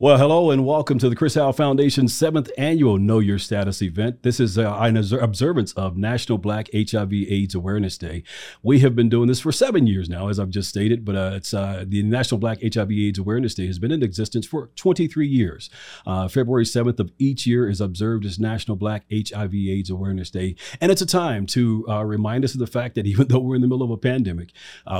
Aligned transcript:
Well, 0.00 0.16
hello 0.16 0.52
and 0.52 0.64
welcome 0.64 1.00
to 1.00 1.08
the 1.08 1.16
Chris 1.16 1.34
Howell 1.34 1.54
Foundation's 1.54 2.16
seventh 2.16 2.52
annual 2.56 2.98
Know 2.98 3.18
Your 3.18 3.40
Status 3.40 3.82
event. 3.82 4.22
This 4.22 4.38
is 4.38 4.56
uh, 4.56 4.76
an 4.78 4.96
observance 4.96 5.72
of 5.72 5.96
National 5.96 6.38
Black 6.38 6.68
HIV/AIDS 6.72 7.56
Awareness 7.56 7.98
Day. 7.98 8.22
We 8.62 8.78
have 8.78 8.94
been 8.94 9.08
doing 9.08 9.26
this 9.26 9.40
for 9.40 9.50
seven 9.50 9.88
years 9.88 10.08
now, 10.08 10.28
as 10.28 10.38
I've 10.38 10.50
just 10.50 10.68
stated, 10.68 11.04
but 11.04 11.16
uh, 11.16 11.32
it's 11.34 11.52
uh, 11.52 11.84
the 11.84 12.04
National 12.04 12.38
Black 12.38 12.58
HIV/AIDS 12.62 13.18
Awareness 13.18 13.54
Day 13.56 13.66
has 13.66 13.80
been 13.80 13.90
in 13.90 14.04
existence 14.04 14.46
for 14.46 14.70
23 14.76 15.26
years. 15.26 15.68
Uh, 16.06 16.28
February 16.28 16.64
7th 16.64 17.00
of 17.00 17.10
each 17.18 17.44
year 17.44 17.68
is 17.68 17.80
observed 17.80 18.24
as 18.24 18.38
National 18.38 18.76
Black 18.76 19.04
HIV/AIDS 19.10 19.90
Awareness 19.90 20.30
Day, 20.30 20.54
and 20.80 20.92
it's 20.92 21.02
a 21.02 21.06
time 21.06 21.44
to 21.46 21.84
uh, 21.88 22.04
remind 22.04 22.44
us 22.44 22.54
of 22.54 22.60
the 22.60 22.68
fact 22.68 22.94
that 22.94 23.06
even 23.08 23.26
though 23.26 23.40
we're 23.40 23.56
in 23.56 23.62
the 23.62 23.66
middle 23.66 23.82
of 23.82 23.90
a 23.90 23.96
pandemic, 23.96 24.52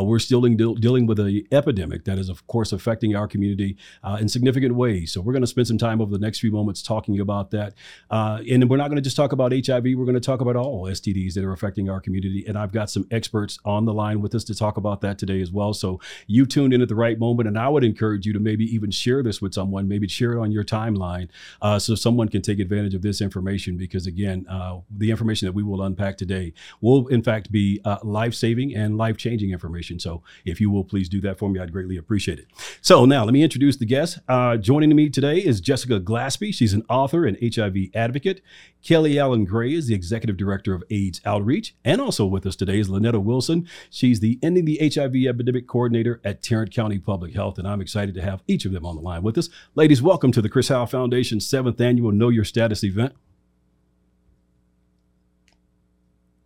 we're 0.03 0.19
still 0.19 0.45
in, 0.45 0.57
dealing 0.57 1.07
with 1.07 1.21
an 1.21 1.45
epidemic 1.53 2.05
that 2.05 2.19
is, 2.19 2.29
of 2.29 2.45
course, 2.49 2.73
affecting 2.73 3.15
our 3.15 3.29
community 3.29 3.77
in 4.19 4.29
significant 4.29 4.75
ways 4.75 4.88
ways. 4.89 5.13
So 5.13 5.21
we're 5.21 5.33
going 5.33 5.43
to 5.43 5.49
spend 5.49 5.67
some 5.67 5.79
time 5.79 6.01
over 6.01 6.11
the 6.11 6.19
next 6.19 6.41
few 6.41 6.51
moments 6.51 6.83
talking 6.83 7.21
about 7.21 7.51
that. 7.51 7.75
Uh, 8.11 8.41
and 8.51 8.69
we're 8.69 8.79
not 8.79 8.89
going 8.89 8.97
to 8.97 9.03
just 9.03 9.17
talk 9.17 9.33
about 9.33 9.53
HIV. 9.53 9.85
We're 9.85 10.05
going 10.05 10.15
to 10.15 10.21
talk 10.21 10.41
about 10.41 10.57
all 10.57 10.85
STDs 10.85 11.35
that 11.35 11.45
are 11.45 11.53
affecting 11.53 11.91
our 11.91 12.01
community. 12.01 12.45
And 12.49 12.57
I've 12.57 12.73
got 12.73 12.91
some 12.91 13.07
experts 13.11 13.59
on 13.65 13.85
the 13.85 13.93
line 13.93 14.23
with 14.23 14.35
us 14.35 14.45
to 14.45 14.55
talk 14.55 14.79
about 14.79 15.03
that 15.03 15.19
today 15.19 15.43
as 15.43 15.53
well. 15.53 15.75
So 15.75 16.01
you 16.27 16.47
tuned 16.47 16.73
in 16.73 16.81
at 16.81 16.89
the 16.89 16.95
right 16.95 17.19
moment. 17.19 17.49
And 17.49 17.59
I 17.59 17.69
would 17.69 17.85
encourage 17.85 18.27
you 18.27 18.33
to 18.33 18.41
maybe 18.41 18.65
even 18.75 18.91
share 18.91 19.23
this 19.23 19.43
with 19.43 19.53
someone, 19.53 19.89
maybe 19.89 20.09
share 20.09 20.33
it 20.33 20.41
on 20.41 20.51
your 20.51 20.65
timeline 20.65 21.29
uh, 21.61 21.79
so 21.79 21.95
someone 21.95 22.29
can 22.29 22.41
take 22.41 22.59
advantage 22.59 22.95
of 22.95 23.03
this 23.03 23.21
information. 23.21 23.77
Because 23.77 24.07
again, 24.07 24.47
uh, 24.49 24.79
the 24.91 25.11
information 25.11 25.47
that 25.47 25.53
we 25.53 25.63
will 25.63 25.83
unpack 25.83 26.17
today 26.17 26.55
will 26.81 27.07
in 27.09 27.23
fact 27.23 27.53
be 27.53 27.81
uh, 27.85 27.99
life 28.03 28.35
saving 28.35 28.75
and 28.75 28.97
life 28.97 29.17
changing 29.17 29.51
information. 29.51 29.99
So 29.99 30.23
if 30.47 30.61
you 30.61 30.71
will 30.71 30.85
please 30.85 31.09
do 31.09 31.21
that 31.23 31.39
for 31.39 31.51
me, 31.51 31.61
I'd 31.61 31.73
greatly 31.73 31.99
appreciate 31.99 32.39
it. 32.39 32.47
So 32.81 33.05
now 33.05 33.25
let 33.25 33.35
me 33.35 33.43
introduce 33.43 33.77
the 33.77 33.87
guest. 33.87 34.19
Uh, 34.29 34.57
joining 34.79 34.95
me 34.95 35.11
today 35.11 35.39
is 35.39 35.61
Jessica 35.61 35.99
Glaspie. 35.99 36.55
She's 36.55 36.73
an 36.73 36.85
author 36.89 37.27
and 37.27 37.37
HIV 37.43 37.89
advocate. 37.97 38.41
Kelly 38.81 39.19
Allen 39.19 39.45
Gray 39.45 39.73
is 39.73 39.89
the 39.89 39.95
executive 39.97 40.37
director 40.37 40.73
of 40.73 40.85
AIDS 40.89 41.21
Outreach. 41.25 41.75
And 41.85 42.01
also 42.01 42.25
with 42.25 42.47
us 42.47 42.55
today 42.55 42.79
is 42.79 42.89
Lonnetta 42.89 43.21
Wilson. 43.21 43.67
She's 43.91 44.21
the 44.21 44.39
Ending 44.41 44.67
the 44.67 44.79
HIV 44.79 45.17
Epidemic 45.29 45.67
Coordinator 45.67 46.21
at 46.23 46.45
Tarrant 46.45 46.73
County 46.73 47.01
Public 47.01 47.35
Health. 47.35 47.59
And 47.59 47.67
I'm 47.67 47.81
excited 47.81 48.15
to 48.15 48.23
have 48.23 48.45
each 48.47 48.67
of 48.67 48.71
them 48.71 48.87
on 48.87 48.95
the 48.95 49.03
line 49.03 49.25
with 49.25 49.37
us. 49.37 49.49
Ladies, 49.75 50.01
welcome 50.01 50.31
to 50.31 50.41
the 50.41 50.49
Chris 50.49 50.69
Howell 50.69 50.87
Foundation's 50.87 51.45
seventh 51.45 51.81
annual 51.81 52.13
Know 52.13 52.29
Your 52.29 52.45
Status 52.45 52.85
event. 52.85 53.15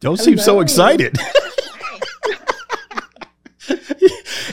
Don't 0.01 0.19
Hello. 0.19 0.25
seem 0.25 0.39
so 0.39 0.61
excited. 0.61 1.19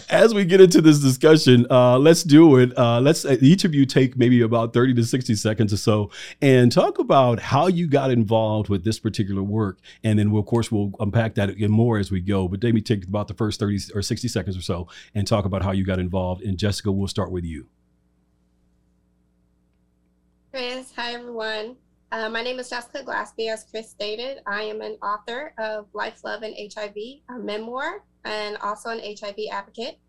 as 0.09 0.33
we 0.33 0.43
get 0.43 0.59
into 0.59 0.81
this 0.81 0.99
discussion, 0.99 1.67
uh, 1.69 1.97
let's 1.97 2.23
do 2.23 2.57
it. 2.57 2.75
Uh, 2.77 2.99
let's 2.99 3.25
uh, 3.25 3.37
each 3.41 3.63
of 3.63 3.75
you 3.75 3.85
take 3.85 4.17
maybe 4.17 4.41
about 4.41 4.73
30 4.73 4.95
to 4.95 5.03
60 5.03 5.35
seconds 5.35 5.71
or 5.71 5.77
so 5.77 6.09
and 6.41 6.71
talk 6.71 6.97
about 6.97 7.39
how 7.39 7.67
you 7.67 7.87
got 7.87 8.09
involved 8.09 8.69
with 8.69 8.83
this 8.83 8.99
particular 8.99 9.43
work. 9.43 9.79
And 10.03 10.17
then, 10.17 10.31
we'll, 10.31 10.41
of 10.41 10.47
course, 10.47 10.71
we'll 10.71 10.91
unpack 10.99 11.35
that 11.35 11.49
again 11.49 11.71
more 11.71 11.99
as 11.99 12.11
we 12.11 12.21
go. 12.21 12.47
But 12.47 12.63
maybe 12.63 12.81
take 12.81 13.05
about 13.05 13.27
the 13.27 13.35
first 13.35 13.59
30 13.59 13.79
or 13.93 14.01
60 14.01 14.27
seconds 14.27 14.57
or 14.57 14.61
so 14.61 14.87
and 15.13 15.27
talk 15.27 15.45
about 15.45 15.63
how 15.63 15.71
you 15.71 15.85
got 15.85 15.99
involved. 15.99 16.41
And 16.43 16.57
Jessica, 16.57 16.91
we'll 16.91 17.07
start 17.07 17.31
with 17.31 17.45
you. 17.45 17.67
Chris, 20.51 20.91
hi 20.95 21.13
everyone. 21.13 21.75
Uh, 22.11 22.27
my 22.27 22.41
name 22.41 22.57
is 22.57 22.71
Jessica 22.71 23.03
Glaspie. 23.03 23.53
As 23.53 23.65
Chris 23.69 23.91
stated, 23.91 24.39
I 24.47 24.63
am 24.63 24.81
an 24.81 24.97
author 25.03 25.53
of 25.59 25.85
Life, 25.93 26.23
Love, 26.23 26.41
and 26.41 26.55
HIV, 26.57 26.95
a 27.29 27.37
memoir, 27.37 28.03
and 28.25 28.57
also 28.57 28.89
an 28.89 28.99
HIV 28.99 29.35
advocate. 29.51 29.99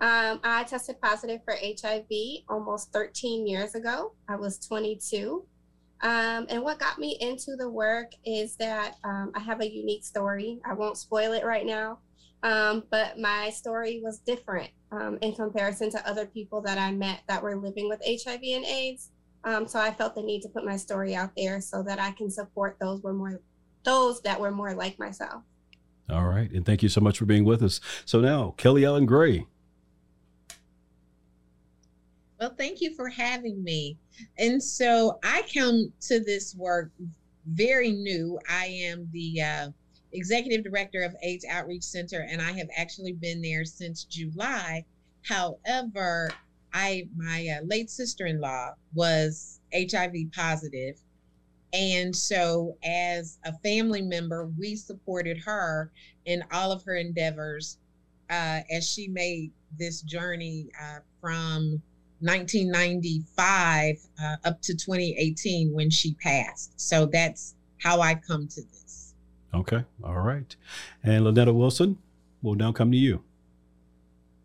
Um, 0.00 0.40
I 0.42 0.64
tested 0.64 1.00
positive 1.00 1.40
for 1.44 1.54
HIV 1.54 2.08
almost 2.48 2.92
13 2.92 3.46
years 3.46 3.74
ago. 3.74 4.14
I 4.28 4.36
was 4.36 4.58
22. 4.58 5.44
Um, 6.02 6.46
and 6.48 6.62
what 6.62 6.78
got 6.78 6.98
me 6.98 7.18
into 7.20 7.56
the 7.56 7.68
work 7.68 8.12
is 8.24 8.56
that 8.56 8.96
um, 9.04 9.32
I 9.34 9.40
have 9.40 9.60
a 9.60 9.70
unique 9.70 10.04
story. 10.04 10.58
I 10.64 10.72
won't 10.72 10.96
spoil 10.96 11.34
it 11.34 11.44
right 11.44 11.66
now, 11.66 11.98
um, 12.42 12.84
but 12.90 13.18
my 13.18 13.50
story 13.50 14.00
was 14.02 14.20
different 14.20 14.70
um, 14.92 15.18
in 15.20 15.34
comparison 15.34 15.90
to 15.90 16.08
other 16.08 16.24
people 16.24 16.62
that 16.62 16.78
I 16.78 16.92
met 16.92 17.20
that 17.28 17.42
were 17.42 17.56
living 17.56 17.88
with 17.88 18.00
HIV 18.06 18.40
and 18.42 18.64
AIDS. 18.64 19.10
Um, 19.44 19.66
so 19.66 19.78
I 19.78 19.90
felt 19.90 20.14
the 20.14 20.22
need 20.22 20.40
to 20.42 20.48
put 20.48 20.64
my 20.64 20.76
story 20.76 21.14
out 21.14 21.32
there 21.36 21.60
so 21.60 21.82
that 21.82 22.00
I 22.00 22.12
can 22.12 22.30
support 22.30 22.76
those 22.80 23.02
were 23.02 23.12
more 23.12 23.40
those 23.82 24.20
that 24.22 24.38
were 24.38 24.50
more 24.50 24.74
like 24.74 24.98
myself. 24.98 25.42
All 26.10 26.26
right, 26.26 26.50
and 26.50 26.66
thank 26.66 26.82
you 26.82 26.88
so 26.88 27.00
much 27.00 27.18
for 27.18 27.24
being 27.24 27.44
with 27.44 27.62
us. 27.62 27.80
So 28.04 28.20
now, 28.20 28.54
Kelly 28.56 28.84
Allen 28.84 29.06
Gray, 29.06 29.46
well, 32.40 32.54
thank 32.56 32.80
you 32.80 32.94
for 32.94 33.08
having 33.08 33.62
me. 33.62 33.98
And 34.38 34.62
so 34.62 35.18
I 35.22 35.44
come 35.54 35.92
to 36.08 36.20
this 36.20 36.54
work 36.54 36.90
very 37.46 37.92
new. 37.92 38.38
I 38.48 38.66
am 38.66 39.08
the 39.12 39.42
uh, 39.42 39.68
executive 40.12 40.64
director 40.64 41.02
of 41.02 41.14
AIDS 41.22 41.44
Outreach 41.48 41.82
Center, 41.82 42.26
and 42.30 42.40
I 42.40 42.52
have 42.52 42.68
actually 42.76 43.12
been 43.12 43.42
there 43.42 43.66
since 43.66 44.04
July. 44.04 44.84
However, 45.22 46.30
I 46.72 47.08
my 47.14 47.58
uh, 47.58 47.64
late 47.66 47.90
sister-in-law 47.90 48.72
was 48.94 49.60
HIV 49.74 50.32
positive, 50.34 50.98
and 51.72 52.14
so 52.14 52.76
as 52.84 53.38
a 53.44 53.52
family 53.58 54.02
member, 54.02 54.50
we 54.58 54.76
supported 54.76 55.38
her 55.38 55.92
in 56.24 56.42
all 56.52 56.72
of 56.72 56.82
her 56.84 56.96
endeavors 56.96 57.78
uh, 58.28 58.60
as 58.70 58.88
she 58.88 59.08
made 59.08 59.52
this 59.78 60.02
journey 60.02 60.68
uh, 60.80 60.98
from 61.20 61.80
1995 62.20 63.96
uh, 64.22 64.36
up 64.44 64.60
to 64.62 64.74
2018 64.74 65.72
when 65.72 65.90
she 65.90 66.14
passed. 66.14 66.78
So 66.80 67.06
that's 67.06 67.54
how 67.78 68.00
I 68.00 68.14
come 68.14 68.46
to 68.48 68.62
this. 68.62 69.14
Okay. 69.54 69.84
All 70.04 70.20
right. 70.20 70.54
And 71.02 71.24
Lonnetta 71.24 71.54
Wilson, 71.54 71.98
will 72.42 72.54
now 72.54 72.72
come 72.72 72.90
to 72.90 72.96
you. 72.96 73.22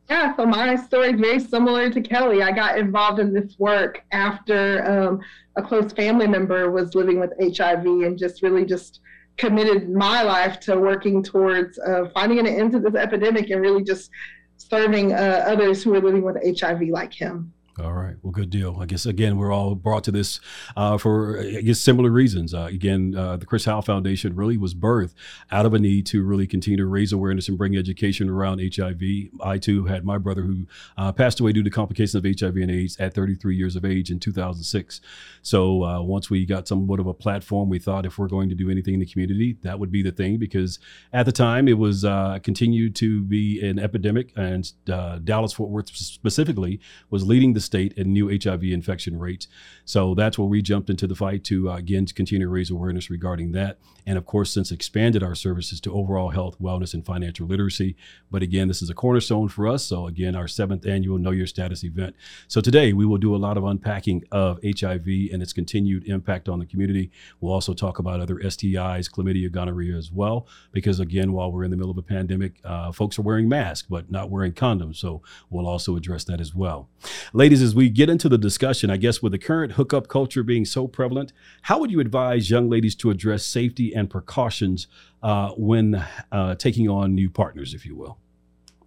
Yeah, 0.10 0.36
so 0.36 0.46
my 0.46 0.76
story 0.76 1.14
is 1.14 1.20
very 1.20 1.40
similar 1.40 1.90
to 1.90 2.00
Kelly. 2.00 2.44
I 2.44 2.52
got 2.52 2.78
involved 2.78 3.20
in 3.20 3.34
this 3.34 3.58
work 3.58 4.04
after 4.12 4.86
um, 4.86 5.20
a 5.56 5.64
close 5.64 5.92
family 5.94 6.28
member 6.28 6.70
was 6.70 6.94
living 6.94 7.20
with 7.20 7.32
HIV 7.40 7.86
and 7.86 8.18
just 8.18 8.44
really 8.44 8.66
just 8.66 9.00
committed 9.38 9.90
my 9.90 10.22
life 10.22 10.60
to 10.62 10.78
working 10.80 11.24
towards 11.24 11.80
uh, 11.80 12.06
finding 12.14 12.40
an 12.40 12.48
end 12.48 12.72
to 12.74 12.80
this 12.80 12.94
epidemic 12.94 13.50
and 13.50 13.62
really 13.62 13.84
just 13.84 14.12
serving 14.58 15.12
uh, 15.12 15.44
others 15.48 15.84
who 15.84 15.94
are 15.96 16.02
living 16.02 16.22
with 16.22 16.38
HIV 16.60 16.84
like 16.90 17.14
him. 17.14 17.52
All 17.78 17.92
right. 17.92 18.16
Well, 18.24 18.32
good 18.32 18.50
deal. 18.50 18.78
I 18.80 18.86
guess 18.86 19.06
again 19.06 19.36
we're 19.36 19.52
all 19.52 19.76
brought 19.76 20.06
to 20.06 20.12
this 20.12 20.40
uh, 20.78 20.98
for 20.98 21.42
I 21.42 21.62
guess 21.62 21.82
similar 21.82 22.10
reasons. 22.10 22.54
Uh, 22.54 22.70
again, 22.72 23.14
uh, 23.18 23.36
the 23.36 23.46
Chris 23.46 23.66
Howell 23.66 23.82
Foundation 23.82 24.34
really 24.34 24.56
was 24.56 24.74
birthed 24.74 25.14
out 25.52 25.66
of 25.66 25.74
a 25.74 25.80
need 25.80 26.06
to 26.08 26.24
really 26.24 26.48
continue 26.48 26.78
to 26.78 26.86
raise 26.86 27.12
awareness 27.12 27.50
and 27.50 27.58
bring 27.58 27.76
education 27.76 28.30
around 28.30 28.62
HIV. 28.62 29.02
I 29.44 29.58
too 29.58 29.86
had 29.86 30.06
my 30.06 30.18
brother 30.18 30.44
who 30.44 30.68
uh, 30.98 31.12
passed 31.12 31.42
away 31.42 31.52
due 31.52 31.64
to 31.64 31.70
complications 31.70 32.16
of 32.16 32.24
HIV 32.24 32.56
and 32.56 32.72
AIDS 32.72 32.98
at 32.98 33.14
33 33.14 33.58
years 33.58 33.76
of 33.76 33.84
age 33.84 34.10
in 34.10 34.22
2006. 34.22 35.02
So 35.42 35.84
uh, 35.84 36.02
once 36.02 36.30
we 36.30 36.46
got 36.46 36.70
somewhat 36.70 37.02
of 37.02 37.08
a 37.08 37.14
platform, 37.14 37.68
we 37.68 37.80
thought 37.80 38.06
if 38.06 38.18
we're 38.18 38.30
going 38.30 38.48
to 38.48 38.56
do 38.56 38.70
anything 38.70 38.94
in 38.94 39.02
the 39.02 39.06
community, 39.06 39.58
that 39.64 39.80
would 39.80 39.92
be 39.92 40.02
the 40.02 40.14
thing 40.14 40.38
because 40.38 40.80
at 41.12 41.26
the 41.26 41.34
time 41.34 41.68
it 41.68 41.78
was 41.78 42.06
uh, 42.06 42.40
continued 42.42 42.96
to 42.96 43.22
be 43.22 43.60
an 43.68 43.80
epidemic, 43.80 44.32
and 44.38 44.72
Dallas 44.86 45.52
Fort 45.52 45.70
Worth 45.70 45.94
specifically 45.94 46.80
was 47.10 47.28
leading 47.28 47.52
the 47.52 47.65
state 47.66 47.98
and 47.98 48.14
new 48.14 48.30
HIV 48.30 48.64
infection 48.64 49.20
rates. 49.20 49.48
So 49.84 50.16
that's 50.16 50.38
where 50.38 50.48
we 50.48 50.62
jumped 50.62 50.90
into 50.90 51.08
the 51.08 51.16
fight 51.16 51.44
to 51.46 51.70
uh, 51.70 51.76
again 51.76 52.06
continue 52.08 52.46
to 52.46 52.52
raise 52.52 52.70
awareness 52.70 53.10
regarding 53.10 53.52
that. 53.54 53.78
And 54.06 54.18
of 54.18 54.26
course, 54.26 54.52
since 54.52 54.72
expanded 54.72 55.24
our 55.24 55.36
services 55.36 55.82
to 55.82 55.94
overall 55.94 56.30
health, 56.30 56.58
wellness, 56.62 56.94
and 56.94 57.06
financial 57.06 57.48
literacy. 57.48 57.96
But 58.30 58.44
again, 58.44 58.68
this 58.68 58.82
is 58.82 58.90
a 58.90 58.94
cornerstone 58.94 59.50
for 59.50 59.68
us. 59.68 59.84
So 59.86 60.08
again, 60.08 60.36
our 60.36 60.48
seventh 60.48 60.86
annual 60.86 61.18
Know 61.18 61.32
Your 61.32 61.48
Status 61.48 61.84
event. 61.84 62.16
So 62.48 62.62
today 62.62 62.94
we 62.94 63.06
will 63.06 63.18
do 63.18 63.36
a 63.36 63.38
lot 63.38 63.58
of 63.58 63.64
unpacking 63.64 64.24
of 64.32 64.60
HIV 64.64 65.08
and 65.34 65.42
its 65.42 65.54
continued 65.54 66.08
impact 66.08 66.48
on 66.48 66.60
the 66.60 66.66
community. 66.66 67.12
We'll 67.42 67.54
also 67.54 67.74
talk 67.74 68.00
about 68.00 68.20
other 68.20 68.36
STIs, 68.36 69.10
chlamydia, 69.10 69.52
gonorrhea 69.52 69.96
as 69.96 70.12
well, 70.12 70.48
because 70.72 71.00
again, 71.00 71.34
while 71.34 71.52
we're 71.52 71.64
in 71.64 71.72
the 71.72 71.78
middle 71.78 71.92
of 71.92 71.98
a 71.98 72.04
pandemic, 72.04 72.60
uh, 72.64 72.92
folks 72.92 73.18
are 73.18 73.24
wearing 73.24 73.50
masks 73.50 73.88
but 73.90 74.12
not 74.12 74.30
wearing 74.30 74.54
condoms. 74.54 74.98
So 74.98 75.22
we'll 75.50 75.68
also 75.68 75.96
address 75.96 76.24
that 76.26 76.40
as 76.40 76.54
well. 76.54 76.90
Ladies 77.34 77.55
ladies, 77.56 77.70
as 77.70 77.74
we 77.74 77.90
get 77.90 78.10
into 78.10 78.28
the 78.28 78.38
discussion, 78.38 78.90
I 78.90 78.98
guess 78.98 79.22
with 79.22 79.32
the 79.32 79.38
current 79.38 79.74
hookup 79.74 80.10
culture 80.10 80.44
being 80.44 80.66
so 80.66 80.90
prevalent, 80.90 81.32
how 81.62 81.80
would 81.80 81.90
you 81.90 82.02
advise 82.02 82.50
young 82.50 82.70
ladies 82.70 82.96
to 82.96 83.10
address 83.12 83.46
safety 83.46 83.96
and 83.96 84.10
precautions 84.10 84.88
uh, 85.24 85.52
when 85.52 86.06
uh, 86.34 86.56
taking 86.56 86.90
on 86.90 87.16
new 87.16 87.30
partners, 87.30 87.74
if 87.74 87.86
you 87.86 87.96
will? 87.96 88.18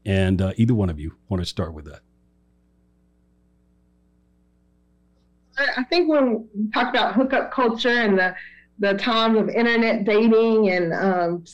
And 0.05 0.43
uh, 0.43 0.53
either 0.59 0.75
one 0.75 0.91
of 0.91 1.01
you 1.01 1.15
want 1.31 1.43
to 1.43 1.47
start 1.47 1.73
with 1.73 1.87
that. 1.87 2.01
I 5.77 5.85
think 5.85 6.11
when 6.11 6.47
we 6.55 6.71
talk 6.71 6.91
about 6.91 7.15
hookup 7.15 7.51
culture 7.51 7.89
and 7.89 8.19
the 8.19 8.35
the 8.81 8.95
times 8.95 9.39
of 9.39 9.49
internet 9.49 10.05
dating 10.05 10.69
and 10.69 10.93
um, 10.93 11.45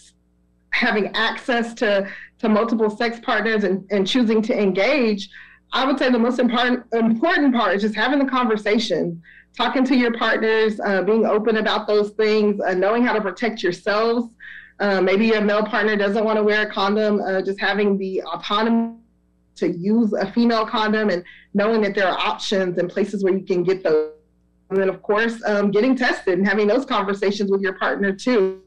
having 0.70 1.14
access 1.14 1.72
to 1.74 2.06
to 2.40 2.48
multiple 2.48 2.90
sex 2.90 3.20
partners 3.20 3.62
and, 3.62 3.86
and 3.90 4.04
choosing 4.04 4.42
to 4.42 4.60
engage, 4.60 5.30
I 5.74 5.84
would 5.84 5.98
say 5.98 6.08
the 6.08 6.18
most 6.18 6.38
important 6.38 6.84
important 6.92 7.52
part 7.52 7.74
is 7.74 7.82
just 7.82 7.96
having 7.96 8.20
the 8.20 8.24
conversation, 8.24 9.20
talking 9.56 9.84
to 9.84 9.96
your 9.96 10.16
partners, 10.16 10.78
uh, 10.78 11.02
being 11.02 11.26
open 11.26 11.56
about 11.56 11.88
those 11.88 12.10
things, 12.10 12.60
uh, 12.60 12.74
knowing 12.74 13.04
how 13.04 13.12
to 13.12 13.20
protect 13.20 13.62
yourselves. 13.62 14.28
Uh, 14.78 15.00
maybe 15.00 15.26
your 15.26 15.40
male 15.40 15.64
partner 15.64 15.96
doesn't 15.96 16.24
want 16.24 16.36
to 16.36 16.44
wear 16.44 16.62
a 16.62 16.72
condom, 16.72 17.20
uh, 17.20 17.42
just 17.42 17.60
having 17.60 17.98
the 17.98 18.22
autonomy 18.22 18.96
to 19.56 19.68
use 19.68 20.12
a 20.12 20.30
female 20.32 20.66
condom 20.66 21.10
and 21.10 21.24
knowing 21.54 21.80
that 21.80 21.94
there 21.94 22.08
are 22.08 22.18
options 22.18 22.78
and 22.78 22.88
places 22.88 23.22
where 23.22 23.34
you 23.34 23.44
can 23.44 23.62
get 23.62 23.82
those. 23.84 24.12
And 24.70 24.80
then, 24.80 24.88
of 24.88 25.02
course, 25.02 25.40
um, 25.46 25.70
getting 25.70 25.94
tested 25.96 26.38
and 26.38 26.46
having 26.46 26.66
those 26.66 26.84
conversations 26.84 27.50
with 27.50 27.60
your 27.60 27.74
partner 27.74 28.12
too, 28.12 28.62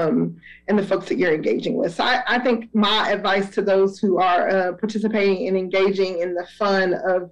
um, 0.00 0.40
and 0.68 0.78
the 0.78 0.86
folks 0.86 1.08
that 1.08 1.18
you're 1.18 1.34
engaging 1.34 1.76
with. 1.76 1.94
So, 1.94 2.04
I, 2.04 2.22
I 2.26 2.38
think 2.38 2.74
my 2.74 3.10
advice 3.10 3.50
to 3.50 3.62
those 3.62 3.98
who 3.98 4.18
are 4.18 4.48
uh, 4.48 4.72
participating 4.72 5.48
and 5.48 5.56
engaging 5.56 6.20
in 6.20 6.34
the 6.34 6.46
fun 6.58 6.94
of 6.94 7.30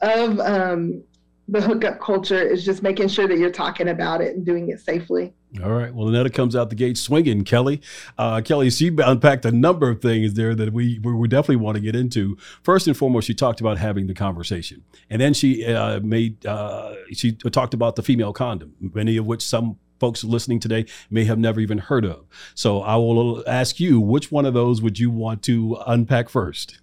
of 0.00 0.38
um, 0.40 1.02
the 1.48 1.60
hookup 1.62 1.98
culture 1.98 2.40
is 2.40 2.64
just 2.64 2.82
making 2.82 3.08
sure 3.08 3.26
that 3.26 3.38
you're 3.38 3.50
talking 3.50 3.88
about 3.88 4.20
it 4.20 4.36
and 4.36 4.44
doing 4.44 4.68
it 4.68 4.80
safely. 4.80 5.32
All 5.64 5.70
right. 5.72 5.92
Well, 5.94 6.08
Annetta 6.08 6.28
comes 6.28 6.54
out 6.54 6.68
the 6.68 6.76
gate 6.76 6.98
swinging. 6.98 7.42
Kelly, 7.42 7.80
uh, 8.18 8.42
Kelly, 8.42 8.68
she 8.68 8.88
unpacked 8.88 9.46
a 9.46 9.50
number 9.50 9.88
of 9.88 10.02
things 10.02 10.34
there 10.34 10.54
that 10.54 10.74
we 10.74 10.98
we 10.98 11.26
definitely 11.26 11.56
want 11.56 11.76
to 11.76 11.80
get 11.80 11.96
into. 11.96 12.36
First 12.62 12.86
and 12.86 12.94
foremost, 12.94 13.26
she 13.26 13.34
talked 13.34 13.60
about 13.62 13.78
having 13.78 14.06
the 14.06 14.14
conversation, 14.14 14.84
and 15.08 15.22
then 15.22 15.32
she 15.32 15.64
uh, 15.64 16.00
made 16.00 16.44
uh, 16.44 16.94
she 17.12 17.32
talked 17.32 17.72
about 17.72 17.96
the 17.96 18.02
female 18.02 18.34
condom, 18.34 18.74
many 18.78 19.16
of 19.16 19.24
which 19.26 19.42
some 19.42 19.78
folks 19.98 20.24
listening 20.24 20.60
today 20.60 20.86
may 21.10 21.24
have 21.24 21.38
never 21.38 21.60
even 21.60 21.78
heard 21.78 22.04
of. 22.04 22.24
So 22.54 22.82
I 22.82 22.96
will 22.96 23.42
ask 23.48 23.80
you, 23.80 24.00
which 24.00 24.30
one 24.30 24.46
of 24.46 24.54
those 24.54 24.80
would 24.82 24.98
you 24.98 25.10
want 25.10 25.42
to 25.44 25.78
unpack 25.86 26.28
first, 26.28 26.80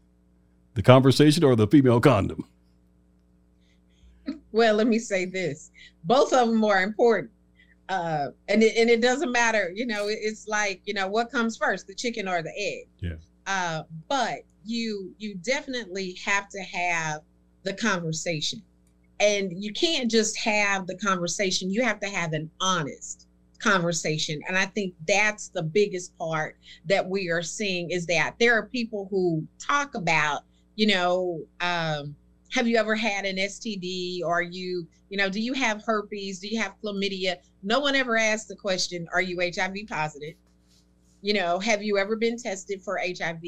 the 0.74 0.82
conversation 0.82 1.44
or 1.44 1.56
the 1.56 1.68
female 1.68 2.00
condom? 2.00 2.48
Well, 4.52 4.76
let 4.76 4.88
me 4.88 5.00
say 5.00 5.26
this: 5.26 5.70
both 6.06 6.32
of 6.32 6.48
them 6.48 6.64
are 6.64 6.82
important. 6.82 7.30
Uh 7.90 8.28
and 8.48 8.64
it, 8.64 8.76
and 8.78 8.90
it 8.90 9.00
doesn't 9.02 9.32
matter 9.32 9.72
you 9.76 9.86
know 9.86 10.08
it's 10.08 10.48
like 10.48 10.82
you 10.86 10.94
know 10.94 11.08
what 11.08 11.30
comes 11.30 11.56
first 11.56 11.86
the 11.86 11.94
chicken 11.94 12.28
or 12.28 12.42
the 12.42 12.54
egg? 12.58 12.88
Yeah. 13.00 13.16
Uh 13.46 13.84
but 14.08 14.40
you 14.64 15.14
you 15.20 15.36
definitely 15.36 16.18
have 16.26 16.50
to 16.50 16.60
have 16.62 17.22
the 17.64 17.74
conversation 17.74 18.64
and 19.20 19.52
you 19.56 19.72
can't 19.74 20.10
just 20.10 20.38
have 20.38 20.88
the 20.88 20.98
conversation 20.98 21.72
you 21.72 21.84
have 21.84 22.00
to 22.00 22.08
have 22.08 22.34
an 22.34 22.50
honest 22.60 23.28
conversation 23.60 24.40
and 24.48 24.58
i 24.58 24.66
think 24.66 24.94
that's 25.08 25.48
the 25.50 25.64
biggest 25.64 26.16
part 26.18 26.58
that 26.86 27.08
we 27.08 27.30
are 27.30 27.42
seeing 27.42 27.90
is 27.90 28.06
that 28.06 28.36
there 28.40 28.54
are 28.54 28.68
people 28.68 29.08
who 29.10 29.46
talk 29.60 29.96
about 29.96 30.42
you 30.76 30.88
know 30.88 31.42
um 31.62 32.16
have 32.56 32.68
you 32.68 32.78
ever 32.78 32.96
had 32.96 33.26
an 33.26 33.36
STD? 33.36 34.22
Or 34.24 34.42
you, 34.42 34.88
you 35.10 35.18
know, 35.18 35.30
do 35.30 35.42
you 35.42 35.54
have 35.54 35.84
herpes? 35.84 36.40
Do 36.40 36.48
you 36.48 36.60
have 36.62 36.74
chlamydia? 36.82 37.38
No 37.64 37.80
one 37.82 37.96
ever 37.96 38.18
asked 38.18 38.48
the 38.48 38.56
question, 38.56 39.08
are 39.14 39.22
you 39.22 39.40
HIV 39.42 39.76
positive? 39.90 40.36
You 41.22 41.34
know, 41.34 41.60
have 41.60 41.84
you 41.84 41.98
ever 41.98 42.16
been 42.16 42.38
tested 42.38 42.82
for 42.82 42.98
HIV? 42.98 43.44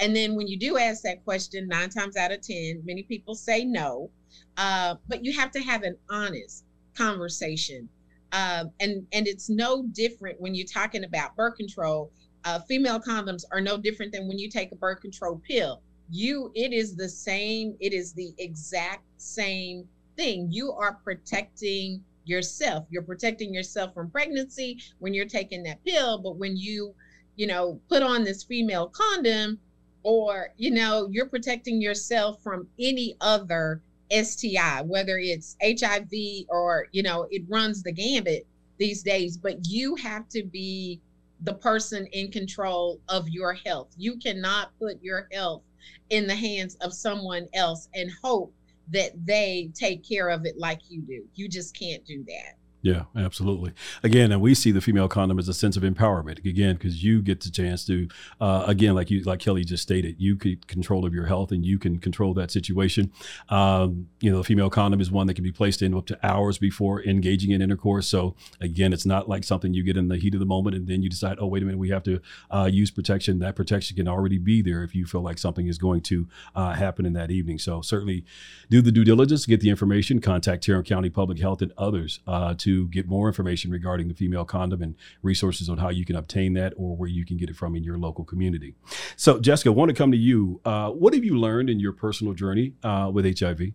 And 0.00 0.14
then 0.16 0.34
when 0.34 0.46
you 0.46 0.58
do 0.58 0.78
ask 0.78 1.02
that 1.02 1.24
question, 1.24 1.68
nine 1.68 1.90
times 1.90 2.16
out 2.16 2.32
of 2.32 2.40
10, 2.40 2.82
many 2.84 3.02
people 3.02 3.34
say 3.34 3.64
no. 3.64 4.10
Uh, 4.56 4.96
but 5.08 5.24
you 5.24 5.32
have 5.32 5.50
to 5.52 5.60
have 5.60 5.82
an 5.82 5.96
honest 6.08 6.64
conversation. 6.94 7.88
Uh, 8.32 8.64
and, 8.80 9.06
and 9.12 9.26
it's 9.26 9.50
no 9.50 9.84
different 9.92 10.40
when 10.40 10.54
you're 10.54 10.66
talking 10.66 11.04
about 11.04 11.36
birth 11.36 11.56
control. 11.56 12.10
Uh, 12.44 12.60
female 12.60 12.98
condoms 13.00 13.44
are 13.52 13.60
no 13.60 13.76
different 13.76 14.12
than 14.12 14.26
when 14.26 14.38
you 14.38 14.48
take 14.48 14.72
a 14.72 14.76
birth 14.76 15.00
control 15.00 15.40
pill 15.46 15.82
you 16.10 16.50
it 16.54 16.72
is 16.72 16.96
the 16.96 17.08
same 17.08 17.76
it 17.80 17.92
is 17.92 18.12
the 18.12 18.34
exact 18.38 19.04
same 19.16 19.86
thing 20.16 20.48
you 20.50 20.72
are 20.72 20.98
protecting 21.04 22.02
yourself 22.24 22.84
you're 22.90 23.02
protecting 23.02 23.54
yourself 23.54 23.94
from 23.94 24.10
pregnancy 24.10 24.78
when 24.98 25.14
you're 25.14 25.24
taking 25.24 25.62
that 25.62 25.82
pill 25.84 26.18
but 26.18 26.36
when 26.36 26.56
you 26.56 26.92
you 27.36 27.46
know 27.46 27.80
put 27.88 28.02
on 28.02 28.24
this 28.24 28.42
female 28.42 28.88
condom 28.88 29.58
or 30.02 30.50
you 30.56 30.70
know 30.70 31.08
you're 31.10 31.28
protecting 31.28 31.80
yourself 31.80 32.42
from 32.42 32.66
any 32.78 33.16
other 33.20 33.82
STI 34.10 34.82
whether 34.82 35.18
it's 35.18 35.56
HIV 35.62 36.10
or 36.48 36.88
you 36.92 37.02
know 37.02 37.26
it 37.30 37.42
runs 37.48 37.82
the 37.82 37.92
gambit 37.92 38.46
these 38.78 39.02
days 39.02 39.36
but 39.36 39.66
you 39.66 39.94
have 39.96 40.28
to 40.30 40.42
be 40.42 41.00
the 41.42 41.54
person 41.54 42.06
in 42.12 42.30
control 42.30 43.00
of 43.08 43.28
your 43.28 43.52
health 43.52 43.88
you 43.96 44.16
cannot 44.16 44.70
put 44.78 45.02
your 45.02 45.28
health 45.32 45.62
in 46.10 46.26
the 46.26 46.34
hands 46.34 46.74
of 46.76 46.92
someone 46.92 47.46
else 47.54 47.88
and 47.94 48.10
hope 48.22 48.52
that 48.90 49.12
they 49.24 49.70
take 49.74 50.06
care 50.06 50.28
of 50.28 50.44
it 50.44 50.58
like 50.58 50.80
you 50.88 51.00
do. 51.02 51.24
You 51.34 51.48
just 51.48 51.78
can't 51.78 52.04
do 52.04 52.24
that. 52.24 52.56
Yeah, 52.82 53.02
absolutely. 53.14 53.74
Again, 54.02 54.32
and 54.32 54.40
we 54.40 54.54
see 54.54 54.72
the 54.72 54.80
female 54.80 55.06
condom 55.06 55.38
as 55.38 55.48
a 55.48 55.54
sense 55.54 55.76
of 55.76 55.82
empowerment. 55.82 56.42
Again, 56.46 56.76
because 56.76 57.04
you 57.04 57.20
get 57.20 57.40
the 57.42 57.50
chance 57.50 57.84
to, 57.84 58.08
uh, 58.40 58.64
again, 58.66 58.94
like 58.94 59.10
you, 59.10 59.22
like 59.22 59.38
Kelly 59.38 59.64
just 59.64 59.82
stated, 59.82 60.16
you 60.18 60.36
control 60.36 61.04
of 61.04 61.12
your 61.12 61.26
health 61.26 61.52
and 61.52 61.64
you 61.64 61.78
can 61.78 61.98
control 61.98 62.32
that 62.34 62.50
situation. 62.50 63.12
Um, 63.50 64.08
you 64.20 64.30
know, 64.30 64.38
the 64.38 64.44
female 64.44 64.70
condom 64.70 65.00
is 65.00 65.10
one 65.10 65.26
that 65.26 65.34
can 65.34 65.44
be 65.44 65.52
placed 65.52 65.82
in 65.82 65.94
up 65.94 66.06
to 66.06 66.18
hours 66.26 66.56
before 66.56 67.04
engaging 67.04 67.50
in 67.50 67.60
intercourse. 67.60 68.06
So 68.06 68.34
again, 68.62 68.94
it's 68.94 69.04
not 69.04 69.28
like 69.28 69.44
something 69.44 69.74
you 69.74 69.82
get 69.82 69.98
in 69.98 70.08
the 70.08 70.16
heat 70.16 70.32
of 70.32 70.40
the 70.40 70.46
moment 70.46 70.74
and 70.74 70.88
then 70.88 71.02
you 71.02 71.10
decide, 71.10 71.36
oh, 71.38 71.48
wait 71.48 71.62
a 71.62 71.66
minute, 71.66 71.78
we 71.78 71.90
have 71.90 72.04
to 72.04 72.20
uh, 72.50 72.68
use 72.72 72.90
protection. 72.90 73.40
That 73.40 73.56
protection 73.56 73.96
can 73.96 74.08
already 74.08 74.38
be 74.38 74.62
there 74.62 74.82
if 74.82 74.94
you 74.94 75.04
feel 75.04 75.20
like 75.20 75.36
something 75.36 75.66
is 75.66 75.76
going 75.76 76.00
to 76.02 76.26
uh, 76.54 76.72
happen 76.72 77.04
in 77.04 77.12
that 77.12 77.30
evening. 77.30 77.58
So 77.58 77.82
certainly, 77.82 78.24
do 78.70 78.80
the 78.80 78.92
due 78.92 79.04
diligence, 79.04 79.44
get 79.44 79.60
the 79.60 79.68
information, 79.68 80.20
contact 80.20 80.64
Tarrant 80.64 80.86
County 80.86 81.10
Public 81.10 81.40
Health 81.40 81.60
and 81.60 81.72
others 81.76 82.20
uh, 82.26 82.54
to 82.58 82.69
to 82.70 82.88
get 82.88 83.08
more 83.08 83.26
information 83.26 83.70
regarding 83.70 84.08
the 84.08 84.14
female 84.14 84.44
condom 84.44 84.82
and 84.82 84.94
resources 85.22 85.68
on 85.68 85.78
how 85.78 85.88
you 85.88 86.04
can 86.04 86.16
obtain 86.16 86.54
that 86.54 86.72
or 86.76 86.96
where 86.96 87.08
you 87.08 87.26
can 87.26 87.36
get 87.36 87.50
it 87.50 87.56
from 87.56 87.74
in 87.74 87.82
your 87.82 87.98
local 87.98 88.24
community. 88.24 88.74
So, 89.16 89.40
Jessica, 89.40 89.70
I 89.70 89.72
want 89.72 89.88
to 89.88 89.94
come 89.94 90.12
to 90.12 90.18
you. 90.18 90.60
Uh, 90.64 90.90
what 90.90 91.14
have 91.14 91.24
you 91.24 91.36
learned 91.38 91.68
in 91.68 91.80
your 91.80 91.92
personal 91.92 92.32
journey 92.32 92.74
uh, 92.82 93.10
with 93.12 93.24
HIV? 93.38 93.72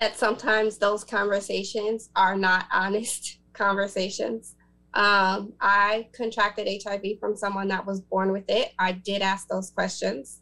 That 0.00 0.16
sometimes 0.16 0.78
those 0.78 1.04
conversations 1.04 2.10
are 2.16 2.36
not 2.36 2.66
honest 2.72 3.38
conversations. 3.52 4.56
Um, 4.94 5.52
I 5.60 6.08
contracted 6.12 6.68
HIV 6.84 7.18
from 7.18 7.36
someone 7.36 7.68
that 7.68 7.84
was 7.86 8.00
born 8.00 8.32
with 8.32 8.44
it. 8.48 8.72
I 8.78 8.92
did 8.92 9.22
ask 9.22 9.48
those 9.48 9.70
questions. 9.70 10.40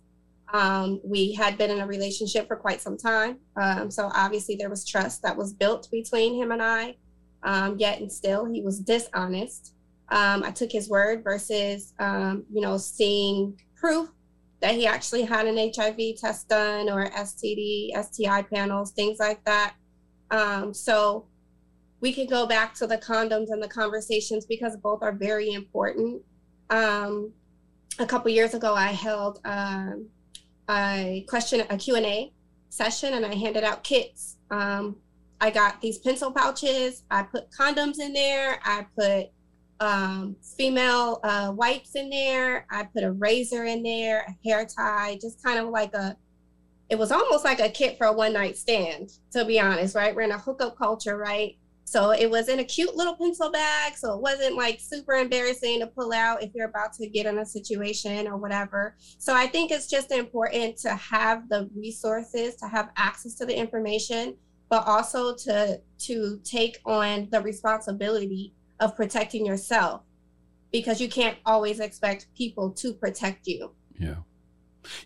Um, 0.52 1.00
we 1.02 1.32
had 1.32 1.56
been 1.56 1.70
in 1.70 1.80
a 1.80 1.86
relationship 1.86 2.46
for 2.46 2.56
quite 2.56 2.80
some 2.80 2.98
time. 2.98 3.38
Um, 3.56 3.90
so 3.90 4.10
obviously 4.14 4.56
there 4.56 4.68
was 4.68 4.86
trust 4.86 5.22
that 5.22 5.36
was 5.36 5.52
built 5.52 5.88
between 5.90 6.34
him 6.34 6.52
and 6.52 6.62
I. 6.62 6.96
Um, 7.42 7.76
yet 7.78 8.00
and 8.00 8.12
still, 8.12 8.44
he 8.44 8.60
was 8.60 8.78
dishonest. 8.78 9.74
Um, 10.10 10.42
I 10.44 10.50
took 10.50 10.70
his 10.70 10.88
word 10.88 11.24
versus, 11.24 11.94
um, 11.98 12.44
you 12.52 12.60
know, 12.60 12.76
seeing 12.76 13.58
proof 13.74 14.10
that 14.60 14.74
he 14.74 14.86
actually 14.86 15.22
had 15.22 15.46
an 15.46 15.56
HIV 15.74 16.18
test 16.20 16.48
done 16.48 16.88
or 16.88 17.08
STD, 17.10 17.90
STI 18.00 18.42
panels, 18.42 18.92
things 18.92 19.18
like 19.18 19.42
that. 19.44 19.74
Um, 20.30 20.72
so 20.72 21.26
we 22.00 22.12
can 22.12 22.26
go 22.26 22.46
back 22.46 22.74
to 22.74 22.86
the 22.86 22.98
condoms 22.98 23.50
and 23.50 23.62
the 23.62 23.68
conversations 23.68 24.44
because 24.44 24.76
both 24.76 25.02
are 25.02 25.12
very 25.12 25.52
important. 25.52 26.22
a 26.70 28.06
couple 28.06 28.30
years 28.30 28.54
ago, 28.54 28.74
I 28.74 28.88
held 28.88 29.40
I 30.68 31.24
question 31.28 31.62
a 31.68 31.76
Q&A 31.76 32.32
session 32.68 33.14
and 33.14 33.26
I 33.26 33.34
handed 33.34 33.64
out 33.64 33.84
kits. 33.84 34.36
Um, 34.50 34.96
I 35.40 35.50
got 35.50 35.80
these 35.80 35.98
pencil 35.98 36.30
pouches. 36.30 37.04
I 37.10 37.24
put 37.24 37.50
condoms 37.50 37.98
in 37.98 38.12
there. 38.12 38.60
I 38.64 38.86
put 38.96 39.30
um, 39.80 40.36
female 40.56 41.18
uh, 41.24 41.52
wipes 41.54 41.96
in 41.96 42.08
there. 42.08 42.66
I 42.70 42.84
put 42.84 43.02
a 43.02 43.10
razor 43.10 43.64
in 43.64 43.82
there, 43.82 44.24
a 44.28 44.48
hair 44.48 44.64
tie, 44.64 45.18
just 45.20 45.42
kind 45.42 45.58
of 45.58 45.68
like 45.68 45.92
a, 45.94 46.16
it 46.88 46.98
was 46.98 47.10
almost 47.10 47.44
like 47.44 47.58
a 47.58 47.68
kit 47.68 47.98
for 47.98 48.06
a 48.06 48.12
one 48.12 48.32
night 48.32 48.56
stand, 48.56 49.10
to 49.32 49.44
be 49.44 49.58
honest, 49.58 49.96
right? 49.96 50.14
We're 50.14 50.22
in 50.22 50.30
a 50.30 50.38
hookup 50.38 50.78
culture, 50.78 51.16
right? 51.16 51.56
So 51.84 52.12
it 52.12 52.30
was 52.30 52.48
in 52.48 52.60
a 52.60 52.64
cute 52.64 52.94
little 52.96 53.14
pencil 53.16 53.50
bag. 53.50 53.96
So 53.96 54.14
it 54.14 54.20
wasn't 54.20 54.56
like 54.56 54.80
super 54.80 55.14
embarrassing 55.14 55.80
to 55.80 55.86
pull 55.86 56.12
out 56.12 56.42
if 56.42 56.50
you're 56.54 56.68
about 56.68 56.92
to 56.94 57.08
get 57.08 57.26
in 57.26 57.38
a 57.38 57.46
situation 57.46 58.26
or 58.26 58.36
whatever. 58.36 58.96
So 59.18 59.34
I 59.34 59.46
think 59.46 59.70
it's 59.70 59.88
just 59.88 60.10
important 60.10 60.78
to 60.78 60.94
have 60.94 61.48
the 61.48 61.68
resources, 61.74 62.56
to 62.56 62.66
have 62.66 62.90
access 62.96 63.34
to 63.34 63.46
the 63.46 63.56
information, 63.56 64.36
but 64.68 64.86
also 64.86 65.34
to 65.34 65.80
to 65.98 66.40
take 66.44 66.78
on 66.86 67.28
the 67.30 67.40
responsibility 67.40 68.54
of 68.80 68.96
protecting 68.96 69.44
yourself 69.44 70.02
because 70.72 71.00
you 71.00 71.08
can't 71.08 71.36
always 71.44 71.78
expect 71.78 72.26
people 72.36 72.70
to 72.70 72.94
protect 72.94 73.46
you. 73.46 73.72
Yeah. 73.98 74.16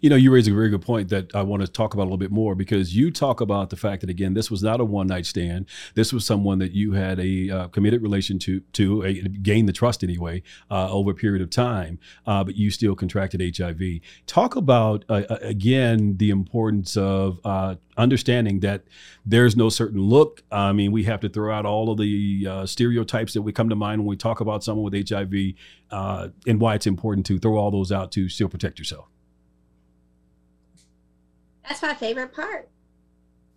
You 0.00 0.10
know, 0.10 0.16
you 0.16 0.32
raise 0.32 0.48
a 0.48 0.52
very 0.52 0.68
good 0.68 0.82
point 0.82 1.08
that 1.10 1.34
I 1.34 1.42
want 1.42 1.62
to 1.62 1.68
talk 1.68 1.94
about 1.94 2.04
a 2.04 2.04
little 2.04 2.16
bit 2.16 2.30
more 2.30 2.54
because 2.54 2.96
you 2.96 3.10
talk 3.10 3.40
about 3.40 3.70
the 3.70 3.76
fact 3.76 4.00
that 4.00 4.10
again, 4.10 4.34
this 4.34 4.50
was 4.50 4.62
not 4.62 4.80
a 4.80 4.84
one 4.84 5.06
night 5.06 5.26
stand. 5.26 5.66
This 5.94 6.12
was 6.12 6.24
someone 6.24 6.58
that 6.58 6.72
you 6.72 6.92
had 6.92 7.18
a 7.20 7.50
uh, 7.50 7.68
committed 7.68 8.02
relation 8.02 8.38
to, 8.40 8.60
to 8.72 9.02
gain 9.42 9.66
the 9.66 9.72
trust 9.72 10.02
anyway 10.02 10.42
uh, 10.70 10.90
over 10.90 11.10
a 11.10 11.14
period 11.14 11.42
of 11.42 11.50
time, 11.50 11.98
uh, 12.26 12.44
but 12.44 12.56
you 12.56 12.70
still 12.70 12.94
contracted 12.94 13.56
HIV. 13.56 14.00
Talk 14.26 14.56
about 14.56 15.04
uh, 15.08 15.22
uh, 15.28 15.38
again 15.42 16.16
the 16.16 16.30
importance 16.30 16.96
of 16.96 17.40
understanding 17.96 18.60
that 18.60 18.84
there's 19.24 19.56
no 19.56 19.68
certain 19.68 20.00
look. 20.00 20.42
I 20.52 20.72
mean, 20.72 20.92
we 20.92 21.04
have 21.04 21.20
to 21.20 21.28
throw 21.28 21.54
out 21.54 21.66
all 21.66 21.90
of 21.90 21.98
the 21.98 22.66
stereotypes 22.66 23.34
that 23.34 23.42
we 23.42 23.52
come 23.52 23.68
to 23.68 23.76
mind 23.76 24.00
when 24.00 24.08
we 24.08 24.16
talk 24.16 24.40
about 24.40 24.64
someone 24.64 24.90
with 24.90 25.08
HIV, 25.08 25.54
and 26.46 26.60
why 26.60 26.74
it's 26.74 26.86
important 26.86 27.26
to 27.26 27.38
throw 27.38 27.56
all 27.56 27.70
those 27.70 27.92
out 27.92 28.12
to 28.12 28.28
still 28.28 28.48
protect 28.48 28.78
yourself. 28.78 29.06
That's 31.68 31.82
my 31.82 31.94
favorite 31.94 32.32
part. 32.32 32.68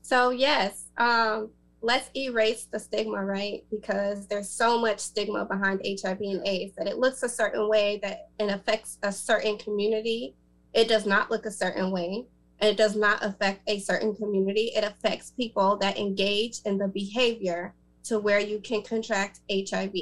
So 0.01 0.31
yes, 0.31 0.85
um, 0.97 1.51
let's 1.81 2.09
erase 2.15 2.65
the 2.65 2.79
stigma, 2.79 3.23
right? 3.23 3.63
Because 3.69 4.27
there's 4.27 4.49
so 4.49 4.79
much 4.79 4.99
stigma 4.99 5.45
behind 5.45 5.81
HIV 5.85 6.19
and 6.21 6.47
AIDS 6.47 6.75
that 6.77 6.87
it 6.87 6.97
looks 6.97 7.23
a 7.23 7.29
certain 7.29 7.69
way 7.69 7.99
that 8.01 8.29
it 8.39 8.49
affects 8.49 8.97
a 9.03 9.11
certain 9.11 9.57
community. 9.57 10.35
It 10.73 10.87
does 10.87 11.05
not 11.05 11.29
look 11.29 11.45
a 11.45 11.51
certain 11.51 11.91
way. 11.91 12.25
And 12.61 12.69
it 12.69 12.77
does 12.77 12.95
not 12.95 13.23
affect 13.23 13.61
a 13.69 13.79
certain 13.79 14.13
community. 14.15 14.71
It 14.75 14.83
affects 14.83 15.31
people 15.31 15.77
that 15.77 15.97
engage 15.97 16.59
in 16.65 16.77
the 16.77 16.89
behavior 16.89 17.73
to 18.05 18.19
where 18.19 18.39
you 18.39 18.59
can 18.59 18.81
contract 18.81 19.39
HIV, 19.49 19.93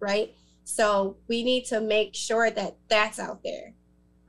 right? 0.00 0.34
So 0.64 1.16
we 1.28 1.44
need 1.44 1.66
to 1.66 1.80
make 1.80 2.14
sure 2.14 2.50
that 2.50 2.76
that's 2.88 3.20
out 3.20 3.42
there 3.44 3.74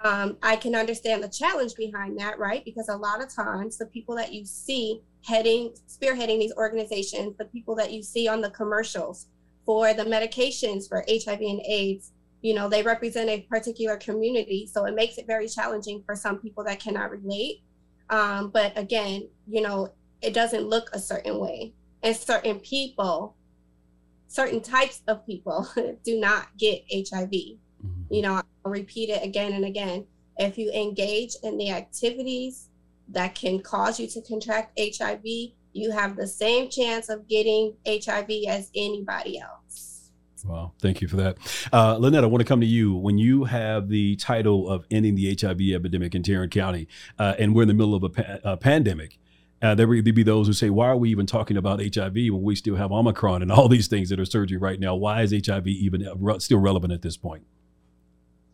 um, 0.03 0.37
I 0.41 0.55
can 0.55 0.75
understand 0.75 1.23
the 1.23 1.29
challenge 1.29 1.75
behind 1.75 2.17
that, 2.19 2.39
right? 2.39 2.63
Because 2.63 2.87
a 2.89 2.95
lot 2.95 3.21
of 3.21 3.33
times 3.33 3.77
the 3.77 3.85
people 3.87 4.15
that 4.15 4.33
you 4.33 4.45
see 4.45 5.01
heading, 5.25 5.73
spearheading 5.87 6.39
these 6.39 6.53
organizations, 6.55 7.35
the 7.37 7.45
people 7.45 7.75
that 7.75 7.91
you 7.91 8.01
see 8.01 8.27
on 8.27 8.41
the 8.41 8.49
commercials 8.51 9.27
for 9.65 9.93
the 9.93 10.03
medications 10.03 10.87
for 10.87 11.03
HIV 11.09 11.41
and 11.41 11.61
AIDS, 11.67 12.13
you 12.41 12.53
know, 12.53 12.69
they 12.69 12.81
represent 12.81 13.29
a 13.29 13.41
particular 13.49 13.97
community. 13.97 14.69
So 14.71 14.85
it 14.85 14.95
makes 14.95 15.17
it 15.17 15.27
very 15.27 15.47
challenging 15.49 16.03
for 16.05 16.15
some 16.15 16.39
people 16.39 16.63
that 16.63 16.79
cannot 16.79 17.11
relate. 17.11 17.61
Um, 18.09 18.49
but 18.49 18.77
again, 18.77 19.27
you 19.47 19.61
know, 19.61 19.93
it 20.21 20.33
doesn't 20.33 20.63
look 20.63 20.89
a 20.93 20.99
certain 20.99 21.39
way. 21.39 21.73
And 22.01 22.15
certain 22.15 22.59
people, 22.59 23.35
certain 24.27 24.61
types 24.61 25.01
of 25.07 25.25
people 25.25 25.67
do 26.05 26.19
not 26.19 26.47
get 26.57 26.83
HIV. 26.91 27.29
Mm-hmm. 27.29 28.13
You 28.13 28.21
know, 28.21 28.41
repeat 28.69 29.09
it 29.09 29.23
again 29.23 29.53
and 29.53 29.65
again. 29.65 30.05
If 30.37 30.57
you 30.57 30.71
engage 30.71 31.35
in 31.43 31.57
the 31.57 31.71
activities 31.71 32.69
that 33.09 33.35
can 33.35 33.59
cause 33.61 33.99
you 33.99 34.07
to 34.07 34.21
contract 34.21 34.79
HIV, 34.79 35.25
you 35.73 35.91
have 35.91 36.15
the 36.15 36.27
same 36.27 36.69
chance 36.69 37.09
of 37.09 37.27
getting 37.27 37.75
HIV 37.85 38.29
as 38.47 38.71
anybody 38.75 39.39
else. 39.39 40.11
Wow, 40.45 40.71
thank 40.81 41.01
you 41.01 41.07
for 41.07 41.17
that. 41.17 41.37
Uh, 41.73 41.97
Lynette, 41.97 42.23
I 42.23 42.27
want 42.27 42.41
to 42.41 42.45
come 42.47 42.61
to 42.61 42.65
you. 42.65 42.95
When 42.95 43.17
you 43.17 43.43
have 43.43 43.89
the 43.89 44.15
title 44.15 44.69
of 44.69 44.85
ending 44.89 45.15
the 45.15 45.37
HIV 45.39 45.59
epidemic 45.75 46.15
in 46.15 46.23
Tarrant 46.23 46.51
County, 46.51 46.87
uh, 47.17 47.35
and 47.37 47.53
we're 47.53 47.63
in 47.63 47.67
the 47.67 47.73
middle 47.73 47.93
of 47.93 48.03
a, 48.03 48.09
pa- 48.09 48.37
a 48.43 48.55
pandemic, 48.55 49.19
uh, 49.61 49.75
there 49.75 49.87
will 49.87 50.01
be 50.01 50.23
those 50.23 50.47
who 50.47 50.53
say, 50.53 50.69
why 50.69 50.87
are 50.87 50.97
we 50.97 51.09
even 51.09 51.25
talking 51.25 51.57
about 51.57 51.81
HIV 51.81 52.13
when 52.13 52.41
we 52.41 52.55
still 52.55 52.75
have 52.75 52.91
Omicron 52.91 53.41
and 53.41 53.51
all 53.51 53.67
these 53.67 53.87
things 53.87 54.09
that 54.09 54.19
are 54.19 54.25
surging 54.25 54.59
right 54.59 54.79
now? 54.79 54.95
Why 54.95 55.21
is 55.21 55.31
HIV 55.31 55.67
even 55.67 56.07
still 56.39 56.59
relevant 56.59 56.93
at 56.93 57.01
this 57.01 57.17
point? 57.17 57.43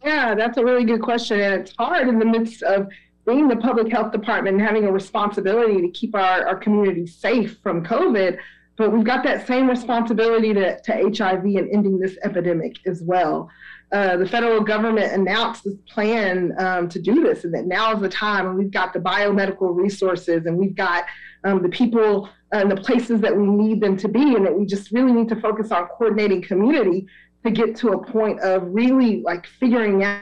Yeah, 0.05 0.35
that's 0.35 0.57
a 0.57 0.63
really 0.63 0.85
good 0.85 1.01
question. 1.01 1.39
And 1.39 1.61
it's 1.61 1.73
hard 1.77 2.07
in 2.07 2.19
the 2.19 2.25
midst 2.25 2.61
of 2.61 2.87
being 3.25 3.47
the 3.47 3.55
public 3.55 3.91
health 3.91 4.11
department 4.11 4.57
and 4.57 4.65
having 4.65 4.85
a 4.85 4.91
responsibility 4.91 5.81
to 5.81 5.89
keep 5.89 6.13
our, 6.13 6.47
our 6.47 6.55
community 6.55 7.07
safe 7.07 7.57
from 7.63 7.83
COVID. 7.83 8.37
But 8.77 8.91
we've 8.91 9.03
got 9.03 9.23
that 9.23 9.47
same 9.47 9.67
responsibility 9.67 10.53
to, 10.53 10.79
to 10.79 10.93
HIV 10.93 11.43
and 11.43 11.73
ending 11.73 11.97
this 11.97 12.17
epidemic 12.23 12.75
as 12.85 13.01
well. 13.01 13.49
Uh, 13.91 14.17
the 14.17 14.27
federal 14.27 14.61
government 14.61 15.11
announced 15.11 15.63
this 15.63 15.77
plan 15.89 16.53
um, 16.59 16.87
to 16.89 17.01
do 17.01 17.23
this, 17.23 17.43
and 17.43 17.53
that 17.55 17.65
now 17.65 17.93
is 17.95 18.01
the 18.01 18.09
time. 18.09 18.47
And 18.47 18.57
we've 18.59 18.71
got 18.71 18.93
the 18.93 18.99
biomedical 18.99 19.75
resources, 19.75 20.45
and 20.45 20.55
we've 20.55 20.75
got 20.75 21.05
um, 21.45 21.63
the 21.63 21.69
people 21.69 22.29
and 22.51 22.69
the 22.69 22.75
places 22.75 23.21
that 23.21 23.35
we 23.35 23.47
need 23.47 23.81
them 23.81 23.97
to 23.97 24.07
be, 24.07 24.35
and 24.35 24.45
that 24.45 24.55
we 24.55 24.65
just 24.67 24.91
really 24.91 25.13
need 25.13 25.29
to 25.29 25.35
focus 25.37 25.71
on 25.71 25.87
coordinating 25.87 26.43
community 26.43 27.07
to 27.45 27.51
get 27.51 27.75
to 27.77 27.89
a 27.89 28.03
point 28.03 28.39
of 28.41 28.63
really 28.73 29.21
like 29.21 29.45
figuring 29.45 30.03
out 30.03 30.21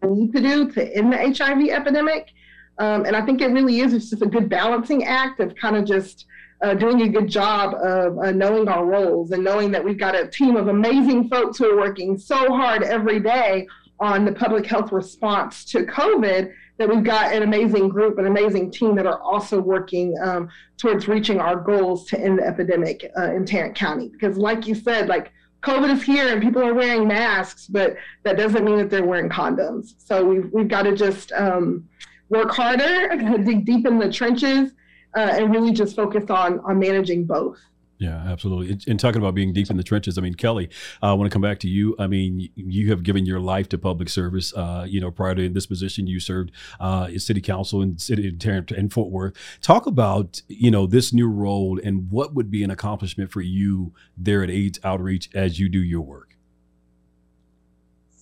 what 0.00 0.12
we 0.12 0.22
need 0.22 0.32
to 0.32 0.40
do 0.40 0.72
to 0.72 0.96
end 0.96 1.12
the 1.12 1.18
HIV 1.18 1.68
epidemic. 1.68 2.30
Um, 2.78 3.04
and 3.04 3.14
I 3.14 3.24
think 3.24 3.40
it 3.42 3.48
really 3.48 3.80
is. 3.80 3.92
It's 3.92 4.10
just 4.10 4.22
a 4.22 4.26
good 4.26 4.48
balancing 4.48 5.04
act 5.04 5.40
of 5.40 5.54
kind 5.54 5.76
of 5.76 5.84
just 5.84 6.24
uh, 6.62 6.74
doing 6.74 7.02
a 7.02 7.08
good 7.08 7.28
job 7.28 7.74
of 7.74 8.18
uh, 8.18 8.30
knowing 8.32 8.68
our 8.68 8.86
roles 8.86 9.32
and 9.32 9.44
knowing 9.44 9.70
that 9.70 9.84
we've 9.84 9.98
got 9.98 10.14
a 10.14 10.26
team 10.28 10.56
of 10.56 10.68
amazing 10.68 11.28
folks 11.28 11.58
who 11.58 11.70
are 11.70 11.76
working 11.76 12.16
so 12.16 12.54
hard 12.54 12.82
every 12.82 13.20
day 13.20 13.66
on 14.00 14.24
the 14.24 14.32
public 14.32 14.64
health 14.64 14.92
response 14.92 15.64
to 15.64 15.84
COVID 15.84 16.52
that 16.78 16.88
we've 16.88 17.04
got 17.04 17.34
an 17.34 17.42
amazing 17.42 17.88
group, 17.88 18.18
an 18.18 18.26
amazing 18.26 18.70
team 18.70 18.94
that 18.96 19.06
are 19.06 19.20
also 19.20 19.60
working 19.60 20.14
um, 20.22 20.48
towards 20.78 21.08
reaching 21.08 21.40
our 21.40 21.56
goals 21.56 22.06
to 22.06 22.20
end 22.20 22.38
the 22.38 22.46
epidemic 22.46 23.10
uh, 23.18 23.32
in 23.34 23.44
Tarrant 23.44 23.74
County. 23.74 24.08
Because, 24.08 24.36
like 24.36 24.66
you 24.66 24.74
said, 24.74 25.08
like 25.08 25.32
COVID 25.66 25.96
is 25.96 26.02
here 26.04 26.32
and 26.32 26.40
people 26.40 26.62
are 26.62 26.74
wearing 26.74 27.08
masks, 27.08 27.66
but 27.66 27.96
that 28.22 28.36
doesn't 28.36 28.64
mean 28.64 28.78
that 28.78 28.88
they're 28.88 29.04
wearing 29.04 29.28
condoms. 29.28 29.94
So 29.98 30.24
we've, 30.24 30.48
we've 30.52 30.68
got 30.68 30.82
to 30.82 30.94
just 30.94 31.32
um, 31.32 31.88
work 32.28 32.52
harder, 32.52 33.08
dig 33.44 33.66
deep 33.66 33.84
in 33.84 33.98
the 33.98 34.10
trenches, 34.12 34.70
uh, 35.16 35.34
and 35.34 35.52
really 35.52 35.72
just 35.72 35.96
focus 35.96 36.30
on 36.30 36.60
on 36.60 36.78
managing 36.78 37.24
both. 37.24 37.58
Yeah, 37.98 38.16
absolutely. 38.16 38.78
And 38.88 39.00
talking 39.00 39.22
about 39.22 39.34
being 39.34 39.54
deep 39.54 39.70
in 39.70 39.78
the 39.78 39.82
trenches, 39.82 40.18
I 40.18 40.20
mean, 40.20 40.34
Kelly, 40.34 40.68
I 41.00 41.14
want 41.14 41.30
to 41.30 41.34
come 41.34 41.40
back 41.40 41.58
to 41.60 41.68
you. 41.68 41.96
I 41.98 42.06
mean, 42.06 42.50
you 42.54 42.90
have 42.90 43.02
given 43.02 43.24
your 43.24 43.40
life 43.40 43.70
to 43.70 43.78
public 43.78 44.10
service. 44.10 44.52
Uh, 44.54 44.84
you 44.86 45.00
know, 45.00 45.10
prior 45.10 45.34
to 45.34 45.42
in 45.42 45.54
this 45.54 45.66
position, 45.66 46.06
you 46.06 46.20
served 46.20 46.52
uh, 46.78 47.08
in 47.10 47.18
city 47.18 47.40
council 47.40 47.80
in 47.80 47.96
city 47.96 48.36
and 48.76 48.92
Fort 48.92 49.10
Worth. 49.10 49.34
Talk 49.62 49.86
about 49.86 50.42
you 50.48 50.70
know 50.70 50.86
this 50.86 51.14
new 51.14 51.28
role 51.28 51.80
and 51.82 52.10
what 52.10 52.34
would 52.34 52.50
be 52.50 52.62
an 52.62 52.70
accomplishment 52.70 53.30
for 53.30 53.40
you 53.40 53.94
there 54.16 54.42
at 54.42 54.50
AIDS 54.50 54.78
Outreach 54.84 55.30
as 55.34 55.58
you 55.58 55.70
do 55.70 55.82
your 55.82 56.02
work. 56.02 56.36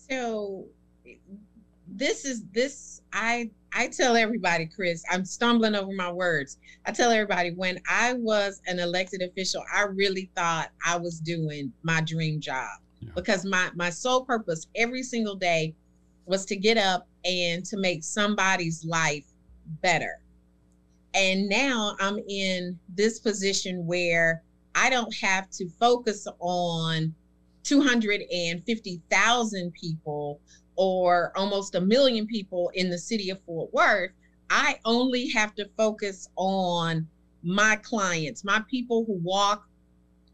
So, 0.08 0.66
this 1.88 2.24
is 2.24 2.44
this 2.52 3.02
I 3.12 3.50
I 3.76 3.88
tell 3.88 4.16
everybody, 4.16 4.66
Chris, 4.66 5.02
I'm 5.10 5.24
stumbling 5.24 5.74
over 5.74 5.92
my 5.92 6.12
words. 6.12 6.58
I 6.86 6.92
tell 6.92 7.10
everybody 7.10 7.50
when 7.50 7.80
I 7.90 8.12
was 8.12 8.62
an 8.68 8.78
elected 8.78 9.20
official, 9.20 9.64
I 9.74 9.82
really 9.82 10.30
thought 10.36 10.70
I 10.86 10.96
was 10.96 11.18
doing 11.18 11.72
my 11.82 12.00
dream 12.00 12.40
job 12.40 12.68
yeah. 13.00 13.10
because 13.16 13.44
my 13.44 13.70
my 13.74 13.90
sole 13.90 14.24
purpose 14.24 14.68
every 14.76 15.02
single 15.02 15.34
day 15.34 15.74
was 16.26 16.44
to 16.46 16.56
get 16.56 16.78
up 16.78 17.08
and 17.24 17.64
to 17.64 17.76
make 17.76 18.04
somebody's 18.04 18.84
life 18.84 19.26
better. 19.82 20.20
And 21.14 21.48
now 21.48 21.96
I'm 21.98 22.20
in 22.28 22.78
this 22.88 23.18
position 23.18 23.84
where 23.86 24.44
I 24.74 24.88
don't 24.88 25.14
have 25.16 25.50
to 25.50 25.68
focus 25.80 26.28
on 26.38 27.12
250,000 27.64 29.72
people 29.72 30.40
or 30.76 31.32
almost 31.36 31.74
a 31.74 31.80
million 31.80 32.26
people 32.26 32.70
in 32.74 32.90
the 32.90 32.98
city 32.98 33.30
of 33.30 33.40
Fort 33.44 33.72
Worth, 33.72 34.10
I 34.50 34.78
only 34.84 35.28
have 35.30 35.54
to 35.56 35.68
focus 35.76 36.28
on 36.36 37.06
my 37.42 37.76
clients, 37.76 38.44
my 38.44 38.62
people 38.70 39.04
who 39.04 39.14
walk 39.22 39.68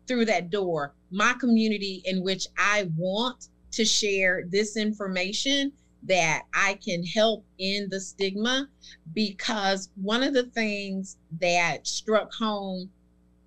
through 0.07 0.25
that 0.27 0.51
door, 0.51 0.95
my 1.11 1.35
community 1.35 2.03
in 2.05 2.23
which 2.23 2.47
I 2.59 2.91
want 2.97 3.49
to 3.73 3.85
share 3.85 4.45
this 4.49 4.77
information 4.77 5.73
that 6.05 6.43
I 6.55 6.79
can 6.85 7.05
help 7.05 7.45
end 7.59 7.91
the 7.91 8.01
stigma. 8.01 8.69
Because 9.13 9.91
one 9.95 10.23
of 10.23 10.35
the 10.35 10.45
things 10.45 11.17
that 11.41 11.87
struck 11.87 12.33
home 12.33 12.91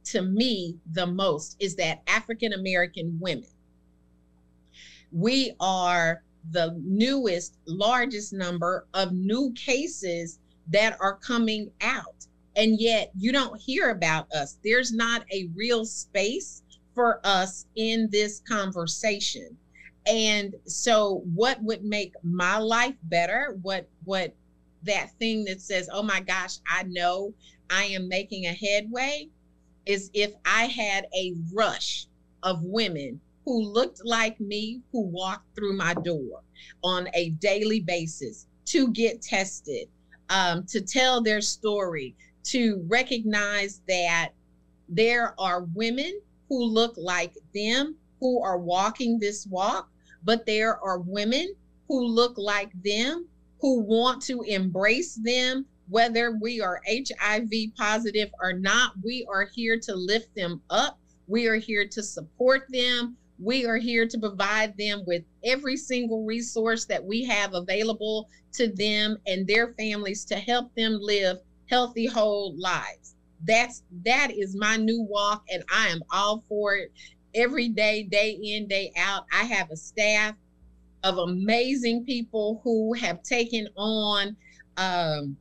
to 0.05 0.21
me 0.21 0.77
the 0.91 1.07
most 1.07 1.57
is 1.59 1.75
that 1.77 2.01
African 2.07 2.53
American 2.53 3.17
women, 3.19 3.47
we 5.12 5.53
are 5.59 6.23
the 6.51 6.79
newest, 6.83 7.57
largest 7.65 8.33
number 8.33 8.85
of 8.93 9.12
new 9.12 9.51
cases 9.53 10.39
that 10.67 10.97
are 11.00 11.17
coming 11.17 11.71
out. 11.81 12.27
And 12.55 12.79
yet 12.79 13.12
you 13.17 13.31
don't 13.31 13.59
hear 13.59 13.89
about 13.89 14.31
us. 14.31 14.57
There's 14.63 14.91
not 14.91 15.25
a 15.31 15.50
real 15.55 15.85
space 15.85 16.62
for 16.93 17.19
us 17.23 17.65
in 17.75 18.09
this 18.12 18.41
conversation. 18.47 19.57
And 20.05 20.55
so 20.65 21.23
what 21.33 21.62
would 21.63 21.83
make 21.83 22.13
my 22.23 22.57
life 22.57 22.95
better? 23.03 23.57
What 23.62 23.89
what 24.03 24.35
that 24.83 25.12
thing 25.17 25.45
that 25.45 25.62
says, 25.62 25.89
"Oh 25.91 26.03
my 26.03 26.19
gosh, 26.19 26.57
I 26.67 26.83
know 26.83 27.33
I 27.69 27.85
am 27.85 28.09
making 28.09 28.45
a 28.45 28.53
headway," 28.53 29.29
is 29.85 30.12
if 30.13 30.33
I 30.45 30.65
had 30.65 31.07
a 31.15 31.33
rush 31.53 32.07
of 32.43 32.63
women 32.63 33.21
who 33.45 33.62
looked 33.62 34.03
like 34.05 34.39
me, 34.39 34.81
who 34.91 35.01
walked 35.01 35.55
through 35.55 35.75
my 35.75 35.93
door 35.93 36.41
on 36.83 37.09
a 37.13 37.31
daily 37.31 37.81
basis, 37.81 38.47
to 38.65 38.89
get 38.91 39.21
tested, 39.21 39.88
um, 40.29 40.63
to 40.65 40.81
tell 40.81 41.21
their 41.21 41.41
story, 41.41 42.15
to 42.43 42.83
recognize 42.88 43.81
that 43.88 44.29
there 44.89 45.39
are 45.39 45.63
women 45.73 46.19
who 46.50 46.63
look 46.63 46.93
like 46.97 47.33
them 47.53 47.95
who 48.19 48.41
are 48.41 48.57
walking 48.57 49.19
this 49.19 49.45
walk, 49.47 49.89
but 50.23 50.45
there 50.45 50.79
are 50.83 51.00
women 51.00 51.53
who 51.88 52.05
look 52.05 52.38
like 52.38 52.71
them 52.83 53.27
who 53.59 53.81
want 53.81 54.21
to 54.21 54.41
embrace 54.43 55.15
them, 55.15 55.65
whether 55.89 56.38
we 56.41 56.62
are 56.62 56.81
HIV 56.88 57.51
positive 57.77 58.29
or 58.41 58.53
not. 58.53 58.93
We 59.03 59.25
are 59.29 59.50
here 59.53 59.79
to 59.79 59.95
lift 59.95 60.33
them 60.35 60.62
up. 60.69 61.00
We 61.27 61.47
are 61.47 61.55
here 61.55 61.88
to 61.88 62.03
support 62.03 62.63
them. 62.69 63.17
We 63.43 63.65
are 63.65 63.77
here 63.77 64.07
to 64.07 64.17
provide 64.17 64.77
them 64.77 65.03
with 65.05 65.23
every 65.43 65.75
single 65.75 66.23
resource 66.23 66.85
that 66.85 67.03
we 67.03 67.25
have 67.25 67.53
available 67.53 68.29
to 68.53 68.67
them 68.67 69.17
and 69.27 69.45
their 69.45 69.73
families 69.73 70.23
to 70.25 70.35
help 70.35 70.73
them 70.75 70.97
live 71.01 71.38
healthy, 71.69 72.05
whole 72.05 72.55
lives. 72.57 73.15
That's 73.45 73.83
that 74.05 74.31
is 74.31 74.55
my 74.55 74.77
new 74.77 75.01
walk, 75.01 75.43
and 75.51 75.63
I 75.69 75.89
am 75.89 76.01
all 76.09 76.43
for 76.47 76.75
it 76.75 76.93
every 77.35 77.67
day, 77.67 78.03
day 78.03 78.31
in, 78.41 78.67
day 78.67 78.93
out. 78.97 79.25
I 79.33 79.43
have 79.43 79.69
a 79.71 79.75
staff 79.75 80.35
of 81.03 81.17
amazing 81.17 82.05
people 82.05 82.62
who 82.63 82.93
have 82.93 83.23
taken 83.23 83.67
on 83.75 84.38
um, 84.77 85.35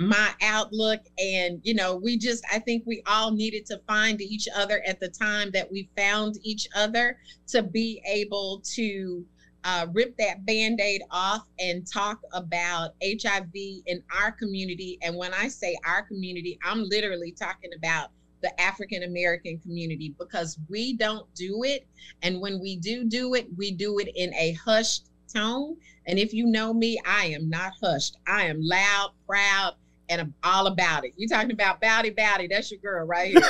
my 0.00 0.30
outlook 0.40 1.00
and 1.18 1.60
you 1.62 1.74
know 1.74 1.94
we 1.94 2.16
just 2.16 2.42
i 2.50 2.58
think 2.58 2.82
we 2.86 3.02
all 3.04 3.30
needed 3.30 3.66
to 3.66 3.78
find 3.86 4.22
each 4.22 4.48
other 4.56 4.82
at 4.86 4.98
the 4.98 5.08
time 5.08 5.50
that 5.50 5.70
we 5.70 5.90
found 5.94 6.38
each 6.42 6.66
other 6.74 7.18
to 7.46 7.62
be 7.62 8.00
able 8.06 8.62
to 8.64 9.22
uh, 9.64 9.86
rip 9.92 10.16
that 10.16 10.46
band-aid 10.46 11.02
off 11.10 11.44
and 11.58 11.86
talk 11.86 12.18
about 12.32 12.92
hiv 13.02 13.50
in 13.52 14.02
our 14.18 14.32
community. 14.32 14.98
And 15.02 15.14
when 15.16 15.34
i 15.34 15.48
say 15.48 15.76
our 15.86 16.00
community 16.00 16.58
i'm 16.64 16.82
literally 16.82 17.32
talking 17.32 17.70
about 17.76 18.08
the 18.40 18.58
african 18.58 19.02
american 19.02 19.58
community 19.58 20.14
because 20.18 20.58
we 20.70 20.96
don't 20.96 21.26
do 21.34 21.62
it. 21.64 21.86
And 22.22 22.40
when 22.40 22.58
we 22.58 22.78
do 22.78 23.04
do 23.04 23.34
it 23.34 23.48
we 23.58 23.70
do 23.70 23.98
it 23.98 24.08
in 24.16 24.32
a 24.32 24.52
hushed 24.52 25.10
tone. 25.30 25.76
And 26.06 26.18
if 26.18 26.32
you 26.32 26.46
know 26.46 26.72
me 26.72 26.98
i 27.04 27.26
am 27.26 27.50
not 27.50 27.72
hushed. 27.82 28.16
I 28.26 28.46
am 28.46 28.60
loud 28.62 29.10
proud 29.26 29.74
and 30.10 30.20
I'm 30.20 30.34
all 30.42 30.66
about 30.66 31.04
it. 31.06 31.12
You 31.16 31.28
talking 31.28 31.52
about 31.52 31.80
Bowdy 31.80 32.10
Bowdy? 32.10 32.48
That's 32.48 32.70
your 32.70 32.80
girl 32.80 33.06
right 33.06 33.30
here. 33.32 33.42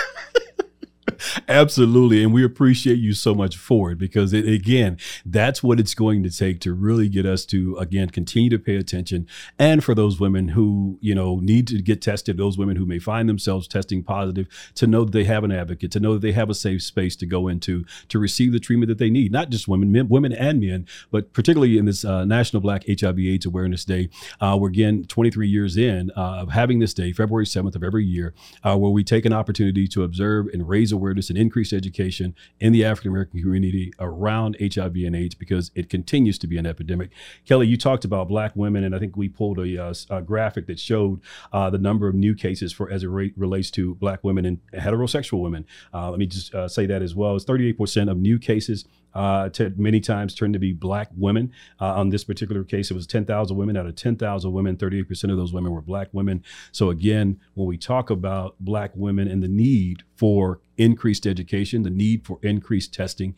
Absolutely. 1.49 2.23
And 2.23 2.33
we 2.33 2.45
appreciate 2.45 2.99
you 2.99 3.13
so 3.13 3.35
much 3.35 3.57
for 3.57 3.91
it 3.93 3.99
because, 3.99 4.33
it, 4.33 4.47
again, 4.47 4.99
that's 5.25 5.63
what 5.63 5.81
it's 5.81 5.95
going 5.95 6.23
to 6.23 6.31
take 6.31 6.61
to 6.61 6.73
really 6.73 7.09
get 7.09 7.27
us 7.27 7.45
to, 7.47 7.77
again, 7.77 8.11
continue 8.11 8.51
to 8.51 8.59
pay 8.59 8.77
attention. 8.77 9.27
And 9.59 9.83
for 9.83 9.95
those 9.95 10.21
women 10.21 10.49
who, 10.49 10.99
you 11.01 11.15
know, 11.15 11.41
need 11.41 11.67
to 11.69 11.83
get 11.83 12.03
tested, 12.03 12.37
those 12.37 12.59
women 12.59 12.77
who 12.77 12.87
may 12.87 12.99
find 12.99 13.29
themselves 13.29 13.69
testing 13.69 14.03
positive, 14.03 14.47
to 14.77 14.87
know 14.87 15.05
that 15.05 15.13
they 15.13 15.25
have 15.25 15.45
an 15.45 15.53
advocate, 15.53 15.91
to 15.93 16.01
know 16.01 16.15
that 16.15 16.23
they 16.23 16.33
have 16.33 16.51
a 16.51 16.55
safe 16.55 16.83
space 16.83 17.17
to 17.17 17.27
go 17.27 17.49
into 17.49 17.85
to 18.09 18.19
receive 18.19 18.53
the 18.53 18.61
treatment 18.61 18.89
that 18.89 18.99
they 18.99 19.11
need. 19.11 19.33
Not 19.33 19.51
just 19.51 19.69
women, 19.69 19.93
men, 19.93 20.09
women 20.09 20.33
and 20.33 20.61
men, 20.61 20.87
but 21.11 21.33
particularly 21.33 21.79
in 21.79 21.85
this 21.85 22.05
uh, 22.05 22.25
National 22.25 22.61
Black 22.61 22.85
HIV/AIDS 22.89 23.47
Awareness 23.47 23.85
Day. 23.85 24.09
Uh, 24.41 24.57
we're 24.61 24.69
again 24.69 25.05
23 25.05 25.49
years 25.49 25.77
in 25.77 26.11
uh, 26.17 26.41
of 26.41 26.51
having 26.51 26.79
this 26.79 26.95
day, 26.95 27.13
February 27.13 27.47
7th 27.47 27.75
of 27.75 27.83
every 27.85 28.05
year, 28.05 28.35
uh, 28.63 28.77
where 28.77 28.91
we 28.91 29.05
take 29.05 29.25
an 29.25 29.33
opportunity 29.33 29.87
to 29.89 30.03
observe 30.05 30.47
and 30.53 30.69
raise 30.69 30.93
awareness 30.93 31.10
awareness 31.11 31.29
and 31.29 31.37
increased 31.39 31.73
education 31.73 32.37
in 32.61 32.73
the 32.73 32.85
African 32.85 33.11
American 33.11 33.41
community 33.41 33.93
around 33.99 34.57
HIV 34.61 34.95
and 35.05 35.17
AIDS 35.17 35.35
because 35.35 35.73
it 35.75 35.91
continues 35.91 36.39
to 36.39 36.47
be 36.47 36.57
an 36.57 36.67
epidemic. 36.67 37.11
Kelly, 37.45 37.67
you 37.67 37.77
talked 37.77 38.05
about 38.05 38.29
Black 38.29 38.55
women, 38.55 38.85
and 38.85 38.95
I 38.95 39.01
think 39.01 39.17
we 39.17 39.29
pulled 39.29 39.59
a, 39.59 39.83
uh, 39.83 39.95
a 40.09 40.23
graphic 40.23 40.69
that 40.69 40.79
showed 40.79 41.21
uh, 41.53 41.69
the 41.69 41.79
number 41.79 42.07
of 42.07 42.15
new 42.15 42.35
cases 42.35 42.73
for 42.73 42.89
as 42.91 43.03
it 43.03 43.09
re- 43.09 43.35
relates 43.37 43.73
to 43.73 43.97
Black 43.97 44.23
women 44.23 44.45
and 44.47 44.59
heterosexual 44.73 45.41
women. 45.41 45.67
Uh, 45.93 46.11
let 46.11 46.21
me 46.21 46.27
just 46.27 46.55
uh, 46.55 46.69
say 46.69 46.87
that 46.87 47.03
as 47.03 47.17
well. 47.17 47.35
It's 47.35 47.45
38% 47.45 48.09
of 48.09 48.17
new 48.17 48.39
cases 48.39 48.85
uh, 49.15 49.49
to 49.51 49.73
many 49.77 50.01
times 50.01 50.35
turned 50.35 50.53
to 50.53 50.59
be 50.59 50.73
black 50.73 51.09
women. 51.17 51.53
Uh, 51.81 51.95
on 51.95 52.11
this 52.11 52.25
particular 52.25 52.65
case, 52.65 52.91
it 52.91 52.95
was 52.95 53.07
10,000 53.07 53.57
women 53.57 53.77
out 53.77 53.87
of 53.87 53.95
10,000 53.95 54.53
women, 54.53 54.77
38% 54.77 55.31
of 55.31 55.37
those 55.37 55.53
women 55.53 55.73
were 55.73 55.83
black 55.83 56.09
women. 56.13 56.43
So 56.73 56.91
again, 56.91 57.41
when 57.55 57.67
we 57.67 57.77
talk 57.77 58.11
about 58.11 58.57
black 58.61 58.93
women 58.95 59.29
and 59.29 59.43
the 59.43 59.49
need 59.49 60.03
for 60.17 60.61
increased 60.77 61.27
education, 61.27 61.83
the 61.83 61.91
need 61.91 62.27
for 62.27 62.39
increased 62.43 62.95
testing, 62.95 63.35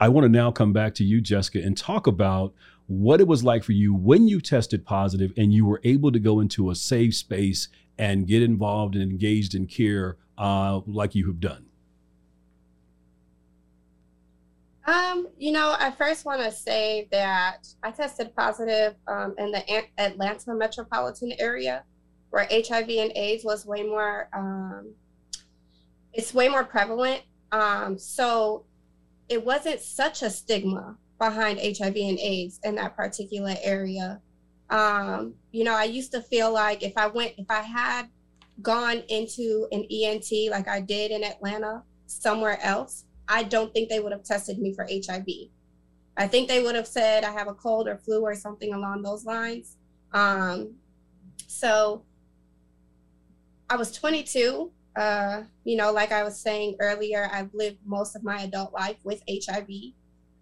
I 0.00 0.08
want 0.08 0.24
to 0.24 0.28
now 0.28 0.50
come 0.50 0.72
back 0.72 0.94
to 0.94 1.04
you, 1.04 1.20
Jessica, 1.20 1.60
and 1.60 1.76
talk 1.76 2.06
about 2.06 2.54
what 2.86 3.20
it 3.20 3.26
was 3.26 3.42
like 3.42 3.64
for 3.64 3.72
you 3.72 3.94
when 3.94 4.28
you 4.28 4.40
tested 4.40 4.84
positive 4.84 5.32
and 5.36 5.52
you 5.52 5.66
were 5.66 5.80
able 5.82 6.12
to 6.12 6.20
go 6.20 6.40
into 6.40 6.70
a 6.70 6.74
safe 6.74 7.14
space 7.14 7.68
and 7.98 8.26
get 8.26 8.42
involved 8.42 8.94
and 8.94 9.10
engaged 9.10 9.54
in 9.54 9.66
care 9.66 10.16
uh, 10.38 10.80
like 10.86 11.14
you 11.14 11.26
have 11.26 11.40
done. 11.40 11.66
Um, 14.86 15.26
you 15.36 15.50
know, 15.50 15.74
I 15.78 15.90
first 15.90 16.24
want 16.24 16.42
to 16.42 16.52
say 16.52 17.08
that 17.10 17.66
I 17.82 17.90
tested 17.90 18.34
positive 18.36 18.94
um, 19.08 19.34
in 19.36 19.50
the 19.50 19.64
Atlanta 19.98 20.54
metropolitan 20.54 21.32
area, 21.40 21.82
where 22.30 22.46
HIV 22.50 22.88
and 22.88 23.12
AIDS 23.16 23.44
was 23.44 23.66
way 23.66 23.82
more. 23.82 24.28
Um, 24.32 24.94
it's 26.12 26.32
way 26.32 26.48
more 26.48 26.64
prevalent. 26.64 27.22
Um, 27.50 27.98
so 27.98 28.64
it 29.28 29.44
wasn't 29.44 29.80
such 29.80 30.22
a 30.22 30.30
stigma 30.30 30.96
behind 31.18 31.58
HIV 31.58 31.96
and 31.96 32.18
AIDS 32.18 32.60
in 32.62 32.76
that 32.76 32.96
particular 32.96 33.54
area. 33.62 34.20
Um, 34.70 35.34
you 35.50 35.64
know, 35.64 35.74
I 35.74 35.84
used 35.84 36.12
to 36.12 36.20
feel 36.20 36.52
like 36.52 36.82
if 36.82 36.92
I 36.96 37.08
went, 37.08 37.34
if 37.38 37.50
I 37.50 37.62
had 37.62 38.06
gone 38.62 39.02
into 39.08 39.66
an 39.72 39.84
ENT 39.90 40.30
like 40.50 40.68
I 40.68 40.80
did 40.80 41.10
in 41.10 41.24
Atlanta 41.24 41.82
somewhere 42.06 42.58
else, 42.62 43.05
I 43.28 43.42
don't 43.42 43.72
think 43.72 43.88
they 43.88 44.00
would 44.00 44.12
have 44.12 44.24
tested 44.24 44.58
me 44.58 44.72
for 44.72 44.86
HIV. 44.90 45.26
I 46.16 46.26
think 46.26 46.48
they 46.48 46.62
would 46.62 46.74
have 46.74 46.86
said 46.86 47.24
I 47.24 47.32
have 47.32 47.48
a 47.48 47.54
cold 47.54 47.88
or 47.88 47.98
flu 47.98 48.22
or 48.22 48.34
something 48.34 48.72
along 48.72 49.02
those 49.02 49.24
lines. 49.24 49.76
Um, 50.12 50.74
so 51.46 52.04
I 53.68 53.76
was 53.76 53.92
22. 53.92 54.70
Uh, 54.96 55.42
you 55.64 55.76
know, 55.76 55.92
like 55.92 56.12
I 56.12 56.22
was 56.22 56.40
saying 56.40 56.76
earlier, 56.80 57.28
I've 57.32 57.52
lived 57.52 57.78
most 57.84 58.16
of 58.16 58.22
my 58.22 58.42
adult 58.42 58.72
life 58.72 58.96
with 59.04 59.22
HIV. 59.28 59.68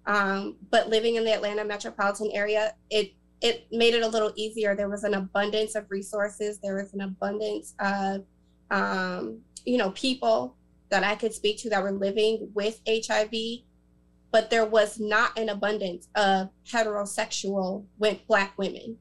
Um, 0.07 0.57
but 0.71 0.89
living 0.89 1.17
in 1.17 1.25
the 1.25 1.33
Atlanta 1.33 1.65
metropolitan 1.65 2.31
area, 2.33 2.75
it 2.91 3.15
it 3.41 3.67
made 3.73 3.95
it 3.95 4.03
a 4.03 4.09
little 4.09 4.33
easier. 4.37 4.75
There 4.77 4.89
was 4.89 5.05
an 5.05 5.15
abundance 5.15 5.75
of 5.75 5.91
resources. 5.91 6.59
There 6.59 6.77
was 6.77 6.95
an 6.95 7.01
abundance 7.01 7.75
of 7.81 8.25
um, 8.71 9.41
you 9.65 9.77
know 9.77 9.91
people 9.91 10.57
that 10.95 11.03
I 11.03 11.17
could 11.17 11.35
speak 11.35 11.59
to 11.59 11.71
that 11.71 11.83
were 11.83 11.91
living 11.91 12.53
with 12.55 12.81
HIV, 12.89 13.35
but 14.31 14.49
there 14.49 14.65
was 14.65 15.01
not 15.01 15.37
an 15.37 15.49
abundance 15.49 16.07
of 16.15 16.51
heterosexual 16.71 17.85
Black 18.29 18.57
women. 18.57 18.97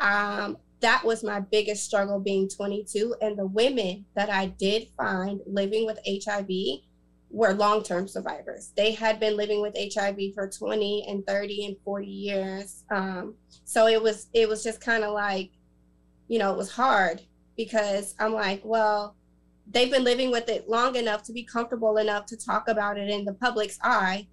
Um, 0.00 0.56
that 0.80 1.04
was 1.04 1.22
my 1.22 1.38
biggest 1.38 1.84
struggle 1.84 2.18
being 2.18 2.48
22. 2.48 3.14
And 3.22 3.38
the 3.38 3.46
women 3.46 4.06
that 4.16 4.28
I 4.28 4.46
did 4.46 4.88
find 4.96 5.40
living 5.46 5.86
with 5.86 6.00
HIV 6.04 6.48
were 7.30 7.54
long 7.54 7.84
term 7.84 8.08
survivors. 8.08 8.72
They 8.76 8.90
had 8.90 9.20
been 9.20 9.36
living 9.36 9.62
with 9.62 9.76
HIV 9.76 10.34
for 10.34 10.48
20 10.48 11.06
and 11.06 11.24
30 11.24 11.66
and 11.66 11.76
40 11.84 12.06
years. 12.08 12.82
Um, 12.90 13.36
so 13.64 13.86
it 13.86 14.02
was 14.02 14.26
it 14.34 14.48
was 14.48 14.64
just 14.64 14.80
kind 14.80 15.04
of 15.04 15.14
like, 15.14 15.52
you 16.26 16.40
know, 16.40 16.50
it 16.50 16.58
was 16.58 16.72
hard 16.72 17.22
because 17.56 18.16
I'm 18.18 18.32
like, 18.34 18.62
well, 18.64 19.14
they've 19.70 19.90
been 19.90 20.04
living 20.04 20.30
with 20.30 20.48
it 20.48 20.68
long 20.68 20.96
enough 20.96 21.22
to 21.24 21.32
be 21.32 21.44
comfortable 21.44 21.96
enough 21.96 22.26
to 22.26 22.36
talk 22.36 22.68
about 22.68 22.98
it 22.98 23.08
in 23.08 23.24
the 23.24 23.34
public's 23.34 23.78
eye. 23.82 24.26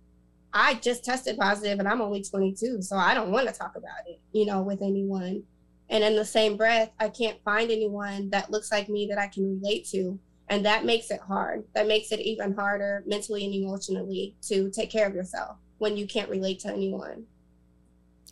I 0.54 0.76
just 0.76 1.06
tested 1.06 1.38
positive 1.38 1.80
and 1.80 1.88
I'm 1.88 2.02
only 2.02 2.24
22, 2.24 2.82
so 2.82 2.98
I 2.98 3.14
don't 3.14 3.32
want 3.32 3.48
to 3.48 3.54
talk 3.54 3.76
about 3.76 4.08
it, 4.08 4.20
you 4.34 4.46
know, 4.46 4.62
with 4.62 4.82
anyone. 4.82 5.44
And 5.90 6.04
in 6.04 6.16
the 6.16 6.26
same 6.26 6.58
breath, 6.58 6.92
I 7.00 7.10
can't 7.10 7.44
find 7.44 7.72
anyone 7.72 8.30
that 8.32 8.52
looks 8.52 8.72
like 8.72 8.90
me 8.90 9.08
that 9.08 9.18
I 9.18 9.28
can 9.28 9.60
relate 9.62 9.88
to. 9.90 10.20
And 10.50 10.66
that 10.66 10.86
makes 10.86 11.12
it 11.12 11.22
hard. 11.22 11.64
That 11.76 11.88
makes 11.88 12.12
it 12.12 12.20
even 12.20 12.54
harder 12.54 13.04
mentally 13.06 13.46
and 13.46 13.54
emotionally 13.54 14.36
to 14.48 14.70
take 14.70 14.92
care 14.92 15.08
of 15.08 15.16
yourself 15.16 15.58
when 15.78 15.96
you 15.96 16.06
can't 16.06 16.30
relate 16.30 16.60
to 16.60 16.70
anyone. 16.70 17.26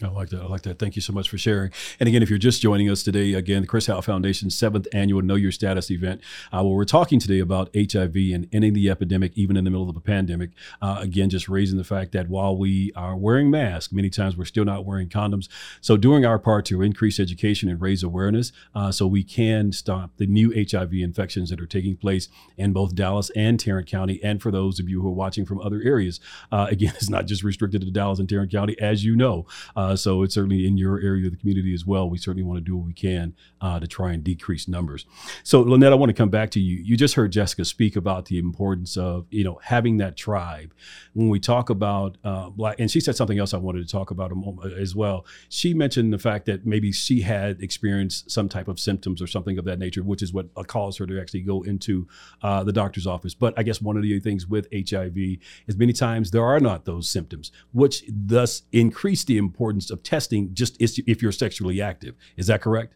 I 0.02 0.08
like 0.08 0.30
that. 0.30 0.42
I 0.42 0.46
like 0.46 0.62
that. 0.62 0.80
Thank 0.80 0.96
you 0.96 1.02
so 1.02 1.12
much 1.12 1.28
for 1.28 1.38
sharing. 1.38 1.72
And 2.00 2.08
again, 2.08 2.24
if 2.24 2.30
you're 2.30 2.40
just 2.40 2.62
joining 2.62 2.90
us 2.90 3.04
today, 3.04 3.34
again, 3.34 3.64
the 3.64 3.68
Chris 3.68 3.88
Howell 3.88 4.02
Foundation's 4.02 4.58
seventh 4.58 4.88
annual 4.94 5.22
Know 5.22 5.36
Your 5.36 5.52
Status 5.52 5.92
event, 5.92 6.22
uh, 6.54 6.64
where 6.64 6.74
we're 6.74 6.86
talking 6.86 7.20
today 7.20 7.40
about 7.40 7.70
HIV 7.76 8.16
and 8.34 8.48
ending 8.54 8.72
the 8.72 8.90
epidemic, 8.90 9.34
even 9.36 9.58
in 9.58 9.66
the 9.66 9.70
middle 9.70 9.90
of 9.90 9.98
a 9.98 10.02
pandemic. 10.02 10.52
Uh, 10.82 11.00
again, 11.02 11.30
just 11.30 11.50
raising 11.50 11.78
the 11.78 11.84
fact 11.84 12.14
that 12.14 12.30
while 12.30 12.56
we 12.58 12.94
are 12.96 13.18
wearing 13.18 13.52
masks, 13.52 13.92
many 13.92 14.10
times 14.10 14.38
we're 14.38 14.46
still 14.46 14.64
not 14.64 14.86
wearing 14.86 15.10
condoms. 15.10 15.50
So, 15.82 15.98
doing 15.98 16.26
our 16.26 16.40
part 16.40 16.64
to 16.68 16.82
increase 16.82 17.20
education 17.20 17.68
and 17.68 17.82
raise 17.82 18.02
awareness 18.02 18.54
uh, 18.74 18.94
so 18.94 19.06
we 19.06 19.24
can 19.24 19.74
stop 19.74 20.12
the 20.16 20.28
new 20.28 20.54
HIV 20.56 20.94
infections 20.94 21.50
that 21.50 21.60
are 21.60 21.68
taking 21.68 21.98
place 21.98 22.30
in 22.56 22.72
both 22.72 22.96
Dallas 22.96 23.32
and 23.32 23.60
Tarrant 23.60 23.88
County. 23.90 24.22
And 24.24 24.42
for 24.42 24.50
those 24.50 24.80
of 24.80 24.88
you 24.88 25.02
who 25.02 25.10
are 25.10 25.14
watching 25.14 25.46
from 25.46 25.60
other 25.60 25.82
areas, 25.84 26.22
uh, 26.54 26.68
again, 26.70 26.94
it's 26.96 27.10
not 27.10 27.26
just 27.26 27.44
restricted 27.44 27.82
to 27.82 27.92
Dallas 27.92 28.20
and 28.20 28.30
Tarrant 28.30 28.52
County, 28.54 28.80
as 28.80 29.04
you 29.04 29.18
know. 29.18 29.46
Uh, 29.90 29.94
Uh, 29.94 29.96
so 29.96 30.22
it's 30.22 30.36
certainly 30.36 30.68
in 30.68 30.78
your 30.78 31.02
area 31.02 31.26
of 31.26 31.32
the 31.32 31.38
community 31.38 31.74
as 31.74 31.84
well. 31.86 32.08
We 32.08 32.20
certainly 32.20 32.44
want 32.44 32.58
to 32.58 32.64
do 32.64 32.78
what 32.78 32.86
we 32.86 32.94
can 32.94 33.34
uh, 33.60 33.80
to 33.80 33.88
try 33.88 34.12
and 34.14 34.24
decrease 34.24 34.68
numbers. 34.68 35.06
So 35.44 35.62
Lynette, 35.62 35.92
I 35.92 35.96
want 35.96 36.12
to 36.12 36.14
come 36.14 36.30
back 36.30 36.52
to 36.52 36.60
you. 36.60 36.78
You 36.78 36.96
just 36.96 37.16
heard 37.16 37.32
Jessica 37.32 37.66
speak 37.66 37.96
about 37.96 38.26
the 38.26 38.38
importance 38.38 38.98
of 38.98 39.26
you 39.32 39.44
know 39.44 39.60
having 39.64 39.98
that 39.98 40.16
tribe. 40.16 40.74
When 41.14 41.30
we 41.30 41.40
talk 41.40 41.72
about 41.72 42.18
uh, 42.24 42.50
black, 42.50 42.80
and 42.80 42.92
she 42.92 43.00
said 43.00 43.16
something 43.16 43.40
else 43.40 43.54
I 43.54 43.58
wanted 43.58 43.86
to 43.88 43.92
talk 43.92 44.12
about 44.12 44.32
a 44.32 44.36
moment 44.36 44.74
as 44.74 44.96
well. 44.96 45.26
She 45.50 45.74
mentioned 45.74 46.14
the 46.14 46.20
fact 46.20 46.46
that 46.46 46.66
maybe 46.66 46.92
she 46.92 47.22
had 47.22 47.62
experienced 47.62 48.30
some 48.30 48.48
type 48.48 48.68
of 48.68 48.80
symptoms 48.80 49.22
or 49.22 49.28
something 49.28 49.58
of 49.58 49.66
that 49.66 49.80
nature, 49.80 50.04
which 50.04 50.22
is 50.22 50.34
what 50.34 50.50
caused 50.68 51.00
her 51.00 51.08
to 51.08 51.20
actually 51.20 51.42
go 51.42 51.64
into 51.64 52.08
uh, 52.44 52.64
the 52.64 52.74
doctor's 52.74 53.08
office. 53.08 53.34
But 53.34 53.54
I 53.58 53.64
guess 53.64 53.82
one 53.82 53.98
of 53.98 54.04
the 54.04 54.20
things 54.20 54.46
with 54.46 54.68
HIV 54.72 55.18
is 55.68 55.78
many 55.78 55.94
times 55.94 56.30
there 56.30 56.46
are 56.46 56.60
not 56.60 56.86
those 56.86 57.10
symptoms, 57.10 57.52
which 57.74 58.04
thus 58.08 58.64
increase 58.72 59.24
the 59.24 59.38
importance 59.38 59.79
of 59.92 60.04
testing 60.04 60.50
just 60.54 60.78
if 60.80 61.22
you're 61.22 61.32
sexually 61.32 61.82
active. 61.82 62.16
Is 62.38 62.48
that 62.48 62.62
correct? 62.62 62.94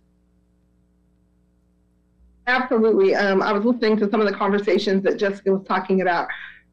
Absolutely. 2.47 3.15
Um, 3.15 3.41
I 3.41 3.53
was 3.53 3.63
listening 3.63 3.97
to 3.97 4.09
some 4.09 4.19
of 4.19 4.27
the 4.27 4.33
conversations 4.33 5.03
that 5.03 5.17
Jessica 5.17 5.51
was 5.51 5.65
talking 5.65 6.01
about 6.01 6.27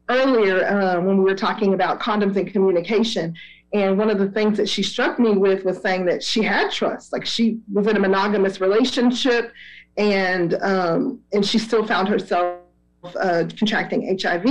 earlier 0.09 0.67
um, 0.67 1.05
when 1.05 1.17
we 1.17 1.23
were 1.23 1.35
talking 1.35 1.73
about 1.73 1.99
condoms 1.99 2.35
and 2.35 2.51
communication. 2.51 3.35
And 3.73 3.97
one 3.97 4.09
of 4.09 4.19
the 4.19 4.29
things 4.29 4.57
that 4.57 4.67
she 4.67 4.83
struck 4.83 5.17
me 5.17 5.31
with 5.31 5.63
was 5.63 5.81
saying 5.81 6.05
that 6.05 6.21
she 6.21 6.43
had 6.43 6.71
trust. 6.71 7.13
Like 7.13 7.25
she 7.25 7.59
was 7.71 7.87
in 7.87 7.95
a 7.95 7.99
monogamous 7.99 8.59
relationship, 8.59 9.53
and 9.97 10.55
um, 10.61 11.21
and 11.31 11.45
she 11.45 11.57
still 11.57 11.85
found 11.87 12.09
herself 12.09 12.59
uh, 13.03 13.45
contracting 13.57 14.17
HIV. 14.21 14.45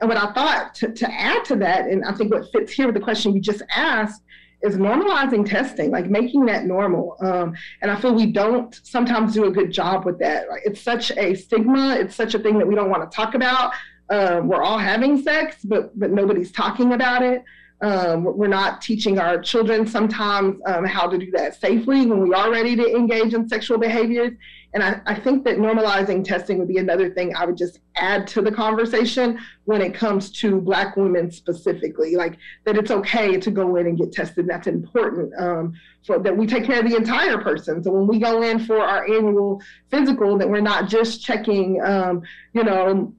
And 0.00 0.08
what 0.08 0.18
I 0.18 0.32
thought 0.32 0.74
to, 0.76 0.92
to 0.92 1.10
add 1.10 1.44
to 1.46 1.56
that, 1.56 1.86
and 1.86 2.04
I 2.04 2.12
think 2.12 2.32
what 2.32 2.44
fits 2.52 2.72
here 2.72 2.86
with 2.86 2.94
the 2.94 3.00
question 3.00 3.34
you 3.34 3.40
just 3.40 3.62
asked, 3.74 4.22
is 4.62 4.76
normalizing 4.76 5.48
testing, 5.48 5.90
like 5.90 6.10
making 6.10 6.46
that 6.46 6.64
normal. 6.64 7.16
Um, 7.20 7.54
and 7.80 7.90
I 7.90 8.00
feel 8.00 8.14
we 8.14 8.26
don't 8.26 8.78
sometimes 8.82 9.34
do 9.34 9.44
a 9.44 9.50
good 9.50 9.70
job 9.70 10.04
with 10.04 10.18
that. 10.18 10.46
It's 10.64 10.80
such 10.80 11.12
a 11.12 11.34
stigma. 11.34 11.96
It's 11.96 12.16
such 12.16 12.34
a 12.34 12.38
thing 12.38 12.58
that 12.58 12.66
we 12.66 12.74
don't 12.74 12.90
want 12.90 13.08
to 13.08 13.14
talk 13.14 13.34
about. 13.34 13.72
Um, 14.10 14.48
we're 14.48 14.62
all 14.62 14.78
having 14.78 15.22
sex, 15.22 15.56
but 15.62 15.96
but 15.98 16.10
nobody's 16.10 16.50
talking 16.50 16.92
about 16.92 17.22
it. 17.22 17.44
Um, 17.80 18.24
we're 18.24 18.48
not 18.48 18.82
teaching 18.82 19.20
our 19.20 19.40
children 19.40 19.86
sometimes 19.86 20.60
um, 20.66 20.84
how 20.84 21.06
to 21.06 21.16
do 21.16 21.30
that 21.32 21.60
safely 21.60 22.06
when 22.06 22.20
we 22.28 22.34
are 22.34 22.50
ready 22.50 22.74
to 22.74 22.96
engage 22.96 23.34
in 23.34 23.48
sexual 23.48 23.78
behaviors. 23.78 24.32
And 24.74 24.82
I, 24.82 25.00
I, 25.06 25.14
think 25.14 25.44
that 25.44 25.56
normalizing 25.56 26.22
testing 26.22 26.58
would 26.58 26.68
be 26.68 26.76
another 26.76 27.08
thing 27.08 27.34
I 27.34 27.46
would 27.46 27.56
just 27.56 27.80
add 27.96 28.26
to 28.28 28.42
the 28.42 28.52
conversation 28.52 29.38
when 29.64 29.80
it 29.80 29.94
comes 29.94 30.30
to 30.40 30.60
Black 30.60 30.94
women 30.96 31.30
specifically, 31.30 32.16
like 32.16 32.36
that 32.64 32.76
it's 32.76 32.90
okay 32.90 33.38
to 33.38 33.50
go 33.50 33.76
in 33.76 33.86
and 33.86 33.96
get 33.96 34.12
tested. 34.12 34.46
That's 34.46 34.66
important 34.66 35.32
um, 35.38 35.72
for 36.06 36.18
that 36.18 36.36
we 36.36 36.46
take 36.46 36.64
care 36.64 36.80
of 36.80 36.88
the 36.88 36.96
entire 36.96 37.38
person. 37.38 37.82
So 37.82 37.90
when 37.90 38.06
we 38.06 38.18
go 38.18 38.42
in 38.42 38.58
for 38.58 38.78
our 38.78 39.04
annual 39.06 39.62
physical, 39.90 40.36
that 40.36 40.48
we're 40.48 40.60
not 40.60 40.88
just 40.88 41.24
checking, 41.24 41.80
um, 41.82 42.22
you 42.52 42.62
know, 42.62 43.14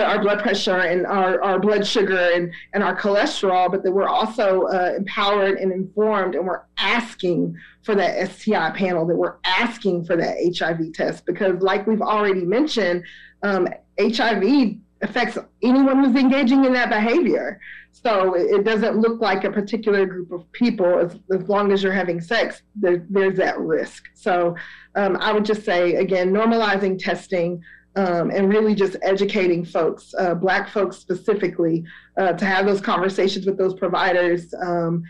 our 0.00 0.20
blood 0.20 0.40
pressure 0.40 0.78
and 0.78 1.06
our, 1.06 1.42
our 1.42 1.58
blood 1.58 1.86
sugar 1.86 2.30
and, 2.34 2.52
and 2.72 2.82
our 2.82 2.96
cholesterol, 2.96 3.70
but 3.70 3.82
that 3.82 3.92
we're 3.92 4.08
also 4.08 4.62
uh, 4.62 4.94
empowered 4.96 5.58
and 5.58 5.70
informed 5.70 6.34
and 6.34 6.46
we're 6.46 6.62
asking 6.78 7.54
for 7.82 7.94
that 7.94 8.30
STI 8.30 8.70
panel, 8.70 9.06
that 9.06 9.16
we're 9.16 9.36
asking 9.44 10.04
for 10.04 10.16
that 10.16 10.36
HIV 10.56 10.94
test. 10.94 11.26
Because, 11.26 11.60
like 11.60 11.86
we've 11.86 12.00
already 12.00 12.44
mentioned, 12.44 13.04
um, 13.42 13.68
HIV 14.00 14.76
affects 15.02 15.36
anyone 15.62 16.04
who's 16.04 16.16
engaging 16.16 16.64
in 16.64 16.72
that 16.72 16.88
behavior. 16.88 17.60
So 17.92 18.34
it, 18.34 18.64
doesn't 18.64 18.96
look 18.98 19.20
like 19.20 19.44
a 19.44 19.50
particular 19.50 20.06
group 20.06 20.32
of 20.32 20.50
people. 20.52 20.98
As, 20.98 21.18
as 21.32 21.48
long 21.48 21.72
as 21.72 21.82
you're 21.82 21.92
having 21.92 22.20
sex, 22.20 22.62
there, 22.74 23.04
there's 23.10 23.36
that 23.36 23.58
risk. 23.60 24.04
So 24.14 24.56
um, 24.94 25.18
I 25.20 25.32
would 25.32 25.44
just 25.44 25.64
say, 25.64 25.96
again, 25.96 26.32
normalizing 26.32 26.98
testing 26.98 27.62
um, 27.96 28.30
and 28.30 28.48
really 28.48 28.74
just 28.74 28.96
educating 29.02 29.64
folks, 29.64 30.14
uh, 30.18 30.34
Black 30.34 30.68
folks 30.68 30.96
specifically, 30.96 31.84
uh, 32.16 32.32
to 32.32 32.44
have 32.44 32.66
those 32.66 32.80
conversations 32.80 33.46
with 33.46 33.58
those 33.58 33.74
providers 33.74 34.52
um, 34.62 35.02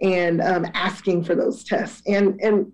and 0.00 0.40
um, 0.40 0.66
asking 0.74 1.24
for 1.24 1.34
those 1.34 1.64
tests. 1.64 2.02
And, 2.06 2.40
and 2.40 2.72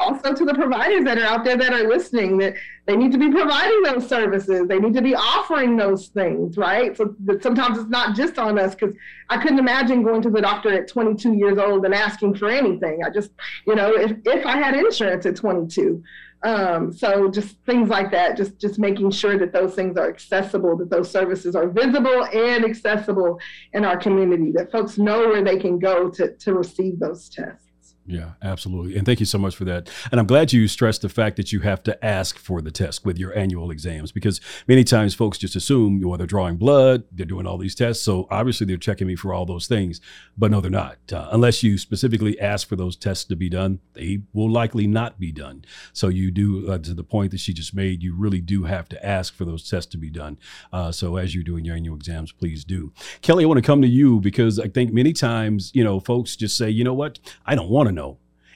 also 0.00 0.34
to 0.34 0.44
the 0.44 0.54
providers 0.54 1.04
that 1.04 1.18
are 1.18 1.24
out 1.24 1.44
there 1.44 1.56
that 1.56 1.72
are 1.72 1.86
listening, 1.86 2.38
that 2.38 2.54
they 2.86 2.96
need 2.96 3.12
to 3.12 3.18
be 3.18 3.30
providing 3.30 3.82
those 3.82 4.08
services. 4.08 4.66
They 4.66 4.78
need 4.78 4.94
to 4.94 5.02
be 5.02 5.14
offering 5.14 5.76
those 5.76 6.08
things, 6.08 6.56
right? 6.56 6.96
So 6.96 7.14
sometimes 7.40 7.78
it's 7.78 7.90
not 7.90 8.16
just 8.16 8.38
on 8.38 8.58
us 8.58 8.74
because 8.74 8.96
I 9.28 9.36
couldn't 9.36 9.58
imagine 9.58 10.02
going 10.02 10.22
to 10.22 10.30
the 10.30 10.40
doctor 10.40 10.72
at 10.72 10.88
22 10.88 11.34
years 11.34 11.58
old 11.58 11.84
and 11.84 11.94
asking 11.94 12.36
for 12.36 12.48
anything. 12.48 13.02
I 13.04 13.10
just, 13.10 13.30
you 13.66 13.74
know, 13.74 13.94
if, 13.94 14.12
if 14.24 14.46
I 14.46 14.56
had 14.56 14.74
insurance 14.74 15.26
at 15.26 15.36
22, 15.36 16.02
um, 16.42 16.92
so 16.92 17.28
just 17.30 17.56
things 17.66 17.88
like 17.88 18.10
that, 18.12 18.36
just 18.36 18.58
just 18.58 18.78
making 18.78 19.10
sure 19.10 19.38
that 19.38 19.52
those 19.52 19.74
things 19.74 19.96
are 19.98 20.08
accessible, 20.08 20.76
that 20.78 20.88
those 20.88 21.10
services 21.10 21.54
are 21.54 21.68
visible 21.68 22.24
and 22.24 22.64
accessible 22.64 23.38
in 23.72 23.84
our 23.84 23.98
community, 23.98 24.50
that 24.52 24.72
folks 24.72 24.96
know 24.96 25.28
where 25.28 25.44
they 25.44 25.58
can 25.58 25.78
go 25.78 26.08
to 26.10 26.34
to 26.36 26.54
receive 26.54 26.98
those 26.98 27.28
tests. 27.28 27.69
Yeah, 28.10 28.30
absolutely. 28.42 28.96
And 28.96 29.06
thank 29.06 29.20
you 29.20 29.26
so 29.26 29.38
much 29.38 29.54
for 29.54 29.64
that. 29.66 29.88
And 30.10 30.18
I'm 30.18 30.26
glad 30.26 30.52
you 30.52 30.66
stressed 30.66 31.02
the 31.02 31.08
fact 31.08 31.36
that 31.36 31.52
you 31.52 31.60
have 31.60 31.80
to 31.84 32.04
ask 32.04 32.38
for 32.38 32.60
the 32.60 32.72
test 32.72 33.04
with 33.04 33.18
your 33.18 33.36
annual 33.38 33.70
exams 33.70 34.10
because 34.10 34.40
many 34.66 34.82
times 34.82 35.14
folks 35.14 35.38
just 35.38 35.54
assume, 35.54 36.00
well, 36.02 36.18
they're 36.18 36.26
drawing 36.26 36.56
blood, 36.56 37.04
they're 37.12 37.24
doing 37.24 37.46
all 37.46 37.56
these 37.56 37.76
tests. 37.76 38.02
So 38.02 38.26
obviously 38.28 38.66
they're 38.66 38.78
checking 38.78 39.06
me 39.06 39.14
for 39.14 39.32
all 39.32 39.46
those 39.46 39.68
things. 39.68 40.00
But 40.36 40.50
no, 40.50 40.60
they're 40.60 40.72
not. 40.72 40.98
Uh, 41.12 41.28
unless 41.30 41.62
you 41.62 41.78
specifically 41.78 42.38
ask 42.40 42.66
for 42.66 42.74
those 42.74 42.96
tests 42.96 43.24
to 43.26 43.36
be 43.36 43.48
done, 43.48 43.78
they 43.92 44.22
will 44.32 44.50
likely 44.50 44.88
not 44.88 45.20
be 45.20 45.30
done. 45.30 45.64
So 45.92 46.08
you 46.08 46.32
do, 46.32 46.68
uh, 46.68 46.78
to 46.78 46.94
the 46.94 47.04
point 47.04 47.30
that 47.30 47.38
she 47.38 47.52
just 47.52 47.74
made, 47.74 48.02
you 48.02 48.16
really 48.16 48.40
do 48.40 48.64
have 48.64 48.88
to 48.88 49.06
ask 49.06 49.34
for 49.34 49.44
those 49.44 49.70
tests 49.70 49.90
to 49.92 49.98
be 49.98 50.10
done. 50.10 50.36
Uh, 50.72 50.90
so 50.90 51.14
as 51.14 51.32
you're 51.32 51.44
doing 51.44 51.64
your 51.64 51.76
annual 51.76 51.94
exams, 51.94 52.32
please 52.32 52.64
do. 52.64 52.92
Kelly, 53.22 53.44
I 53.44 53.46
want 53.46 53.58
to 53.58 53.62
come 53.62 53.82
to 53.82 53.88
you 53.88 54.18
because 54.18 54.58
I 54.58 54.66
think 54.66 54.92
many 54.92 55.12
times, 55.12 55.70
you 55.74 55.84
know, 55.84 56.00
folks 56.00 56.34
just 56.34 56.56
say, 56.56 56.70
you 56.70 56.82
know 56.82 56.94
what, 56.94 57.20
I 57.46 57.54
don't 57.54 57.70
want 57.70 57.86
to 57.86 57.92
know 57.92 57.99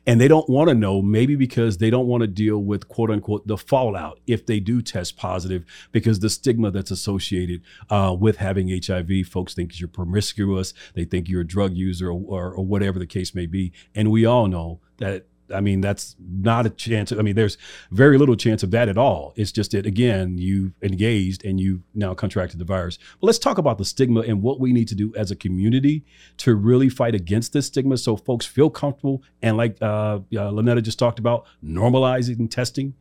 and 0.06 0.20
they 0.20 0.28
don't 0.28 0.48
want 0.48 0.68
to 0.68 0.74
know, 0.74 1.00
maybe 1.00 1.34
because 1.36 1.78
they 1.78 1.90
don't 1.90 2.06
want 2.06 2.20
to 2.20 2.26
deal 2.26 2.58
with 2.58 2.88
quote 2.88 3.10
unquote 3.10 3.46
the 3.46 3.56
fallout 3.56 4.20
if 4.26 4.44
they 4.46 4.60
do 4.60 4.82
test 4.82 5.16
positive, 5.16 5.64
because 5.92 6.20
the 6.20 6.30
stigma 6.30 6.70
that's 6.70 6.90
associated 6.90 7.62
uh, 7.90 8.14
with 8.18 8.36
having 8.36 8.68
HIV. 8.68 9.26
Folks 9.26 9.54
think 9.54 9.78
you're 9.80 9.88
promiscuous, 9.88 10.74
they 10.94 11.04
think 11.04 11.28
you're 11.28 11.42
a 11.42 11.46
drug 11.46 11.74
user, 11.74 12.10
or, 12.10 12.22
or, 12.26 12.54
or 12.54 12.64
whatever 12.64 12.98
the 12.98 13.06
case 13.06 13.34
may 13.34 13.46
be. 13.46 13.72
And 13.94 14.10
we 14.10 14.26
all 14.26 14.46
know 14.46 14.80
that 14.98 15.26
I 15.54 15.60
mean, 15.60 15.80
that's 15.80 16.16
not 16.18 16.66
a 16.66 16.70
chance. 16.70 17.12
I 17.12 17.22
mean, 17.22 17.34
there's 17.34 17.56
very 17.90 18.18
little 18.18 18.36
chance 18.36 18.62
of 18.62 18.70
that 18.72 18.88
at 18.88 18.98
all. 18.98 19.32
It's 19.36 19.52
just 19.52 19.70
that, 19.70 19.86
again, 19.86 20.36
you 20.36 20.72
engaged 20.82 21.44
and 21.44 21.60
you 21.60 21.82
now 21.94 22.14
contracted 22.14 22.58
the 22.58 22.64
virus. 22.64 22.98
But 23.20 23.26
let's 23.28 23.38
talk 23.38 23.58
about 23.58 23.78
the 23.78 23.84
stigma 23.84 24.20
and 24.20 24.42
what 24.42 24.60
we 24.60 24.72
need 24.72 24.88
to 24.88 24.94
do 24.94 25.14
as 25.16 25.30
a 25.30 25.36
community 25.36 26.04
to 26.38 26.54
really 26.54 26.88
fight 26.88 27.14
against 27.14 27.52
this 27.52 27.66
stigma 27.66 27.96
so 27.96 28.16
folks 28.16 28.44
feel 28.44 28.70
comfortable. 28.70 29.22
And 29.40 29.56
like 29.56 29.80
uh, 29.80 29.84
uh, 29.86 30.20
Lonnetta 30.30 30.82
just 30.82 30.98
talked 30.98 31.18
about, 31.18 31.46
normalizing 31.64 32.50
testing. 32.50 32.94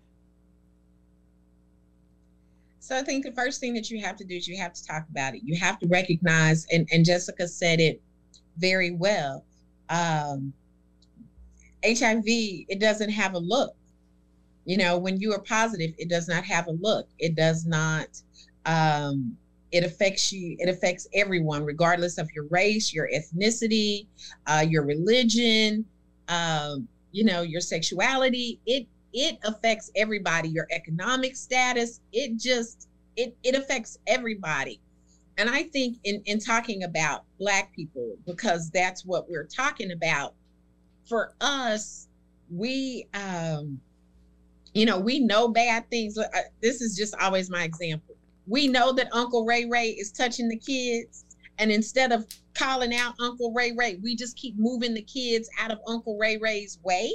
So 2.79 2.97
I 2.97 3.01
think 3.01 3.23
the 3.23 3.31
first 3.31 3.61
thing 3.61 3.73
that 3.75 3.89
you 3.89 4.01
have 4.01 4.17
to 4.17 4.25
do 4.25 4.35
is 4.35 4.47
you 4.47 4.57
have 4.57 4.73
to 4.73 4.85
talk 4.85 5.05
about 5.09 5.35
it. 5.35 5.41
You 5.43 5.57
have 5.57 5.79
to 5.79 5.87
recognize, 5.87 6.65
and, 6.71 6.87
and 6.91 7.05
Jessica 7.05 7.47
said 7.47 7.79
it 7.79 8.01
very 8.57 8.91
well. 8.91 9.45
Um, 9.89 10.53
HIV, 11.83 12.23
it 12.25 12.79
doesn't 12.79 13.09
have 13.09 13.33
a 13.33 13.39
look. 13.39 13.75
You 14.65 14.77
know, 14.77 14.97
when 14.97 15.19
you 15.19 15.33
are 15.33 15.41
positive, 15.41 15.93
it 15.97 16.09
does 16.09 16.27
not 16.27 16.43
have 16.45 16.67
a 16.67 16.71
look. 16.71 17.07
It 17.19 17.35
does 17.35 17.65
not, 17.65 18.07
um, 18.65 19.37
it 19.71 19.83
affects 19.83 20.31
you, 20.31 20.55
it 20.59 20.69
affects 20.69 21.07
everyone, 21.13 21.65
regardless 21.65 22.17
of 22.17 22.29
your 22.33 22.45
race, 22.45 22.93
your 22.93 23.09
ethnicity, 23.13 24.05
uh, 24.47 24.63
your 24.67 24.83
religion, 24.85 25.85
um, 26.29 26.87
you 27.11 27.23
know, 27.23 27.41
your 27.41 27.61
sexuality. 27.61 28.59
It 28.65 28.87
it 29.13 29.37
affects 29.43 29.91
everybody, 29.95 30.49
your 30.49 30.67
economic 30.71 31.35
status. 31.35 31.99
It 32.11 32.37
just 32.37 32.87
it 33.15 33.35
it 33.43 33.55
affects 33.55 33.97
everybody. 34.07 34.79
And 35.37 35.49
I 35.49 35.63
think 35.63 35.97
in, 36.03 36.21
in 36.25 36.39
talking 36.39 36.83
about 36.83 37.23
black 37.39 37.73
people, 37.73 38.15
because 38.25 38.69
that's 38.69 39.03
what 39.03 39.29
we're 39.29 39.47
talking 39.47 39.91
about, 39.91 40.35
for 41.07 41.33
us, 41.41 42.07
we, 42.49 43.07
um, 43.13 43.79
you 44.73 44.85
know, 44.85 44.99
we 44.99 45.19
know 45.19 45.47
bad 45.47 45.89
things. 45.89 46.17
This 46.61 46.81
is 46.81 46.95
just 46.95 47.15
always 47.21 47.49
my 47.49 47.63
example. 47.63 48.15
We 48.47 48.67
know 48.67 48.91
that 48.93 49.13
Uncle 49.13 49.45
Ray 49.45 49.65
Ray 49.65 49.89
is 49.89 50.11
touching 50.11 50.49
the 50.49 50.57
kids. 50.57 51.25
And 51.59 51.71
instead 51.71 52.11
of 52.11 52.25
calling 52.55 52.93
out 52.95 53.13
Uncle 53.19 53.53
Ray 53.53 53.71
Ray, 53.71 53.99
we 54.01 54.15
just 54.15 54.35
keep 54.35 54.55
moving 54.57 54.93
the 54.93 55.03
kids 55.03 55.49
out 55.59 55.71
of 55.71 55.79
Uncle 55.87 56.17
Ray 56.17 56.37
Ray's 56.37 56.79
way 56.83 57.13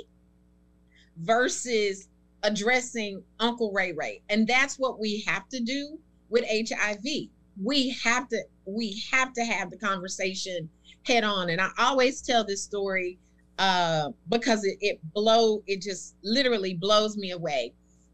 versus 1.18 2.09
addressing 2.44 3.22
Uncle 3.40 3.72
Ray 3.72 3.92
Ray. 3.92 4.22
And 4.29 4.46
that's 4.46 4.79
what 4.79 5.01
we 5.01 5.24
have 5.27 5.48
to 5.48 5.61
do 5.61 5.98
with 6.29 6.44
HIV. 6.48 7.29
We 7.62 7.90
have 8.05 8.29
to 8.29 8.42
we 8.64 9.03
have 9.11 9.33
to 9.33 9.44
have 9.44 9.70
the 9.70 9.79
conversation 9.79 10.68
head 11.05 11.24
on. 11.24 11.51
And 11.51 11.61
I 11.61 11.70
always 11.79 12.20
tell 12.22 12.44
this 12.44 12.62
story 12.62 13.18
uh, 13.59 14.11
because 14.29 14.64
it, 14.64 14.79
it 14.81 15.01
blow 15.14 15.62
it 15.66 15.83
just 15.83 16.16
literally 16.23 16.75
blows 16.75 17.16
me 17.16 17.33
away. 17.33 17.73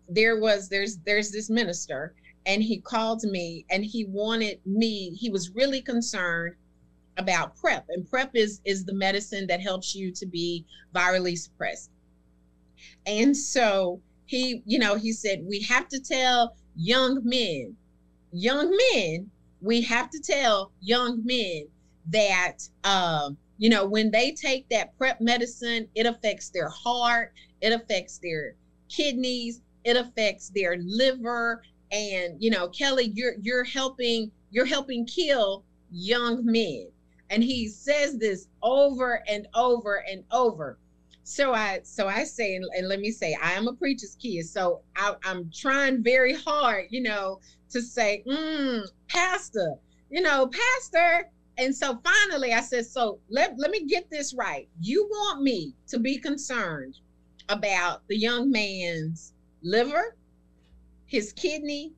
There 0.08 0.40
was 0.40 0.68
there's 0.68 0.98
there's 0.98 1.30
this 1.30 1.50
minister 1.50 2.14
and 2.46 2.62
he 2.62 2.78
called 2.78 3.22
me 3.24 3.64
and 3.70 3.84
he 3.84 4.04
wanted 4.04 4.60
me 4.66 5.10
he 5.10 5.30
was 5.30 5.50
really 5.50 5.80
concerned 5.80 6.54
about 7.16 7.56
PrEP 7.56 7.86
and 7.90 8.08
PrEP 8.08 8.30
is 8.34 8.60
is 8.64 8.84
the 8.84 8.92
medicine 8.92 9.46
that 9.46 9.60
helps 9.60 9.94
you 9.94 10.10
to 10.12 10.26
be 10.26 10.64
virally 10.94 11.38
suppressed 11.38 11.90
and 13.06 13.36
so 13.36 14.00
he 14.26 14.62
you 14.66 14.78
know 14.78 14.94
he 14.96 15.12
said 15.12 15.42
we 15.44 15.60
have 15.60 15.88
to 15.88 16.00
tell 16.00 16.56
young 16.76 17.20
men 17.24 17.74
young 18.32 18.76
men 18.92 19.30
we 19.60 19.80
have 19.80 20.10
to 20.10 20.20
tell 20.20 20.72
young 20.80 21.24
men 21.24 21.66
that 22.10 22.68
um 22.82 23.36
you 23.58 23.68
know 23.68 23.86
when 23.86 24.10
they 24.10 24.32
take 24.32 24.68
that 24.68 24.96
PrEP 24.98 25.20
medicine 25.20 25.88
it 25.94 26.06
affects 26.06 26.50
their 26.50 26.68
heart 26.68 27.32
it 27.60 27.72
affects 27.72 28.18
their 28.18 28.56
kidneys 28.88 29.60
it 29.84 29.96
affects 29.96 30.48
their 30.48 30.76
liver. 30.78 31.62
And 31.92 32.42
you 32.42 32.50
know 32.50 32.68
kelly 32.68 33.12
you're 33.14 33.34
you're 33.40 33.64
helping 33.64 34.32
you're 34.50 34.64
helping 34.64 35.06
kill 35.06 35.64
young 35.90 36.44
men. 36.44 36.88
And 37.30 37.42
he 37.42 37.68
says 37.68 38.18
this 38.18 38.48
over 38.62 39.22
and 39.28 39.46
over 39.54 40.04
and 40.10 40.24
over. 40.32 40.78
So 41.22 41.52
i 41.52 41.80
so 41.84 42.08
i 42.08 42.24
say 42.24 42.56
and, 42.56 42.64
and 42.76 42.88
let 42.88 43.00
me 43.00 43.10
say 43.10 43.36
i 43.40 43.52
am 43.52 43.68
a 43.68 43.74
preacher's 43.74 44.16
kid. 44.20 44.44
So 44.46 44.80
I, 44.96 45.14
am 45.24 45.50
trying 45.54 46.02
very 46.02 46.34
hard 46.34 46.86
you 46.90 47.02
know 47.02 47.40
to 47.70 47.80
say 47.80 48.24
mm, 48.26 48.84
pastor 49.08 49.74
you 50.10 50.20
know 50.20 50.48
pastor 50.48 51.30
and 51.58 51.74
so 51.74 52.00
finally 52.04 52.52
i 52.52 52.60
said 52.60 52.84
so 52.84 53.18
let, 53.28 53.54
let 53.58 53.70
me 53.70 53.84
get 53.86 54.08
this 54.10 54.34
right 54.34 54.68
you 54.80 55.06
want 55.10 55.42
me 55.42 55.74
to 55.86 55.98
be 55.98 56.18
concerned 56.18 56.98
about 57.48 58.06
the 58.08 58.16
young 58.16 58.50
man's 58.50 59.32
liver 59.62 60.16
his 61.06 61.32
kidney 61.32 61.92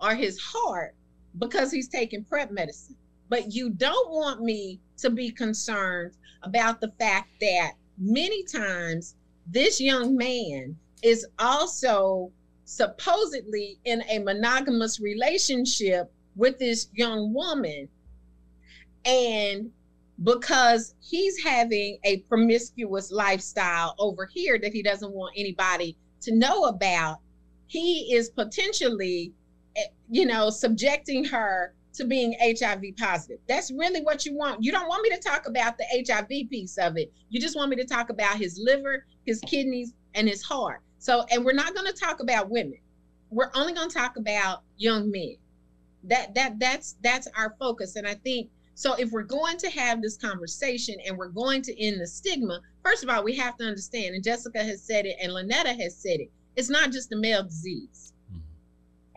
or 0.00 0.14
his 0.14 0.38
heart 0.38 0.94
because 1.38 1.70
he's 1.70 1.88
taking 1.88 2.24
PrEP 2.24 2.50
medicine. 2.50 2.96
But 3.28 3.52
you 3.52 3.70
don't 3.70 4.10
want 4.10 4.42
me 4.42 4.80
to 4.98 5.10
be 5.10 5.30
concerned 5.30 6.14
about 6.42 6.80
the 6.80 6.92
fact 6.98 7.28
that 7.40 7.72
many 7.98 8.44
times 8.44 9.14
this 9.46 9.80
young 9.80 10.16
man 10.16 10.76
is 11.02 11.26
also 11.38 12.30
supposedly 12.64 13.78
in 13.84 14.02
a 14.08 14.18
monogamous 14.18 15.00
relationship 15.00 16.12
with 16.36 16.58
this 16.58 16.88
young 16.94 17.32
woman. 17.32 17.88
And 19.08 19.70
because 20.22 20.94
he's 21.00 21.42
having 21.42 21.98
a 22.04 22.18
promiscuous 22.28 23.10
lifestyle 23.10 23.94
over 23.98 24.26
here 24.26 24.58
that 24.58 24.72
he 24.72 24.82
doesn't 24.82 25.12
want 25.12 25.34
anybody 25.36 25.96
to 26.20 26.34
know 26.34 26.64
about, 26.64 27.18
he 27.68 28.14
is 28.14 28.28
potentially, 28.28 29.32
eh, 29.76 29.84
you 30.10 30.26
know, 30.26 30.50
subjecting 30.50 31.24
her 31.24 31.72
to 31.94 32.04
being 32.04 32.36
HIV 32.40 32.82
positive. 32.98 33.38
That's 33.48 33.70
really 33.70 34.02
what 34.02 34.26
you 34.26 34.36
want. 34.36 34.62
You 34.62 34.72
don't 34.72 34.88
want 34.88 35.02
me 35.02 35.10
to 35.10 35.22
talk 35.22 35.48
about 35.48 35.78
the 35.78 36.04
HIV 36.06 36.50
piece 36.50 36.76
of 36.76 36.98
it. 36.98 37.10
You 37.30 37.40
just 37.40 37.56
want 37.56 37.70
me 37.70 37.76
to 37.76 37.86
talk 37.86 38.10
about 38.10 38.36
his 38.36 38.60
liver, 38.62 39.06
his 39.24 39.40
kidneys, 39.40 39.94
and 40.14 40.28
his 40.28 40.42
heart. 40.42 40.82
So, 40.98 41.24
and 41.30 41.44
we're 41.44 41.52
not 41.52 41.74
going 41.74 41.86
to 41.86 41.98
talk 41.98 42.20
about 42.20 42.50
women. 42.50 42.78
We're 43.30 43.50
only 43.54 43.72
going 43.72 43.88
to 43.88 43.94
talk 43.94 44.16
about 44.16 44.64
young 44.76 45.10
men. 45.10 45.36
That 46.04 46.34
that 46.34 46.58
that's 46.58 46.96
that's 47.02 47.26
our 47.36 47.56
focus. 47.58 47.96
And 47.96 48.06
I 48.06 48.14
think 48.14 48.50
so. 48.78 48.94
If 48.94 49.10
we're 49.10 49.22
going 49.22 49.56
to 49.58 49.70
have 49.70 50.02
this 50.02 50.16
conversation 50.16 50.96
and 51.06 51.16
we're 51.16 51.28
going 51.28 51.62
to 51.62 51.82
end 51.82 52.00
the 52.00 52.06
stigma, 52.06 52.60
first 52.84 53.02
of 53.02 53.10
all, 53.10 53.24
we 53.24 53.34
have 53.36 53.56
to 53.58 53.64
understand. 53.64 54.14
And 54.14 54.24
Jessica 54.24 54.62
has 54.62 54.82
said 54.82 55.06
it, 55.06 55.16
and 55.22 55.32
Lonnetta 55.32 55.78
has 55.80 55.96
said 55.96 56.20
it 56.20 56.30
it's 56.58 56.68
not 56.68 56.90
just 56.90 57.12
a 57.12 57.16
male 57.16 57.44
disease. 57.44 58.12
Mm-hmm. 58.30 58.40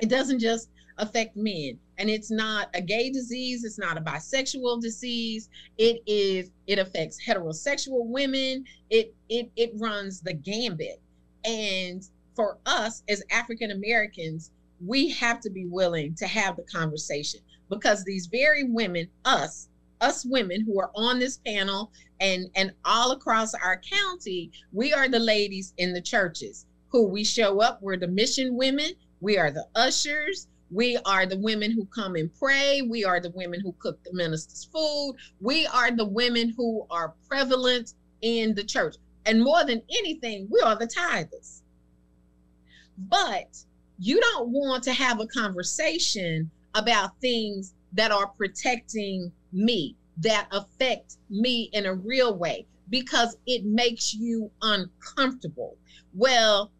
It 0.01 0.09
doesn't 0.09 0.39
just 0.39 0.69
affect 0.97 1.35
men 1.35 1.79
and 1.97 2.09
it's 2.09 2.29
not 2.29 2.69
a 2.75 2.81
gay 2.81 3.09
disease 3.09 3.63
it's 3.63 3.79
not 3.79 3.97
a 3.97 4.01
bisexual 4.01 4.81
disease 4.81 5.49
it 5.77 6.01
is 6.05 6.51
it 6.67 6.77
affects 6.77 7.17
heterosexual 7.25 8.05
women 8.05 8.63
it 8.89 9.15
it 9.29 9.49
it 9.55 9.71
runs 9.77 10.19
the 10.21 10.33
gambit 10.33 11.01
and 11.45 12.09
for 12.35 12.57
us 12.65 13.03
as 13.09 13.23
african 13.31 13.71
americans 13.71 14.51
we 14.85 15.09
have 15.09 15.39
to 15.39 15.49
be 15.49 15.65
willing 15.65 16.13
to 16.13 16.27
have 16.27 16.55
the 16.57 16.63
conversation 16.63 17.39
because 17.71 18.03
these 18.03 18.27
very 18.27 18.65
women 18.65 19.07
us 19.25 19.69
us 20.01 20.23
women 20.25 20.61
who 20.61 20.79
are 20.79 20.91
on 20.95 21.17
this 21.17 21.37
panel 21.37 21.91
and 22.19 22.45
and 22.55 22.71
all 22.85 23.11
across 23.11 23.55
our 23.55 23.81
county 23.81 24.51
we 24.71 24.93
are 24.93 25.09
the 25.09 25.19
ladies 25.19 25.73
in 25.77 25.93
the 25.93 26.01
churches 26.01 26.67
who 26.91 27.07
we 27.07 27.23
show 27.23 27.61
up. 27.61 27.81
We're 27.81 27.97
the 27.97 28.07
mission 28.07 28.55
women. 28.55 28.91
We 29.21 29.37
are 29.37 29.51
the 29.51 29.65
ushers. 29.75 30.47
We 30.69 30.97
are 31.05 31.25
the 31.25 31.37
women 31.37 31.71
who 31.71 31.85
come 31.85 32.15
and 32.15 32.33
pray. 32.33 32.81
We 32.81 33.03
are 33.03 33.19
the 33.19 33.31
women 33.31 33.59
who 33.61 33.73
cook 33.79 34.01
the 34.03 34.13
minister's 34.13 34.65
food. 34.65 35.15
We 35.39 35.67
are 35.67 35.91
the 35.91 36.05
women 36.05 36.53
who 36.55 36.85
are 36.89 37.13
prevalent 37.27 37.93
in 38.21 38.53
the 38.55 38.63
church. 38.63 38.95
And 39.25 39.41
more 39.41 39.65
than 39.65 39.81
anything, 39.89 40.47
we 40.49 40.59
are 40.61 40.75
the 40.75 40.87
tithers. 40.87 41.61
But 42.97 43.57
you 43.99 44.19
don't 44.19 44.49
want 44.49 44.83
to 44.83 44.93
have 44.93 45.19
a 45.19 45.27
conversation 45.27 46.49
about 46.75 47.19
things 47.21 47.73
that 47.93 48.11
are 48.11 48.27
protecting 48.27 49.31
me, 49.51 49.95
that 50.17 50.47
affect 50.51 51.17
me 51.29 51.69
in 51.73 51.85
a 51.85 51.93
real 51.93 52.37
way, 52.37 52.65
because 52.89 53.37
it 53.45 53.65
makes 53.65 54.13
you 54.13 54.49
uncomfortable. 54.61 55.77
Well, 56.13 56.71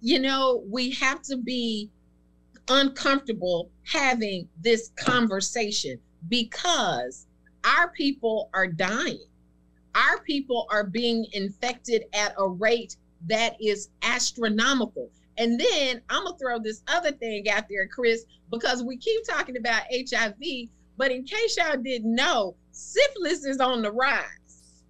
you 0.00 0.18
know, 0.18 0.62
we 0.68 0.90
have 0.92 1.22
to 1.22 1.36
be 1.36 1.90
uncomfortable 2.68 3.70
having 3.84 4.48
this 4.60 4.92
conversation 4.96 5.98
because 6.28 7.26
our 7.64 7.90
people 7.90 8.48
are 8.54 8.66
dying. 8.66 9.20
Our 9.94 10.22
people 10.22 10.66
are 10.70 10.84
being 10.84 11.26
infected 11.32 12.04
at 12.14 12.34
a 12.38 12.48
rate 12.48 12.96
that 13.26 13.56
is 13.60 13.90
astronomical. 14.02 15.10
And 15.40 15.58
then 15.58 16.02
I'm 16.10 16.26
to 16.26 16.34
throw 16.38 16.58
this 16.58 16.82
other 16.86 17.12
thing 17.12 17.48
out 17.48 17.64
there, 17.70 17.88
Chris, 17.88 18.26
because 18.50 18.82
we 18.82 18.98
keep 18.98 19.24
talking 19.24 19.56
about 19.56 19.84
HIV, 19.90 20.68
but 20.98 21.10
in 21.10 21.24
case 21.24 21.56
y'all 21.56 21.78
didn't 21.78 22.14
know, 22.14 22.54
syphilis 22.72 23.46
is 23.46 23.58
on 23.58 23.80
the 23.80 23.90
rise. 23.90 24.82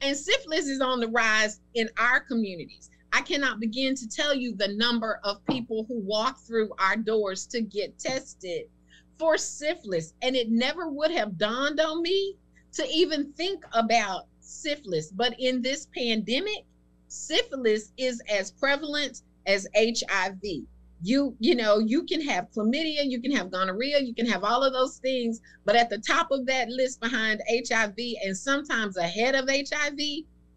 And 0.00 0.16
syphilis 0.16 0.68
is 0.68 0.80
on 0.80 1.00
the 1.00 1.08
rise 1.08 1.58
in 1.74 1.90
our 1.98 2.20
communities. 2.20 2.88
I 3.12 3.20
cannot 3.22 3.58
begin 3.58 3.96
to 3.96 4.08
tell 4.08 4.32
you 4.32 4.54
the 4.54 4.68
number 4.68 5.18
of 5.24 5.44
people 5.46 5.84
who 5.88 5.98
walk 5.98 6.38
through 6.38 6.70
our 6.78 6.96
doors 6.96 7.44
to 7.48 7.60
get 7.60 7.98
tested 7.98 8.66
for 9.18 9.36
syphilis. 9.36 10.14
And 10.22 10.36
it 10.36 10.50
never 10.50 10.88
would 10.88 11.10
have 11.10 11.36
dawned 11.36 11.80
on 11.80 12.00
me 12.00 12.36
to 12.74 12.86
even 12.86 13.32
think 13.32 13.64
about 13.72 14.26
syphilis. 14.38 15.10
But 15.10 15.34
in 15.40 15.62
this 15.62 15.88
pandemic, 15.92 16.64
syphilis 17.08 17.90
is 17.96 18.22
as 18.30 18.52
prevalent 18.52 19.22
as 19.48 19.66
HIV. 19.76 20.40
You, 21.02 21.34
you 21.40 21.54
know, 21.54 21.78
you 21.78 22.04
can 22.04 22.20
have 22.20 22.50
chlamydia, 22.50 23.08
you 23.08 23.20
can 23.20 23.32
have 23.32 23.50
gonorrhea, 23.50 24.00
you 24.00 24.14
can 24.14 24.26
have 24.26 24.44
all 24.44 24.62
of 24.62 24.72
those 24.72 24.98
things, 24.98 25.40
but 25.64 25.76
at 25.76 25.90
the 25.90 25.98
top 25.98 26.30
of 26.30 26.46
that 26.46 26.68
list 26.68 27.00
behind 27.00 27.40
HIV 27.48 27.96
and 28.24 28.36
sometimes 28.36 28.96
ahead 28.96 29.34
of 29.34 29.48
HIV 29.48 29.98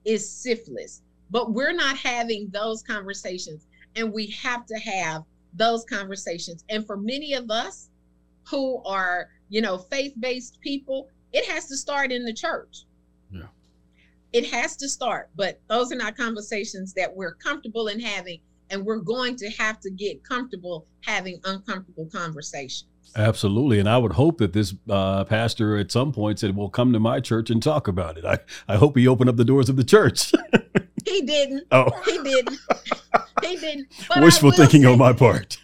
is 0.06 0.30
syphilis. 0.30 1.02
But 1.30 1.54
we're 1.54 1.74
not 1.74 1.96
having 1.98 2.50
those 2.52 2.84
conversations 2.84 3.68
and 3.96 4.12
we 4.12 4.28
have 4.28 4.66
to 4.66 4.76
have 4.78 5.24
those 5.54 5.86
conversations. 5.86 6.64
And 6.70 6.86
for 6.86 6.98
many 6.98 7.34
of 7.34 7.50
us 7.50 7.90
who 8.50 8.82
are 8.84 9.30
you 9.50 9.62
know 9.62 9.78
faith-based 9.78 10.60
people 10.62 11.08
it 11.34 11.46
has 11.46 11.68
to 11.68 11.78
start 11.78 12.12
in 12.12 12.26
the 12.26 12.34
church. 12.34 12.86
Yeah. 13.32 13.44
It 14.34 14.50
has 14.52 14.76
to 14.78 14.90
start 14.90 15.30
but 15.36 15.60
those 15.68 15.92
are 15.92 15.96
not 15.96 16.18
conversations 16.18 16.94
that 16.94 17.16
we're 17.16 17.36
comfortable 17.36 17.88
in 17.88 18.00
having 18.00 18.40
and 18.72 18.84
we're 18.84 18.98
going 18.98 19.36
to 19.36 19.50
have 19.52 19.80
to 19.82 19.92
get 19.92 20.24
comfortable 20.24 20.88
having 21.06 21.40
uncomfortable 21.46 22.08
conversations 22.12 22.88
Absolutely. 23.16 23.80
And 23.80 23.90
I 23.90 23.98
would 23.98 24.14
hope 24.14 24.38
that 24.38 24.54
this 24.54 24.74
uh, 24.90 25.26
pastor 25.26 25.78
at 25.78 25.92
some 25.92 26.12
point 26.12 26.40
said, 26.40 26.56
well, 26.56 26.70
come 26.70 26.94
to 26.94 27.00
my 27.00 27.20
church 27.20 27.50
and 27.50 27.62
talk 27.62 27.88
about 27.88 28.18
it. 28.18 28.26
I, 28.26 28.40
I 28.68 28.78
hope 28.78 28.98
he 28.98 29.08
opened 29.08 29.30
up 29.30 29.36
the 29.36 29.46
doors 29.46 29.70
of 29.70 29.76
the 29.76 29.84
church. 29.84 30.32
he 31.06 31.22
didn't. 31.22 31.68
Oh. 31.72 31.90
He 32.06 32.18
didn't. 32.24 32.58
he 33.44 33.58
didn't. 33.58 33.88
But 34.08 34.24
Wishful 34.24 34.52
thinking 34.52 34.86
on 34.86 34.98
my 34.98 35.14
part. 35.14 35.58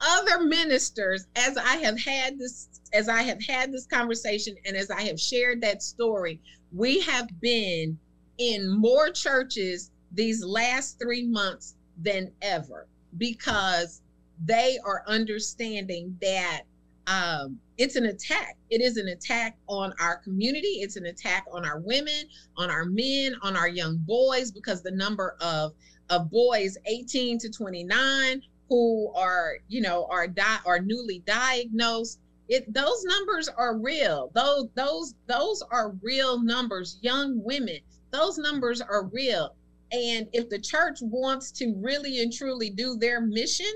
Other 0.00 0.44
ministers, 0.44 1.26
as 1.36 1.56
I 1.56 1.76
have 1.76 2.00
had 2.00 2.38
this, 2.38 2.68
as 2.92 3.08
I 3.08 3.22
have 3.22 3.42
had 3.46 3.70
this 3.72 3.86
conversation 3.86 4.56
and 4.64 4.76
as 4.76 4.90
I 4.90 5.02
have 5.02 5.20
shared 5.20 5.60
that 5.60 5.82
story, 5.82 6.40
we 6.72 7.00
have 7.00 7.28
been 7.40 7.98
in 8.38 8.68
more 8.68 9.10
churches 9.10 9.90
these 10.10 10.42
last 10.42 10.98
three 10.98 11.26
months 11.26 11.74
than 11.98 12.30
ever 12.42 12.86
because 13.18 14.02
they 14.44 14.78
are 14.84 15.02
understanding 15.06 16.16
that 16.20 16.62
um, 17.06 17.58
it's 17.78 17.96
an 17.96 18.06
attack. 18.06 18.56
It 18.70 18.80
is 18.80 18.96
an 18.96 19.08
attack 19.08 19.56
on 19.68 19.92
our 20.00 20.16
community. 20.16 20.80
It's 20.80 20.96
an 20.96 21.06
attack 21.06 21.44
on 21.52 21.64
our 21.64 21.80
women, 21.80 22.24
on 22.56 22.70
our 22.70 22.84
men, 22.84 23.34
on 23.42 23.56
our 23.56 23.68
young 23.68 23.98
boys, 23.98 24.50
because 24.50 24.82
the 24.82 24.90
number 24.90 25.36
of 25.40 25.72
of 26.10 26.30
boys 26.30 26.76
18 26.86 27.38
to 27.38 27.50
29 27.50 28.42
who 28.68 29.12
are, 29.14 29.58
you 29.68 29.80
know, 29.80 30.06
are 30.10 30.26
di- 30.26 30.60
are 30.64 30.80
newly 30.80 31.20
diagnosed. 31.26 32.20
It 32.48 32.72
those 32.72 33.04
numbers 33.04 33.48
are 33.48 33.76
real. 33.76 34.30
Those 34.34 34.68
those 34.74 35.14
those 35.26 35.62
are 35.70 35.90
real 36.02 36.40
numbers. 36.40 36.98
Young 37.02 37.42
women, 37.42 37.78
those 38.10 38.38
numbers 38.38 38.80
are 38.80 39.04
real. 39.06 39.54
And 39.92 40.28
if 40.32 40.48
the 40.48 40.58
church 40.58 40.98
wants 41.02 41.50
to 41.52 41.74
really 41.76 42.22
and 42.22 42.32
truly 42.32 42.70
do 42.70 42.96
their 42.96 43.20
mission, 43.20 43.72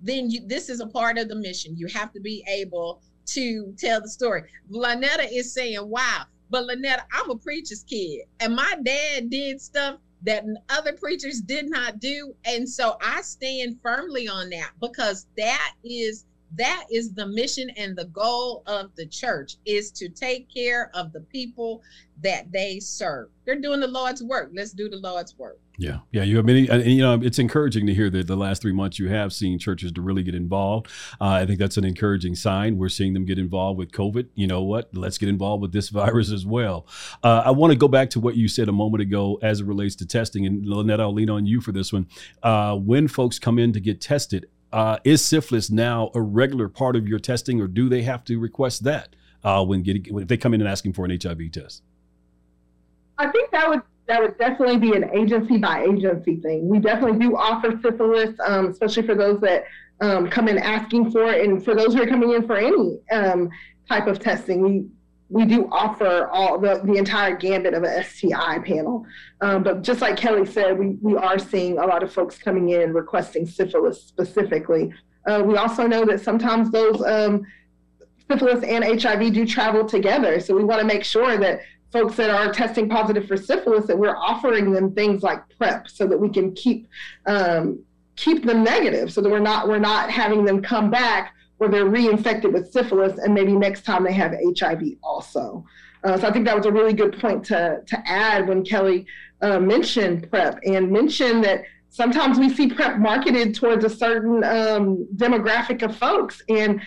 then 0.00 0.30
you, 0.30 0.40
this 0.46 0.68
is 0.68 0.80
a 0.80 0.86
part 0.86 1.16
of 1.16 1.28
the 1.28 1.34
mission. 1.34 1.76
You 1.76 1.86
have 1.88 2.12
to 2.12 2.20
be 2.20 2.44
able 2.48 3.00
to 3.26 3.74
tell 3.78 4.00
the 4.00 4.08
story. 4.08 4.42
Lonnetta 4.70 5.28
is 5.30 5.54
saying, 5.54 5.88
wow, 5.88 6.24
but 6.50 6.64
Lonnetta, 6.64 7.02
I'm 7.12 7.30
a 7.30 7.36
preacher's 7.36 7.84
kid, 7.84 8.22
and 8.40 8.54
my 8.54 8.76
dad 8.82 9.30
did 9.30 9.60
stuff 9.60 9.98
that 10.24 10.44
other 10.68 10.92
preachers 10.92 11.40
did 11.40 11.68
not 11.68 11.98
do. 11.98 12.34
And 12.44 12.68
so 12.68 12.96
I 13.00 13.22
stand 13.22 13.78
firmly 13.82 14.28
on 14.28 14.50
that 14.50 14.70
because 14.80 15.26
that 15.36 15.74
is 15.84 16.24
that 16.56 16.84
is 16.90 17.12
the 17.12 17.26
mission 17.26 17.70
and 17.70 17.96
the 17.96 18.06
goal 18.06 18.62
of 18.66 18.94
the 18.96 19.06
church 19.06 19.56
is 19.64 19.90
to 19.92 20.08
take 20.08 20.52
care 20.52 20.90
of 20.94 21.12
the 21.12 21.20
people 21.20 21.82
that 22.20 22.50
they 22.52 22.78
serve. 22.78 23.28
They're 23.44 23.60
doing 23.60 23.80
the 23.80 23.88
Lord's 23.88 24.22
work. 24.22 24.50
Let's 24.54 24.72
do 24.72 24.88
the 24.88 24.98
Lord's 24.98 25.36
work. 25.38 25.58
Yeah, 25.78 25.98
yeah. 26.12 26.22
You 26.22 26.36
have 26.36 26.44
many, 26.44 26.68
and 26.68 26.84
you 26.84 27.00
know, 27.00 27.18
it's 27.20 27.38
encouraging 27.38 27.86
to 27.86 27.94
hear 27.94 28.10
that 28.10 28.26
the 28.26 28.36
last 28.36 28.60
three 28.60 28.72
months 28.72 28.98
you 28.98 29.08
have 29.08 29.32
seen 29.32 29.58
churches 29.58 29.90
to 29.92 30.02
really 30.02 30.22
get 30.22 30.34
involved. 30.34 30.88
Uh, 31.20 31.30
I 31.30 31.46
think 31.46 31.58
that's 31.58 31.78
an 31.78 31.84
encouraging 31.84 32.34
sign. 32.34 32.76
We're 32.76 32.90
seeing 32.90 33.14
them 33.14 33.24
get 33.24 33.38
involved 33.38 33.78
with 33.78 33.90
COVID. 33.90 34.28
You 34.34 34.46
know 34.46 34.62
what? 34.62 34.94
Let's 34.94 35.16
get 35.16 35.30
involved 35.30 35.62
with 35.62 35.72
this 35.72 35.88
virus 35.90 36.30
as 36.30 36.44
well. 36.44 36.86
Uh, 37.22 37.42
I 37.46 37.50
want 37.50 37.72
to 37.72 37.78
go 37.78 37.88
back 37.88 38.10
to 38.10 38.20
what 38.20 38.36
you 38.36 38.48
said 38.48 38.68
a 38.68 38.72
moment 38.72 39.00
ago 39.00 39.38
as 39.42 39.60
it 39.60 39.66
relates 39.66 39.96
to 39.96 40.06
testing, 40.06 40.46
and 40.46 40.64
Lonnetta, 40.64 41.00
I'll 41.00 41.14
lean 41.14 41.30
on 41.30 41.46
you 41.46 41.60
for 41.60 41.72
this 41.72 41.92
one. 41.92 42.06
Uh, 42.42 42.76
when 42.76 43.08
folks 43.08 43.38
come 43.38 43.58
in 43.58 43.72
to 43.72 43.80
get 43.80 44.00
tested, 44.00 44.46
uh, 44.72 44.98
is 45.04 45.24
syphilis 45.24 45.70
now 45.70 46.10
a 46.14 46.20
regular 46.20 46.68
part 46.68 46.96
of 46.96 47.06
your 47.06 47.18
testing, 47.18 47.60
or 47.60 47.66
do 47.66 47.88
they 47.88 48.02
have 48.02 48.24
to 48.24 48.38
request 48.38 48.84
that 48.84 49.14
uh, 49.44 49.64
when 49.64 49.82
getting 49.82 50.04
if 50.18 50.28
they 50.28 50.36
come 50.36 50.54
in 50.54 50.60
and 50.60 50.68
asking 50.68 50.92
for 50.92 51.04
an 51.04 51.18
HIV 51.22 51.52
test? 51.52 51.82
I 53.18 53.30
think 53.30 53.50
that 53.50 53.68
would 53.68 53.82
that 54.08 54.20
would 54.20 54.36
definitely 54.38 54.78
be 54.78 54.96
an 54.96 55.10
agency 55.14 55.58
by 55.58 55.84
agency 55.84 56.36
thing. 56.36 56.68
We 56.68 56.78
definitely 56.78 57.18
do 57.18 57.36
offer 57.36 57.78
syphilis, 57.82 58.36
um, 58.44 58.66
especially 58.66 59.06
for 59.06 59.14
those 59.14 59.40
that 59.40 59.64
um, 60.00 60.28
come 60.28 60.48
in 60.48 60.58
asking 60.58 61.12
for 61.12 61.32
it, 61.32 61.46
and 61.46 61.64
for 61.64 61.74
those 61.74 61.94
who 61.94 62.02
are 62.02 62.06
coming 62.06 62.32
in 62.32 62.46
for 62.46 62.56
any 62.56 62.98
um, 63.12 63.48
type 63.88 64.06
of 64.06 64.18
testing. 64.18 64.60
We 64.62 64.86
we 65.32 65.46
do 65.46 65.66
offer 65.72 66.28
all 66.30 66.58
the, 66.58 66.82
the 66.84 66.96
entire 66.96 67.34
gambit 67.34 67.72
of 67.72 67.84
a 67.84 68.04
STI 68.04 68.58
panel. 68.58 69.06
Um, 69.40 69.62
but 69.62 69.80
just 69.80 70.02
like 70.02 70.18
Kelly 70.18 70.44
said, 70.44 70.78
we, 70.78 70.98
we 71.00 71.16
are 71.16 71.38
seeing 71.38 71.78
a 71.78 71.86
lot 71.86 72.02
of 72.02 72.12
folks 72.12 72.36
coming 72.36 72.68
in 72.68 72.92
requesting 72.92 73.46
syphilis 73.46 74.02
specifically. 74.02 74.92
Uh, 75.26 75.42
we 75.44 75.56
also 75.56 75.86
know 75.86 76.04
that 76.04 76.20
sometimes 76.20 76.70
those 76.70 77.02
um, 77.02 77.46
syphilis 78.30 78.62
and 78.62 78.84
HIV 79.00 79.32
do 79.32 79.46
travel 79.46 79.86
together. 79.86 80.38
So 80.38 80.54
we 80.54 80.64
want 80.64 80.80
to 80.80 80.86
make 80.86 81.02
sure 81.02 81.38
that 81.38 81.62
folks 81.92 82.14
that 82.16 82.28
are 82.28 82.52
testing 82.52 82.90
positive 82.90 83.26
for 83.26 83.38
syphilis 83.38 83.86
that 83.86 83.96
we're 83.96 84.16
offering 84.16 84.70
them 84.70 84.94
things 84.94 85.22
like 85.22 85.42
PrEP 85.56 85.88
so 85.88 86.06
that 86.06 86.18
we 86.18 86.28
can 86.28 86.52
keep 86.52 86.88
um, 87.24 87.82
keep 88.16 88.44
them 88.44 88.62
negative 88.62 89.10
so 89.10 89.22
that 89.22 89.30
we're 89.30 89.38
not 89.38 89.66
we're 89.66 89.78
not 89.78 90.10
having 90.10 90.44
them 90.44 90.60
come 90.60 90.90
back 90.90 91.34
where 91.62 91.70
they're 91.70 91.86
reinfected 91.86 92.52
with 92.52 92.72
syphilis 92.72 93.18
and 93.18 93.32
maybe 93.32 93.52
next 93.52 93.84
time 93.84 94.02
they 94.02 94.12
have 94.12 94.34
HIV 94.58 94.82
also. 95.00 95.64
Uh, 96.02 96.18
so 96.18 96.26
I 96.26 96.32
think 96.32 96.44
that 96.46 96.56
was 96.56 96.66
a 96.66 96.72
really 96.72 96.92
good 96.92 97.20
point 97.20 97.44
to 97.46 97.80
to 97.86 98.02
add 98.04 98.48
when 98.48 98.64
Kelly 98.64 99.06
uh, 99.42 99.60
mentioned 99.60 100.28
PrEP 100.28 100.58
and 100.66 100.90
mentioned 100.90 101.44
that 101.44 101.62
sometimes 101.88 102.36
we 102.40 102.52
see 102.52 102.68
PrEP 102.68 102.98
marketed 102.98 103.54
towards 103.54 103.84
a 103.84 103.88
certain 103.88 104.42
um, 104.42 105.06
demographic 105.14 105.82
of 105.82 105.96
folks 105.96 106.42
and 106.48 106.80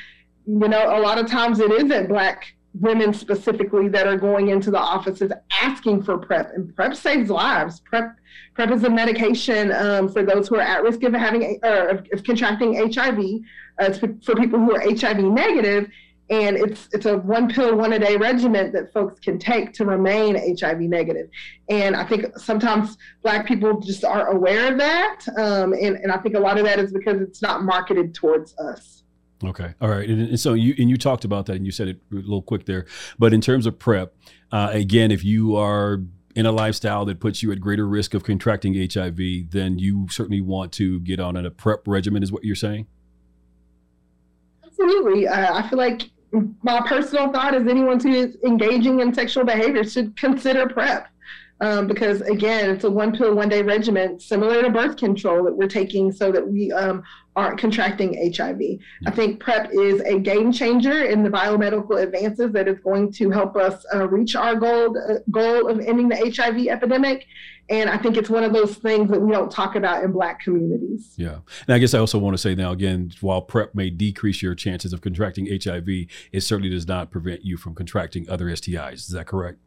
you 0.45 0.67
know 0.67 0.97
a 0.97 0.99
lot 0.99 1.17
of 1.17 1.25
times 1.27 1.61
it 1.61 1.71
isn't 1.71 2.09
black 2.09 2.53
women 2.79 3.13
specifically 3.13 3.87
that 3.87 4.07
are 4.07 4.17
going 4.17 4.49
into 4.49 4.69
the 4.69 4.79
offices 4.79 5.31
asking 5.51 6.03
for 6.03 6.17
PrEP, 6.17 6.51
and 6.53 6.75
PrEP 6.75 6.95
saves 6.95 7.29
lives. 7.29 7.79
PrEP 7.79 8.15
PrEP 8.53 8.71
is 8.71 8.83
a 8.83 8.89
medication 8.89 9.71
um, 9.71 10.09
for 10.09 10.23
those 10.23 10.47
who 10.47 10.55
are 10.55 10.61
at 10.61 10.83
risk 10.83 11.03
of 11.03 11.13
having 11.13 11.59
or 11.63 11.89
of, 11.89 12.23
contracting 12.23 12.91
HIV. 12.91 13.19
Uh, 13.19 13.91
it's 13.91 14.25
for 14.25 14.35
people 14.35 14.59
who 14.59 14.73
are 14.73 14.81
HIV 14.81 15.19
negative, 15.19 15.89
and 16.29 16.57
it's 16.57 16.89
it's 16.91 17.05
a 17.05 17.17
one 17.17 17.49
pill, 17.49 17.75
one 17.75 17.93
a 17.93 17.99
day 17.99 18.17
regimen 18.17 18.71
that 18.73 18.91
folks 18.91 19.19
can 19.19 19.37
take 19.39 19.73
to 19.73 19.85
remain 19.85 20.35
HIV 20.57 20.79
negative. 20.81 21.29
And 21.69 21.95
I 21.95 22.05
think 22.05 22.37
sometimes 22.37 22.97
Black 23.23 23.45
people 23.45 23.79
just 23.79 24.03
aren't 24.03 24.35
aware 24.35 24.71
of 24.71 24.77
that, 24.79 25.21
um, 25.37 25.73
and 25.73 25.95
and 25.97 26.11
I 26.11 26.17
think 26.17 26.35
a 26.35 26.39
lot 26.39 26.57
of 26.57 26.65
that 26.65 26.79
is 26.79 26.91
because 26.91 27.21
it's 27.21 27.41
not 27.41 27.63
marketed 27.63 28.13
towards 28.13 28.57
us. 28.57 28.94
Okay. 29.47 29.73
All 29.81 29.89
right. 29.89 30.07
And, 30.07 30.21
and, 30.29 30.39
so 30.39 30.53
you 30.53 30.75
and 30.77 30.89
you 30.89 30.97
talked 30.97 31.25
about 31.25 31.45
that 31.47 31.55
and 31.55 31.65
you 31.65 31.71
said 31.71 31.87
it 31.87 31.99
a 32.11 32.15
little 32.15 32.41
quick 32.41 32.65
there. 32.65 32.85
But 33.19 33.33
in 33.33 33.41
terms 33.41 33.65
of 33.65 33.77
PrEP, 33.79 34.13
uh, 34.51 34.69
again, 34.71 35.11
if 35.11 35.23
you 35.23 35.55
are 35.55 36.01
in 36.35 36.45
a 36.45 36.51
lifestyle 36.51 37.05
that 37.05 37.19
puts 37.19 37.41
you 37.41 37.51
at 37.51 37.59
greater 37.61 37.87
risk 37.87 38.13
of 38.13 38.23
contracting 38.23 38.73
HIV, 38.73 39.51
then 39.51 39.79
you 39.79 40.07
certainly 40.09 40.41
want 40.41 40.71
to 40.73 40.99
get 41.01 41.19
on 41.19 41.37
a 41.37 41.49
PrEP 41.49 41.87
regimen, 41.87 42.23
is 42.23 42.31
what 42.31 42.43
you're 42.43 42.55
saying? 42.55 42.87
Absolutely. 44.65 45.27
Uh, 45.27 45.53
I 45.53 45.69
feel 45.69 45.77
like 45.77 46.09
my 46.63 46.85
personal 46.85 47.31
thought 47.31 47.55
is 47.55 47.67
anyone 47.67 47.99
who 47.99 48.11
is 48.11 48.37
engaging 48.45 48.99
in 48.99 49.13
sexual 49.13 49.45
behavior 49.45 49.85
should 49.85 50.17
consider 50.17 50.67
PrEP 50.67 51.07
um, 51.61 51.87
because 51.87 52.21
again, 52.21 52.69
it's 52.69 52.83
a 52.83 52.91
one 52.91 53.15
pill, 53.15 53.33
one 53.33 53.49
day 53.49 53.61
regimen 53.61 54.19
similar 54.19 54.61
to 54.61 54.69
birth 54.69 54.97
control 54.97 55.43
that 55.45 55.55
we're 55.55 55.67
taking 55.67 56.11
so 56.11 56.31
that 56.31 56.45
we 56.45 56.71
um, 56.71 57.03
aren't 57.35 57.59
contracting 57.59 58.31
HIV. 58.33 58.61
I 59.05 59.11
think 59.11 59.39
PrEP 59.39 59.71
is 59.73 60.01
a 60.01 60.19
game 60.19 60.51
changer 60.51 61.03
in 61.03 61.23
the 61.23 61.29
biomedical 61.29 62.01
advances 62.01 62.51
that 62.53 62.67
is 62.67 62.79
going 62.79 63.11
to 63.13 63.29
help 63.29 63.57
us 63.57 63.85
uh, 63.93 64.07
reach 64.07 64.35
our 64.35 64.55
goal, 64.55 64.97
uh, 64.97 65.15
goal 65.31 65.67
of 65.69 65.79
ending 65.79 66.07
the 66.07 66.15
HIV 66.15 66.67
epidemic. 66.67 67.25
And 67.69 67.89
I 67.89 67.97
think 67.97 68.15
it's 68.15 68.29
one 68.29 68.43
of 68.43 68.53
those 68.53 68.75
things 68.75 69.09
that 69.09 69.19
we 69.19 69.31
don't 69.31 69.51
talk 69.51 69.75
about 69.75 70.03
in 70.03 70.11
Black 70.11 70.39
communities. 70.39 71.13
Yeah. 71.17 71.39
And 71.67 71.75
I 71.75 71.79
guess 71.79 71.93
I 71.93 71.99
also 71.99 72.19
want 72.19 72.35
to 72.35 72.37
say 72.37 72.55
now, 72.55 72.71
again, 72.71 73.11
while 73.21 73.41
PrEP 73.41 73.75
may 73.75 73.89
decrease 73.89 74.41
your 74.41 74.55
chances 74.55 74.93
of 74.93 75.01
contracting 75.01 75.47
HIV, 75.47 75.89
it 76.31 76.41
certainly 76.41 76.69
does 76.69 76.87
not 76.87 77.11
prevent 77.11 77.43
you 77.43 77.57
from 77.57 77.73
contracting 77.73 78.29
other 78.29 78.45
STIs. 78.45 78.93
Is 78.93 79.09
that 79.09 79.25
correct? 79.25 79.57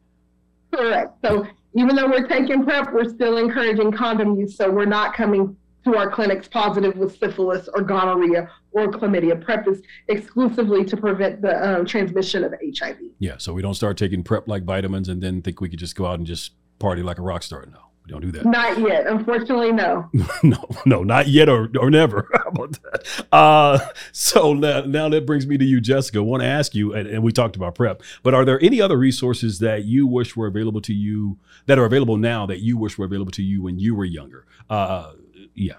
Correct. 0.73 1.13
So 1.23 1.45
even 1.75 1.95
though 1.95 2.07
we're 2.07 2.27
taking 2.27 2.63
PrEP, 2.63 2.93
we're 2.93 3.09
still 3.09 3.37
encouraging 3.37 3.91
condom 3.91 4.39
use. 4.39 4.55
So 4.55 4.71
we're 4.71 4.85
not 4.85 5.13
coming 5.13 5.57
to 5.91 5.97
our 5.97 6.09
clinics 6.09 6.47
positive 6.47 6.95
with 6.97 7.17
syphilis 7.17 7.67
or 7.73 7.81
gonorrhea 7.81 8.49
or 8.71 8.91
chlamydia. 8.91 9.43
PrEP 9.43 9.67
is 9.67 9.81
exclusively 10.07 10.85
to 10.85 10.97
prevent 10.97 11.41
the 11.41 11.79
um, 11.79 11.85
transmission 11.85 12.43
of 12.43 12.53
HIV. 12.79 12.97
Yeah. 13.19 13.37
So 13.37 13.53
we 13.53 13.61
don't 13.61 13.73
start 13.73 13.97
taking 13.97 14.23
PrEP 14.23 14.47
like 14.47 14.63
vitamins 14.63 15.09
and 15.09 15.21
then 15.21 15.41
think 15.41 15.61
we 15.61 15.69
could 15.69 15.79
just 15.79 15.95
go 15.95 16.05
out 16.05 16.19
and 16.19 16.27
just 16.27 16.53
party 16.79 17.01
like 17.01 17.17
a 17.17 17.21
rock 17.21 17.43
star. 17.43 17.65
No. 17.65 17.79
We 18.05 18.13
don't 18.13 18.21
do 18.21 18.31
that. 18.31 18.45
Not 18.45 18.79
yet. 18.79 19.05
Unfortunately, 19.05 19.71
no. 19.71 20.09
no, 20.43 20.65
no, 20.85 21.03
not 21.03 21.27
yet 21.27 21.47
or, 21.47 21.69
or 21.79 21.91
never. 21.91 22.27
How 22.33 22.49
about 22.49 22.79
that? 22.81 23.25
Uh, 23.31 23.79
so 24.11 24.53
now, 24.53 24.81
now 24.81 25.09
that 25.09 25.27
brings 25.27 25.45
me 25.45 25.59
to 25.59 25.65
you, 25.65 25.79
Jessica. 25.79 26.17
I 26.17 26.21
want 26.21 26.41
to 26.41 26.47
ask 26.47 26.73
you, 26.73 26.93
and, 26.93 27.07
and 27.07 27.21
we 27.21 27.31
talked 27.31 27.55
about 27.55 27.75
PrEP, 27.75 28.01
but 28.23 28.33
are 28.33 28.45
there 28.45 28.59
any 28.63 28.81
other 28.81 28.97
resources 28.97 29.59
that 29.59 29.85
you 29.85 30.07
wish 30.07 30.35
were 30.35 30.47
available 30.47 30.81
to 30.81 30.93
you 30.93 31.37
that 31.67 31.77
are 31.77 31.85
available 31.85 32.17
now 32.17 32.47
that 32.47 32.61
you 32.61 32.77
wish 32.77 32.97
were 32.97 33.05
available 33.05 33.31
to 33.33 33.43
you 33.43 33.61
when 33.61 33.77
you 33.77 33.93
were 33.93 34.05
younger? 34.05 34.47
Uh, 34.71 35.11
yeah. 35.59 35.75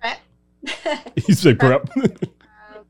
PrEP. 0.00 1.12
you 1.26 1.34
say 1.34 1.54
PrEP. 1.54 1.88
um, 1.96 2.84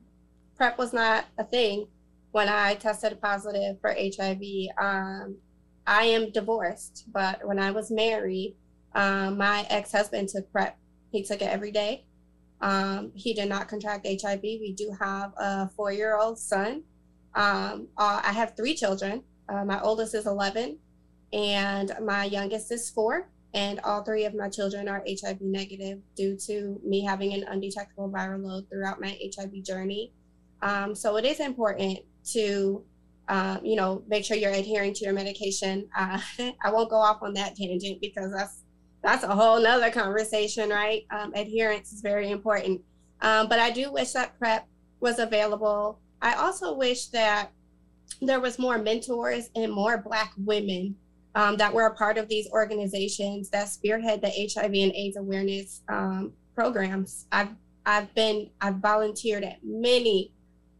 PrEP 0.57 0.77
was 0.77 0.93
not 0.93 1.25
a 1.37 1.43
thing 1.43 1.87
when 2.31 2.49
I 2.49 2.75
tested 2.75 3.19
positive 3.21 3.79
for 3.79 3.95
HIV. 3.97 4.41
Um, 4.77 5.37
I 5.87 6.03
am 6.03 6.31
divorced, 6.31 7.05
but 7.11 7.45
when 7.47 7.59
I 7.59 7.71
was 7.71 7.89
married, 7.89 8.55
um, 8.93 9.37
my 9.37 9.65
ex 9.69 9.91
husband 9.91 10.29
took 10.29 10.51
PrEP. 10.51 10.77
He 11.11 11.23
took 11.23 11.41
it 11.41 11.49
every 11.49 11.71
day. 11.71 12.05
Um, 12.61 13.11
he 13.15 13.33
did 13.33 13.47
not 13.47 13.69
contract 13.69 14.05
HIV. 14.05 14.41
We 14.41 14.73
do 14.73 14.95
have 14.99 15.33
a 15.37 15.69
four 15.69 15.91
year 15.93 16.17
old 16.17 16.37
son. 16.37 16.83
Um, 17.35 17.87
uh, 17.97 18.21
I 18.23 18.33
have 18.33 18.55
three 18.57 18.75
children. 18.75 19.23
Uh, 19.47 19.63
my 19.63 19.81
oldest 19.81 20.13
is 20.13 20.27
11, 20.27 20.77
and 21.31 21.91
my 22.03 22.25
youngest 22.25 22.71
is 22.71 22.89
four. 22.89 23.29
And 23.53 23.79
all 23.83 24.03
three 24.03 24.25
of 24.25 24.35
my 24.35 24.49
children 24.49 24.87
are 24.87 25.03
HIV 25.07 25.41
negative 25.41 25.99
due 26.15 26.37
to 26.45 26.79
me 26.85 27.03
having 27.03 27.33
an 27.33 27.45
undetectable 27.45 28.09
viral 28.09 28.43
load 28.43 28.69
throughout 28.69 29.01
my 29.01 29.17
HIV 29.35 29.63
journey. 29.63 30.13
Um, 30.61 30.93
so 30.93 31.17
it 31.17 31.25
is 31.25 31.39
important 31.39 31.99
to 32.33 32.83
um, 33.29 33.63
you 33.63 33.75
know, 33.75 34.03
make 34.07 34.25
sure 34.25 34.35
you're 34.35 34.51
adhering 34.51 34.93
to 34.95 35.05
your 35.05 35.13
medication. 35.13 35.87
Uh, 35.95 36.19
I 36.63 36.71
won't 36.71 36.89
go 36.89 36.97
off 36.97 37.21
on 37.21 37.33
that 37.35 37.55
tangent 37.55 38.01
because 38.01 38.33
that's 38.33 38.63
that's 39.01 39.23
a 39.23 39.33
whole 39.33 39.61
nother 39.61 39.91
conversation, 39.91 40.69
right? 40.69 41.05
Um, 41.11 41.31
adherence 41.33 41.93
is 41.93 42.01
very 42.01 42.31
important. 42.31 42.81
Um, 43.21 43.47
but 43.47 43.59
I 43.59 43.71
do 43.71 43.93
wish 43.93 44.11
that 44.11 44.37
PrEP 44.37 44.67
was 44.99 45.19
available. 45.19 45.99
I 46.21 46.33
also 46.33 46.75
wish 46.75 47.05
that 47.07 47.51
there 48.21 48.41
was 48.41 48.59
more 48.59 48.77
mentors 48.77 49.49
and 49.55 49.71
more 49.71 49.99
Black 49.99 50.33
women 50.37 50.97
um, 51.35 51.57
that 51.57 51.73
were 51.73 51.85
a 51.85 51.93
part 51.93 52.17
of 52.17 52.27
these 52.27 52.49
organizations 52.51 53.49
that 53.49 53.69
spearhead 53.69 54.21
the 54.21 54.29
HIV 54.29 54.73
and 54.73 54.93
AIDS 54.93 55.17
awareness 55.17 55.81
um, 55.89 56.33
programs. 56.55 57.27
I've 57.31 57.49
I've 57.85 58.13
been 58.15 58.49
I've 58.61 58.77
volunteered 58.77 59.43
at 59.43 59.59
many 59.63 60.33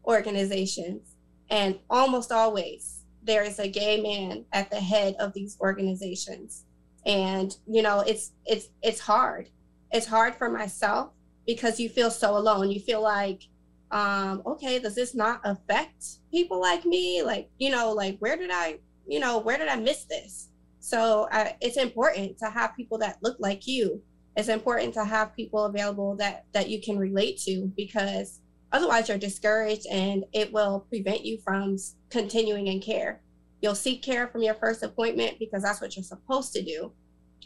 organizations, 0.04 1.16
and 1.50 1.78
almost 1.88 2.32
always 2.32 3.04
there 3.22 3.42
is 3.42 3.58
a 3.58 3.68
gay 3.68 4.00
man 4.00 4.44
at 4.52 4.70
the 4.70 4.80
head 4.80 5.14
of 5.18 5.32
these 5.32 5.56
organizations. 5.60 6.64
And 7.06 7.56
you 7.66 7.82
know, 7.82 8.00
it's 8.00 8.32
it's 8.46 8.68
it's 8.82 9.00
hard. 9.00 9.48
It's 9.92 10.06
hard 10.06 10.34
for 10.34 10.48
myself 10.48 11.10
because 11.46 11.80
you 11.80 11.88
feel 11.88 12.10
so 12.10 12.36
alone. 12.36 12.70
You 12.70 12.80
feel 12.80 13.02
like, 13.02 13.42
um, 13.90 14.42
okay, 14.46 14.78
does 14.78 14.94
this 14.94 15.14
not 15.14 15.40
affect 15.44 16.04
people 16.30 16.60
like 16.60 16.84
me? 16.84 17.22
Like, 17.22 17.50
you 17.58 17.70
know, 17.70 17.92
like 17.92 18.18
where 18.18 18.36
did 18.36 18.50
I, 18.52 18.78
you 19.06 19.20
know, 19.20 19.38
where 19.38 19.58
did 19.58 19.68
I 19.68 19.76
miss 19.76 20.04
this? 20.04 20.48
So 20.80 21.28
uh, 21.30 21.50
it's 21.60 21.76
important 21.76 22.38
to 22.38 22.50
have 22.50 22.76
people 22.76 22.98
that 22.98 23.18
look 23.22 23.36
like 23.38 23.66
you. 23.66 24.02
It's 24.36 24.48
important 24.48 24.94
to 24.94 25.04
have 25.04 25.34
people 25.36 25.64
available 25.64 26.16
that 26.16 26.46
that 26.52 26.68
you 26.68 26.80
can 26.80 26.98
relate 26.98 27.38
to 27.40 27.70
because 27.76 28.40
otherwise 28.72 29.08
you're 29.08 29.18
discouraged 29.18 29.86
and 29.90 30.24
it 30.32 30.52
will 30.52 30.86
prevent 30.88 31.24
you 31.24 31.38
from 31.44 31.76
continuing 32.08 32.68
in 32.68 32.80
care. 32.80 33.20
You'll 33.60 33.74
seek 33.74 34.02
care 34.02 34.28
from 34.28 34.42
your 34.42 34.54
first 34.54 34.82
appointment 34.82 35.38
because 35.38 35.62
that's 35.62 35.80
what 35.80 35.96
you're 35.96 36.02
supposed 36.02 36.52
to 36.54 36.62
do. 36.62 36.92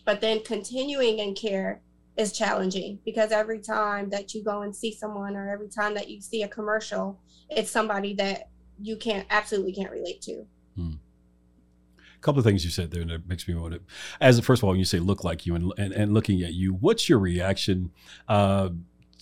But 0.05 0.21
then 0.21 0.43
continuing 0.45 1.19
in 1.19 1.35
care 1.35 1.81
is 2.17 2.33
challenging 2.33 3.01
because 3.05 3.33
every 3.33 3.59
time 3.59 4.11
that 4.11 4.35
you 4.35 4.45
go 4.45 4.63
and 4.63 4.75
see 4.75 4.95
someone 4.95 5.35
or 5.35 5.51
every 5.51 5.69
time 5.69 5.95
that 5.95 6.09
you 6.09 6.21
see 6.21 6.43
a 6.43 6.49
commercial, 6.49 7.19
it's 7.51 7.71
somebody 7.71 8.15
that 8.15 8.51
you 8.81 8.97
can't 8.97 9.27
absolutely 9.31 9.73
can't 9.73 9.91
relate 9.91 10.21
to. 10.23 10.45
Hmm. 10.77 10.93
Couple 12.25 12.39
of 12.39 12.47
things 12.47 12.65
you 12.65 12.71
said 12.71 12.91
there 12.91 13.05
that 13.05 13.29
makes 13.29 13.47
me 13.47 13.55
want 13.55 13.75
to. 13.75 13.81
As 14.19 14.41
first 14.41 14.61
of 14.61 14.65
all, 14.65 14.71
when 14.71 14.79
you 14.79 14.87
say 14.87 14.99
look 14.99 15.25
like 15.25 15.45
you 15.45 15.55
and 15.55 15.71
and, 15.77 15.93
and 15.93 16.15
looking 16.15 16.43
at 16.43 16.55
you, 16.55 16.73
what's 16.73 17.07
your 17.07 17.19
reaction? 17.19 17.93
Uh, 18.27 18.71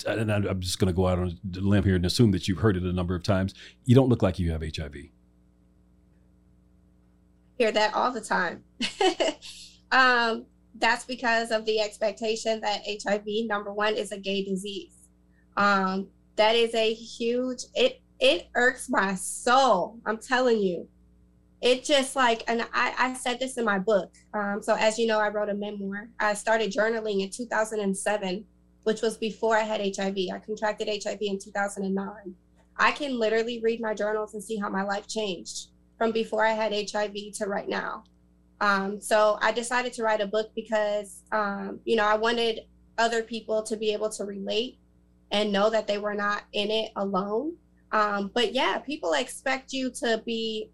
and 0.07 0.33
I'm 0.33 0.61
just 0.61 0.79
going 0.79 0.87
to 0.87 0.93
go 0.95 1.09
out 1.09 1.19
on 1.19 1.39
a 1.57 1.61
limb 1.61 1.83
here 1.83 1.97
and 1.97 2.07
assume 2.07 2.31
that 2.31 2.47
you've 2.47 2.59
heard 2.59 2.77
it 2.77 2.85
a 2.85 2.93
number 2.93 3.17
of 3.17 3.25
times. 3.25 3.55
You 3.85 3.97
don't 3.97 4.09
look 4.09 4.23
like 4.23 4.39
you 4.39 4.53
have 4.53 4.63
HIV. 4.63 4.95
Hear 7.59 7.73
that 7.73 7.93
all 7.95 8.13
the 8.13 8.21
time. 8.21 8.63
um, 9.93 10.47
that's 10.77 11.05
because 11.05 11.51
of 11.51 11.65
the 11.65 11.81
expectation 11.81 12.61
that 12.61 12.83
HIV, 12.87 13.25
number 13.47 13.73
one, 13.73 13.95
is 13.95 14.13
a 14.13 14.19
gay 14.19 14.45
disease. 14.45 14.95
Um, 15.57 16.09
that 16.37 16.55
is 16.55 16.75
a 16.75 16.95
huge 16.95 17.65
it 17.75 18.01
it 18.21 18.49
irks 18.55 18.89
my 18.89 19.17
soul. 19.17 19.99
I'm 20.07 20.19
telling 20.19 20.59
you. 20.61 20.89
It 21.63 21.85
just 21.85 22.17
like, 22.17 22.43
and 22.49 22.63
I, 22.75 22.95
I 22.99 23.15
said 23.15 23.39
this 23.39 23.57
in 23.57 23.65
my 23.65 23.79
book. 23.79 24.13
Um, 24.35 24.61
so 24.63 24.75
as 24.75 24.99
you 24.99 25.07
know, 25.07 25.21
I 25.21 25.29
wrote 25.29 25.49
a 25.49 25.55
memoir. 25.55 26.09
I 26.19 26.35
started 26.35 26.73
journaling 26.73 27.23
in 27.23 27.31
2007, 27.31 28.45
which 28.83 29.01
was 29.01 29.17
before 29.17 29.57
I 29.57 29.63
had 29.63 29.81
HIV. 29.81 30.17
I 30.35 30.39
contracted 30.45 30.89
HIV 30.89 31.19
in 31.21 31.39
2009. 31.39 32.35
I 32.77 32.91
can 32.91 33.19
literally 33.19 33.61
read 33.63 33.81
my 33.81 33.95
journals 33.95 34.35
and 34.35 34.43
see 34.43 34.57
how 34.57 34.69
my 34.69 34.83
life 34.83 35.07
changed 35.07 35.69
from 35.99 36.11
before 36.11 36.45
I 36.45 36.53
had 36.53 36.73
HIV 36.73 37.15
to 37.35 37.47
right 37.47 37.69
now. 37.69 38.05
Um, 38.61 39.01
so 39.01 39.39
I 39.41 39.53
decided 39.53 39.93
to 39.95 40.03
write 40.03 40.21
a 40.21 40.27
book 40.27 40.51
because, 40.55 41.23
um, 41.33 41.81
you 41.85 41.97
know, 41.97 42.05
I 42.05 42.17
wanted 42.17 42.61
other 42.99 43.23
people 43.23 43.63
to 43.65 43.77
be 43.77 43.93
able 43.93 44.11
to 44.11 44.25
relate 44.25 44.79
and 45.31 45.53
know 45.53 45.71
that 45.71 45.87
they 45.87 45.99
were 45.99 46.15
not 46.15 46.43
in 46.53 46.71
it 46.71 46.91
alone. 46.97 47.57
Um, 47.93 48.31
but 48.35 48.53
yeah, 48.53 48.79
people 48.79 49.13
expect 49.13 49.73
you 49.73 49.91
to 50.01 50.23
be. 50.27 50.71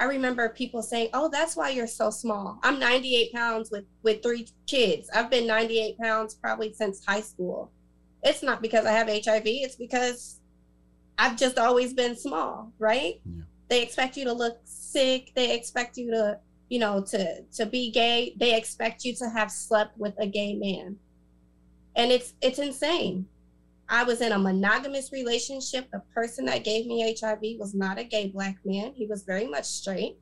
I 0.00 0.04
remember 0.04 0.48
people 0.48 0.82
saying, 0.82 1.10
"Oh, 1.12 1.28
that's 1.28 1.56
why 1.56 1.70
you're 1.70 1.86
so 1.86 2.10
small." 2.10 2.58
I'm 2.62 2.78
98 2.78 3.32
pounds 3.32 3.70
with 3.70 3.84
with 4.02 4.22
three 4.22 4.46
kids. 4.66 5.10
I've 5.14 5.30
been 5.30 5.46
98 5.46 5.98
pounds 5.98 6.34
probably 6.34 6.72
since 6.72 7.04
high 7.04 7.20
school. 7.20 7.70
It's 8.22 8.42
not 8.42 8.62
because 8.62 8.86
I 8.86 8.92
have 8.92 9.08
HIV. 9.08 9.42
It's 9.44 9.76
because 9.76 10.40
I've 11.18 11.36
just 11.36 11.58
always 11.58 11.94
been 11.94 12.16
small, 12.16 12.72
right? 12.78 13.20
Yeah. 13.24 13.42
They 13.68 13.82
expect 13.82 14.16
you 14.16 14.24
to 14.24 14.32
look 14.32 14.58
sick. 14.64 15.32
They 15.34 15.54
expect 15.54 15.96
you 15.96 16.10
to 16.12 16.38
you 16.68 16.78
know, 16.78 17.02
to 17.02 17.42
to 17.54 17.66
be 17.66 17.90
gay, 17.90 18.34
they 18.36 18.56
expect 18.56 19.04
you 19.04 19.14
to 19.16 19.28
have 19.30 19.50
slept 19.50 19.98
with 19.98 20.14
a 20.18 20.26
gay 20.26 20.54
man. 20.54 20.96
And 21.96 22.12
it's 22.12 22.34
it's 22.40 22.58
insane. 22.58 23.26
I 23.88 24.04
was 24.04 24.20
in 24.20 24.32
a 24.32 24.38
monogamous 24.38 25.12
relationship. 25.12 25.90
The 25.90 26.02
person 26.14 26.44
that 26.46 26.64
gave 26.64 26.86
me 26.86 27.16
HIV 27.18 27.58
was 27.58 27.74
not 27.74 27.98
a 27.98 28.04
gay 28.04 28.28
black 28.28 28.56
man. 28.64 28.92
He 28.94 29.06
was 29.06 29.22
very 29.22 29.46
much 29.46 29.64
straight. 29.64 30.18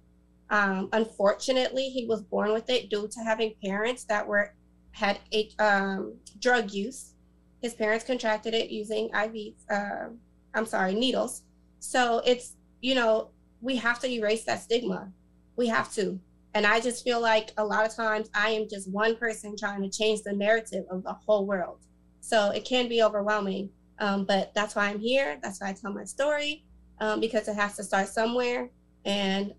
Um, 0.51 0.89
unfortunately, 0.93 1.89
he 1.89 2.07
was 2.07 2.23
born 2.23 2.53
with 2.53 2.71
it 2.71 2.89
due 2.89 3.09
to 3.09 3.21
having 3.21 3.55
parents 3.65 4.05
that 4.05 4.27
were 4.27 4.55
had 4.93 5.19
a, 5.33 5.51
um, 5.59 6.15
drug 6.39 6.71
use. 6.71 7.15
His 7.61 7.75
parents 7.75 8.05
contracted 8.05 8.55
it 8.55 8.71
using 8.71 9.11
IVs. 9.11 9.55
Uh, 9.69 10.11
I'm 10.55 10.67
sorry, 10.67 10.95
needles. 10.95 11.43
So 11.81 12.23
it's 12.25 12.55
you 12.81 12.95
know 12.95 13.31
we 13.61 13.77
have 13.77 13.99
to 14.01 14.09
erase 14.09 14.45
that 14.45 14.63
stigma. 14.63 15.11
We 15.57 15.67
have 15.67 15.93
to. 15.95 16.21
And 16.55 16.67
I 16.67 16.81
just 16.81 17.05
feel 17.05 17.21
like 17.21 17.51
a 17.59 17.65
lot 17.65 17.85
of 17.85 17.95
times 17.95 18.31
I 18.33 18.51
am 18.51 18.69
just 18.69 18.91
one 18.91 19.17
person 19.17 19.57
trying 19.57 19.83
to 19.83 19.91
change 19.91 20.23
the 20.23 20.33
narrative 20.33 20.85
of 20.91 21.03
the 21.03 21.13
whole 21.13 21.47
world. 21.47 21.81
So 22.27 22.51
it 22.51 22.65
can 22.65 22.89
be 22.89 23.05
overwhelming. 23.05 23.71
Um, 24.01 24.25
but 24.25 24.53
that's 24.53 24.75
why 24.75 24.89
I'm 24.89 24.99
here. 24.99 25.39
That's 25.45 25.61
why 25.61 25.69
I 25.69 25.73
tell 25.75 25.93
my 25.93 26.03
story 26.03 26.65
um, 26.99 27.21
because 27.21 27.47
it 27.47 27.55
has 27.55 27.77
to 27.77 27.85
start 27.85 28.09
somewhere. 28.09 28.69
And 29.05 29.55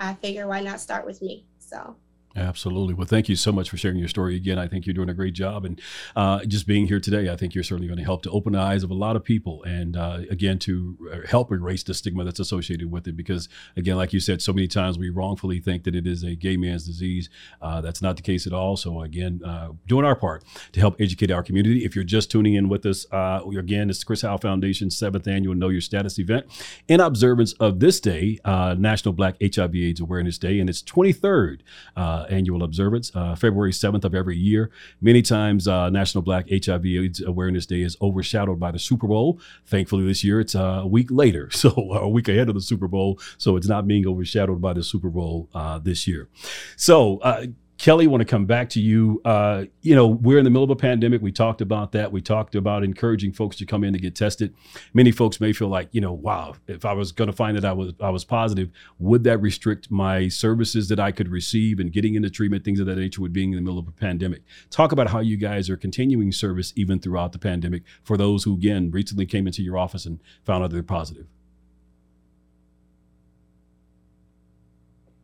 I 0.00 0.14
figure 0.14 0.48
why 0.48 0.62
not 0.62 0.80
start 0.80 1.06
with 1.06 1.22
me? 1.22 1.46
So. 1.60 1.94
Absolutely. 2.34 2.94
Well, 2.94 3.06
thank 3.06 3.28
you 3.28 3.36
so 3.36 3.52
much 3.52 3.68
for 3.68 3.76
sharing 3.76 3.98
your 3.98 4.08
story 4.08 4.36
again. 4.36 4.58
I 4.58 4.66
think 4.66 4.86
you're 4.86 4.94
doing 4.94 5.10
a 5.10 5.14
great 5.14 5.34
job, 5.34 5.64
and 5.64 5.80
uh, 6.16 6.44
just 6.44 6.66
being 6.66 6.86
here 6.86 7.00
today, 7.00 7.30
I 7.30 7.36
think 7.36 7.54
you're 7.54 7.64
certainly 7.64 7.88
going 7.88 7.98
to 7.98 8.04
help 8.04 8.22
to 8.22 8.30
open 8.30 8.54
the 8.54 8.58
eyes 8.58 8.82
of 8.82 8.90
a 8.90 8.94
lot 8.94 9.16
of 9.16 9.24
people, 9.24 9.62
and 9.64 9.96
uh, 9.96 10.20
again 10.30 10.58
to 10.60 10.96
uh, 11.12 11.26
help 11.28 11.52
erase 11.52 11.82
the 11.82 11.92
stigma 11.92 12.24
that's 12.24 12.40
associated 12.40 12.90
with 12.90 13.06
it. 13.06 13.16
Because 13.16 13.48
again, 13.76 13.96
like 13.96 14.12
you 14.12 14.20
said, 14.20 14.40
so 14.40 14.52
many 14.52 14.66
times 14.66 14.98
we 14.98 15.10
wrongfully 15.10 15.60
think 15.60 15.84
that 15.84 15.94
it 15.94 16.06
is 16.06 16.22
a 16.22 16.34
gay 16.34 16.56
man's 16.56 16.86
disease. 16.86 17.28
Uh, 17.60 17.80
that's 17.80 18.00
not 18.00 18.16
the 18.16 18.22
case 18.22 18.46
at 18.46 18.52
all. 18.52 18.76
So 18.76 19.02
again, 19.02 19.40
uh, 19.44 19.70
doing 19.86 20.06
our 20.06 20.16
part 20.16 20.42
to 20.72 20.80
help 20.80 21.00
educate 21.00 21.30
our 21.30 21.42
community. 21.42 21.84
If 21.84 21.94
you're 21.94 22.04
just 22.04 22.30
tuning 22.30 22.54
in 22.54 22.68
with 22.68 22.86
us, 22.86 23.04
uh, 23.12 23.42
again, 23.58 23.90
it's 23.90 24.04
Chris 24.04 24.22
Howell 24.22 24.38
Foundation's 24.38 24.96
seventh 24.96 25.28
annual 25.28 25.54
Know 25.54 25.68
Your 25.68 25.80
Status 25.82 26.18
event 26.18 26.46
in 26.88 27.00
observance 27.00 27.52
of 27.54 27.80
this 27.80 28.00
day, 28.00 28.38
National 28.44 29.12
Black 29.12 29.36
HIV/AIDS 29.42 30.00
Awareness 30.00 30.38
Day, 30.38 30.58
and 30.60 30.70
its 30.70 30.82
23rd 30.82 31.60
annual 32.30 32.62
observance, 32.62 33.10
uh, 33.14 33.34
February 33.34 33.72
7th 33.72 34.04
of 34.04 34.14
every 34.14 34.36
year. 34.36 34.70
Many 35.00 35.22
times, 35.22 35.68
uh, 35.68 35.90
National 35.90 36.22
Black 36.22 36.46
HIV 36.50 36.84
Awareness 37.26 37.66
Day 37.66 37.82
is 37.82 37.96
overshadowed 38.00 38.58
by 38.58 38.70
the 38.70 38.78
Super 38.78 39.06
Bowl. 39.06 39.40
Thankfully, 39.66 40.04
this 40.04 40.24
year 40.24 40.40
it's 40.40 40.54
uh, 40.54 40.80
a 40.82 40.86
week 40.86 41.10
later, 41.10 41.50
so 41.62 41.70
a 41.70 42.08
week 42.08 42.28
ahead 42.28 42.48
of 42.48 42.54
the 42.54 42.60
Super 42.60 42.88
Bowl. 42.88 43.18
So 43.38 43.56
it's 43.56 43.68
not 43.68 43.86
being 43.86 44.06
overshadowed 44.06 44.60
by 44.60 44.72
the 44.72 44.82
Super 44.82 45.10
Bowl 45.10 45.48
uh, 45.54 45.78
this 45.78 46.06
year. 46.06 46.28
So, 46.76 47.18
uh, 47.18 47.46
Kelly, 47.82 48.06
want 48.06 48.20
to 48.20 48.24
come 48.24 48.46
back 48.46 48.68
to 48.68 48.80
you. 48.80 49.20
Uh, 49.24 49.64
you 49.80 49.96
know, 49.96 50.06
we're 50.06 50.38
in 50.38 50.44
the 50.44 50.50
middle 50.50 50.62
of 50.62 50.70
a 50.70 50.76
pandemic. 50.76 51.20
We 51.20 51.32
talked 51.32 51.60
about 51.60 51.90
that. 51.90 52.12
We 52.12 52.20
talked 52.20 52.54
about 52.54 52.84
encouraging 52.84 53.32
folks 53.32 53.56
to 53.56 53.66
come 53.66 53.82
in 53.82 53.92
to 53.92 53.98
get 53.98 54.14
tested. 54.14 54.54
Many 54.94 55.10
folks 55.10 55.40
may 55.40 55.52
feel 55.52 55.66
like, 55.66 55.88
you 55.90 56.00
know, 56.00 56.12
wow, 56.12 56.54
if 56.68 56.84
I 56.84 56.92
was 56.92 57.10
going 57.10 57.26
to 57.26 57.32
find 57.32 57.56
that 57.56 57.64
I 57.64 57.72
was 57.72 57.92
I 58.00 58.10
was 58.10 58.24
positive, 58.24 58.70
would 59.00 59.24
that 59.24 59.38
restrict 59.38 59.90
my 59.90 60.28
services 60.28 60.88
that 60.90 61.00
I 61.00 61.10
could 61.10 61.28
receive 61.28 61.80
and 61.80 61.92
getting 61.92 62.14
into 62.14 62.30
treatment, 62.30 62.64
things 62.64 62.78
of 62.78 62.86
that 62.86 62.98
nature, 62.98 63.20
with 63.20 63.32
being 63.32 63.50
in 63.50 63.56
the 63.56 63.62
middle 63.62 63.80
of 63.80 63.88
a 63.88 63.90
pandemic? 63.90 64.42
Talk 64.70 64.92
about 64.92 65.10
how 65.10 65.18
you 65.18 65.36
guys 65.36 65.68
are 65.68 65.76
continuing 65.76 66.30
service 66.30 66.72
even 66.76 67.00
throughout 67.00 67.32
the 67.32 67.40
pandemic 67.40 67.82
for 68.04 68.16
those 68.16 68.44
who, 68.44 68.54
again, 68.54 68.92
recently 68.92 69.26
came 69.26 69.48
into 69.48 69.60
your 69.60 69.76
office 69.76 70.06
and 70.06 70.20
found 70.44 70.62
out 70.62 70.70
they're 70.70 70.84
positive. 70.84 71.26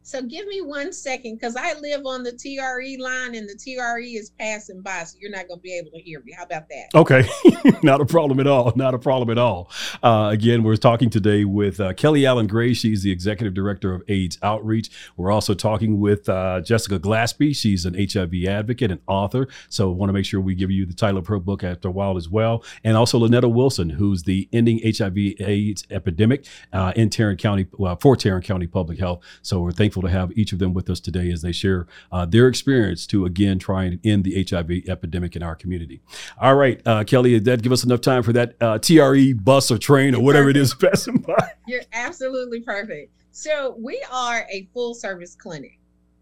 So 0.08 0.22
give 0.22 0.46
me 0.46 0.62
one 0.62 0.90
second 0.90 1.34
because 1.34 1.54
I 1.54 1.78
live 1.80 2.06
on 2.06 2.22
the 2.22 2.32
TRE 2.32 2.96
line 2.98 3.34
and 3.34 3.46
the 3.46 3.54
TRE 3.54 4.16
is 4.16 4.30
passing 4.30 4.80
by, 4.80 5.04
so 5.04 5.18
you're 5.20 5.30
not 5.30 5.48
going 5.48 5.60
to 5.60 5.62
be 5.62 5.76
able 5.76 5.90
to 5.90 5.98
hear 5.98 6.22
me. 6.22 6.32
How 6.32 6.44
about 6.44 6.66
that? 6.70 6.86
Okay, 6.94 7.28
not 7.82 8.00
a 8.00 8.06
problem 8.06 8.40
at 8.40 8.46
all. 8.46 8.72
Not 8.74 8.94
a 8.94 8.98
problem 8.98 9.28
at 9.28 9.36
all. 9.36 9.70
Uh, 10.02 10.30
again, 10.32 10.62
we're 10.62 10.76
talking 10.76 11.10
today 11.10 11.44
with 11.44 11.78
uh, 11.78 11.92
Kelly 11.92 12.24
Allen 12.24 12.46
Gray. 12.46 12.72
She's 12.72 13.02
the 13.02 13.12
executive 13.12 13.52
director 13.52 13.92
of 13.92 14.02
AIDS 14.08 14.38
Outreach. 14.42 14.88
We're 15.18 15.30
also 15.30 15.52
talking 15.52 16.00
with 16.00 16.26
uh, 16.26 16.62
Jessica 16.62 16.98
Glaspie. 16.98 17.54
She's 17.54 17.84
an 17.84 17.92
HIV 17.92 18.48
advocate 18.48 18.90
and 18.90 19.02
author. 19.08 19.46
So, 19.68 19.90
want 19.90 20.08
to 20.08 20.14
make 20.14 20.24
sure 20.24 20.40
we 20.40 20.54
give 20.54 20.70
you 20.70 20.86
the 20.86 20.94
title 20.94 21.18
of 21.18 21.26
her 21.26 21.38
book 21.38 21.62
after 21.62 21.88
a 21.88 21.90
while 21.90 22.16
as 22.16 22.30
well. 22.30 22.64
And 22.82 22.96
also 22.96 23.18
Lonnetta 23.18 23.52
Wilson, 23.52 23.90
who's 23.90 24.22
the 24.22 24.48
Ending 24.54 24.80
HIV 24.82 25.18
AIDS 25.40 25.84
Epidemic 25.90 26.46
uh, 26.72 26.94
in 26.96 27.10
Tarrant 27.10 27.38
County 27.40 27.66
for 28.00 28.16
Tarrant 28.16 28.46
County 28.46 28.66
Public 28.66 28.98
Health. 28.98 29.22
So, 29.42 29.60
we're 29.60 29.72
thankful 29.72 29.97
grateful 29.98 30.08
to 30.08 30.18
have 30.18 30.36
each 30.36 30.52
of 30.52 30.58
them 30.58 30.74
with 30.74 30.90
us 30.90 31.00
today 31.00 31.30
as 31.30 31.42
they 31.42 31.52
share 31.52 31.86
uh, 32.12 32.24
their 32.24 32.48
experience 32.48 33.06
to 33.06 33.24
again 33.24 33.58
try 33.58 33.84
and 33.84 33.98
end 34.04 34.24
the 34.24 34.46
HIV 34.48 34.88
epidemic 34.88 35.36
in 35.36 35.42
our 35.42 35.56
community. 35.56 36.00
All 36.40 36.54
right, 36.54 36.80
uh, 36.86 37.04
Kelly, 37.04 37.30
did 37.30 37.44
that 37.46 37.62
give 37.62 37.72
us 37.72 37.84
enough 37.84 38.00
time 38.00 38.22
for 38.22 38.32
that 38.32 38.54
uh, 38.60 38.78
TRE 38.78 39.32
bus 39.34 39.70
or 39.70 39.78
train 39.78 40.14
or 40.14 40.22
whatever 40.22 40.52
perfect. 40.52 40.56
it 40.56 40.60
is 40.60 40.74
passing 40.90 41.18
by? 41.18 41.52
You're 41.66 41.82
absolutely 41.92 42.60
perfect. 42.60 43.12
So 43.30 43.76
we 43.78 44.02
are 44.10 44.46
a 44.50 44.68
full 44.72 44.94
service 44.94 45.36
clinic 45.36 45.78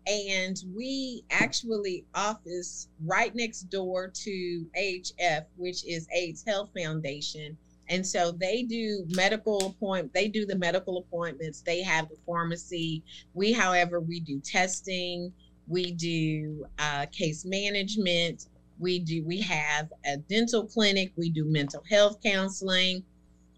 and 0.06 0.62
we 0.74 1.24
actually 1.30 2.04
office 2.14 2.88
right 3.04 3.34
next 3.34 3.62
door 3.70 4.08
to 4.08 4.66
AHF, 4.78 5.46
which 5.56 5.84
is 5.84 6.06
AIDS 6.14 6.44
Health 6.46 6.70
Foundation. 6.76 7.56
And 7.89 8.07
so 8.07 8.32
they 8.32 8.62
do 8.62 9.05
medical 9.09 9.66
appointment. 9.66 10.12
They 10.12 10.28
do 10.28 10.45
the 10.45 10.57
medical 10.57 10.99
appointments. 10.99 11.61
They 11.61 11.82
have 11.82 12.09
the 12.09 12.16
pharmacy. 12.26 13.03
We, 13.34 13.53
however, 13.53 14.01
we 14.01 14.20
do 14.20 14.41
testing. 14.41 15.32
We 15.68 15.93
do 15.93 16.66
uh, 16.78 17.07
case 17.07 17.45
management. 17.45 18.47
We 18.78 18.99
do. 18.99 19.24
We 19.24 19.41
have 19.43 19.93
a 20.05 20.16
dental 20.16 20.64
clinic. 20.64 21.12
We 21.16 21.30
do 21.30 21.45
mental 21.45 21.82
health 21.89 22.18
counseling. 22.22 23.05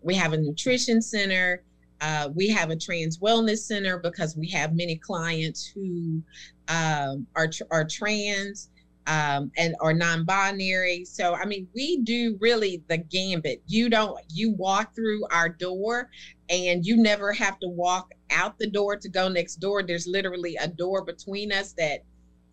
We 0.02 0.14
have 0.14 0.32
a 0.32 0.36
nutrition 0.36 1.02
center. 1.02 1.62
Uh, 2.00 2.28
we 2.34 2.48
have 2.48 2.70
a 2.70 2.76
trans 2.76 3.18
wellness 3.18 3.58
center 3.58 3.98
because 3.98 4.36
we 4.36 4.48
have 4.50 4.76
many 4.76 4.96
clients 4.96 5.66
who 5.66 6.22
um, 6.68 7.26
are 7.34 7.50
are 7.70 7.84
trans 7.84 8.70
um, 9.08 9.50
and 9.56 9.74
are 9.80 9.94
non-binary. 9.94 11.04
So 11.06 11.34
I 11.34 11.46
mean, 11.46 11.66
we 11.74 11.98
do 12.02 12.36
really 12.40 12.82
the 12.88 12.98
gambit. 12.98 13.62
You 13.66 13.88
don't 13.88 14.18
you 14.28 14.52
walk 14.52 14.94
through 14.94 15.26
our 15.32 15.48
door, 15.48 16.10
and 16.48 16.86
you 16.86 16.96
never 16.96 17.32
have 17.32 17.58
to 17.60 17.68
walk 17.68 18.12
out 18.30 18.58
the 18.58 18.68
door 18.68 18.96
to 18.96 19.08
go 19.08 19.28
next 19.28 19.56
door. 19.56 19.82
There's 19.82 20.06
literally 20.06 20.56
a 20.56 20.68
door 20.68 21.04
between 21.04 21.50
us 21.50 21.72
that 21.72 22.04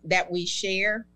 that 0.04 0.30
we 0.32 0.46
share. 0.46 1.06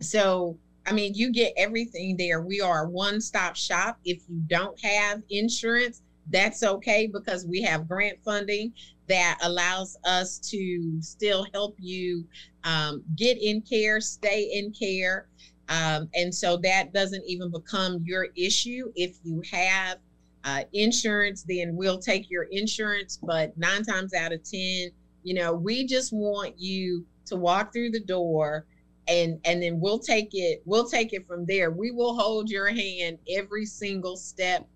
So 0.00 0.58
I 0.86 0.92
mean, 0.92 1.14
you 1.14 1.32
get 1.32 1.52
everything 1.56 2.16
there. 2.16 2.40
We 2.42 2.60
are 2.60 2.84
a 2.84 2.88
one-stop 2.88 3.56
shop. 3.56 3.98
If 4.04 4.22
you 4.28 4.42
don't 4.46 4.78
have 4.82 5.22
insurance, 5.30 6.02
that's 6.30 6.62
okay 6.62 7.06
because 7.06 7.46
we 7.46 7.62
have 7.62 7.88
grant 7.88 8.18
funding 8.24 8.72
that 9.10 9.38
allows 9.42 9.98
us 10.04 10.38
to 10.38 11.02
still 11.02 11.44
help 11.52 11.74
you 11.78 12.24
um, 12.62 13.02
get 13.16 13.38
in 13.42 13.60
care, 13.60 14.00
stay 14.00 14.50
in 14.52 14.72
care. 14.72 15.26
Um, 15.68 16.08
and 16.14 16.32
so 16.34 16.56
that 16.58 16.92
doesn't 16.92 17.24
even 17.26 17.50
become 17.50 18.02
your 18.04 18.28
issue. 18.36 18.92
If 18.94 19.16
you 19.24 19.42
have 19.50 19.98
uh, 20.44 20.62
insurance, 20.72 21.42
then 21.42 21.74
we'll 21.74 21.98
take 21.98 22.30
your 22.30 22.44
insurance. 22.44 23.18
But 23.20 23.56
nine 23.58 23.82
times 23.82 24.14
out 24.14 24.32
of 24.32 24.42
10, 24.44 24.90
you 25.24 25.34
know, 25.34 25.52
we 25.52 25.86
just 25.86 26.12
want 26.12 26.54
you 26.56 27.04
to 27.26 27.36
walk 27.36 27.72
through 27.72 27.90
the 27.90 28.00
door 28.00 28.64
and 29.08 29.40
and 29.44 29.62
then 29.62 29.80
we'll 29.80 29.98
take 29.98 30.28
it 30.32 30.62
we'll 30.66 30.86
take 30.86 31.14
it 31.14 31.26
from 31.26 31.46
there 31.46 31.70
we 31.70 31.90
will 31.90 32.14
hold 32.14 32.50
your 32.50 32.68
hand 32.68 33.18
every 33.34 33.64
single 33.64 34.14
step 34.14 34.68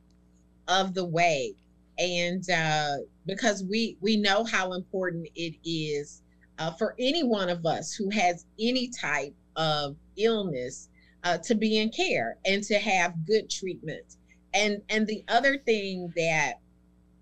of 0.67 0.95
the 0.95 1.05
way 1.05 1.55
and 1.99 2.49
uh, 2.51 2.97
because 3.27 3.65
we 3.65 3.97
we 4.01 4.17
know 4.17 4.45
how 4.45 4.73
important 4.73 5.29
it 5.35 5.55
is 5.65 6.23
uh, 6.59 6.71
for 6.73 6.95
any 6.99 7.23
one 7.23 7.49
of 7.49 7.65
us 7.67 7.93
who 7.93 8.11
has 8.11 8.47
any 8.61 8.89
type 8.89 9.35
of 9.57 9.97
illness 10.17 10.89
uh, 11.25 11.39
to 11.39 11.55
be 11.55 11.79
in 11.79 11.91
care 11.91 12.37
and 12.45 12.63
to 12.63 12.79
have 12.79 13.15
good 13.27 13.49
treatment 13.49 14.17
and 14.55 14.81
and 14.89 15.07
the 15.07 15.25
other 15.29 15.59
thing 15.59 16.13
that 16.17 16.55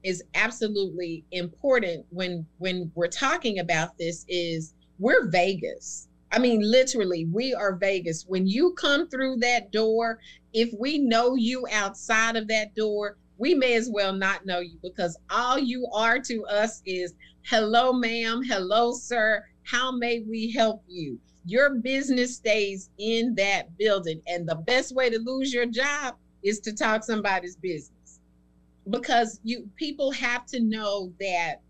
is 0.04 0.22
absolutely 0.34 1.24
important 1.32 2.04
when 2.10 2.46
when 2.58 2.90
we're 2.94 3.08
talking 3.08 3.58
about 3.58 3.96
this 3.98 4.24
is 4.28 4.74
we're 4.98 5.28
Vegas. 5.28 6.08
I 6.30 6.38
mean, 6.38 6.60
literally, 6.62 7.26
we 7.26 7.52
are 7.54 7.74
Vegas. 7.74 8.24
When 8.26 8.46
you 8.46 8.72
come 8.72 9.08
through 9.08 9.36
that 9.38 9.70
door, 9.70 10.18
if 10.52 10.72
we 10.78 10.98
know 10.98 11.34
you 11.34 11.66
outside 11.70 12.36
of 12.36 12.48
that 12.48 12.74
door, 12.74 13.16
we 13.43 13.55
may 13.55 13.74
as 13.74 13.90
well 13.90 14.12
not 14.12 14.47
know 14.47 14.61
you 14.61 14.78
because 14.84 15.18
all 15.28 15.59
you 15.59 15.84
are 15.93 16.20
to 16.20 16.45
us 16.45 16.80
is 16.86 17.14
hello, 17.45 17.93
ma'am, 17.93 18.40
hello, 18.45 18.93
sir. 18.93 19.45
How 19.64 19.90
may 19.90 20.20
we 20.20 20.53
help 20.53 20.84
you? 20.86 21.18
Your 21.45 21.74
business 21.74 22.36
stays 22.36 22.90
in 22.99 23.34
that 23.34 23.76
building. 23.78 24.22
And 24.28 24.49
the 24.49 24.55
best 24.55 24.95
way 24.95 25.11
to 25.11 25.18
lose 25.18 25.53
your 25.53 25.66
job 25.66 26.14
is 26.45 26.61
to 26.61 26.72
talk 26.72 27.03
somebody's 27.03 27.57
business 27.57 28.20
because 28.90 29.40
you 29.43 29.68
people 29.74 30.12
have 30.12 30.47
to 30.47 30.61
know 30.61 31.12
that 31.18 31.62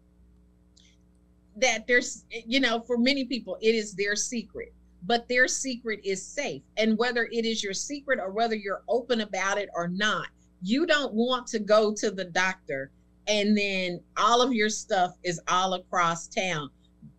that 1.56 1.86
there's 1.86 2.26
you 2.30 2.60
know 2.60 2.80
for 2.80 2.98
many 2.98 3.24
people 3.24 3.58
it 3.60 3.74
is 3.74 3.94
their 3.94 4.16
secret 4.16 4.72
but 5.04 5.28
their 5.28 5.46
secret 5.46 6.00
is 6.04 6.26
safe 6.26 6.62
and 6.78 6.96
whether 6.96 7.28
it 7.30 7.44
is 7.44 7.62
your 7.62 7.74
secret 7.74 8.18
or 8.18 8.30
whether 8.30 8.54
you're 8.54 8.82
open 8.88 9.20
about 9.20 9.58
it 9.58 9.68
or 9.74 9.88
not 9.88 10.28
you 10.62 10.86
don't 10.86 11.12
want 11.12 11.46
to 11.48 11.58
go 11.58 11.92
to 11.92 12.10
the 12.10 12.24
doctor 12.24 12.90
and 13.28 13.56
then 13.56 14.00
all 14.16 14.42
of 14.42 14.52
your 14.52 14.68
stuff 14.68 15.16
is 15.22 15.40
all 15.48 15.74
across 15.74 16.28
town. 16.28 16.70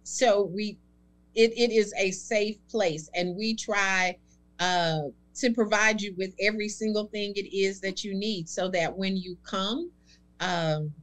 So 0.03 0.43
we 0.43 0.77
it, 1.35 1.51
it 1.57 1.71
is 1.71 1.93
a 1.97 2.11
safe 2.11 2.57
place 2.69 3.09
and 3.15 3.35
we 3.35 3.55
try 3.55 4.17
uh, 4.59 5.01
to 5.35 5.51
provide 5.51 6.01
you 6.01 6.13
with 6.15 6.33
every 6.39 6.69
single 6.69 7.05
thing 7.05 7.33
it 7.35 7.55
is 7.55 7.81
that 7.81 8.03
you 8.03 8.13
need 8.13 8.47
so 8.47 8.69
that 8.69 8.95
when 8.95 9.17
you 9.17 9.35
come 9.43 9.89
um, 10.41 10.93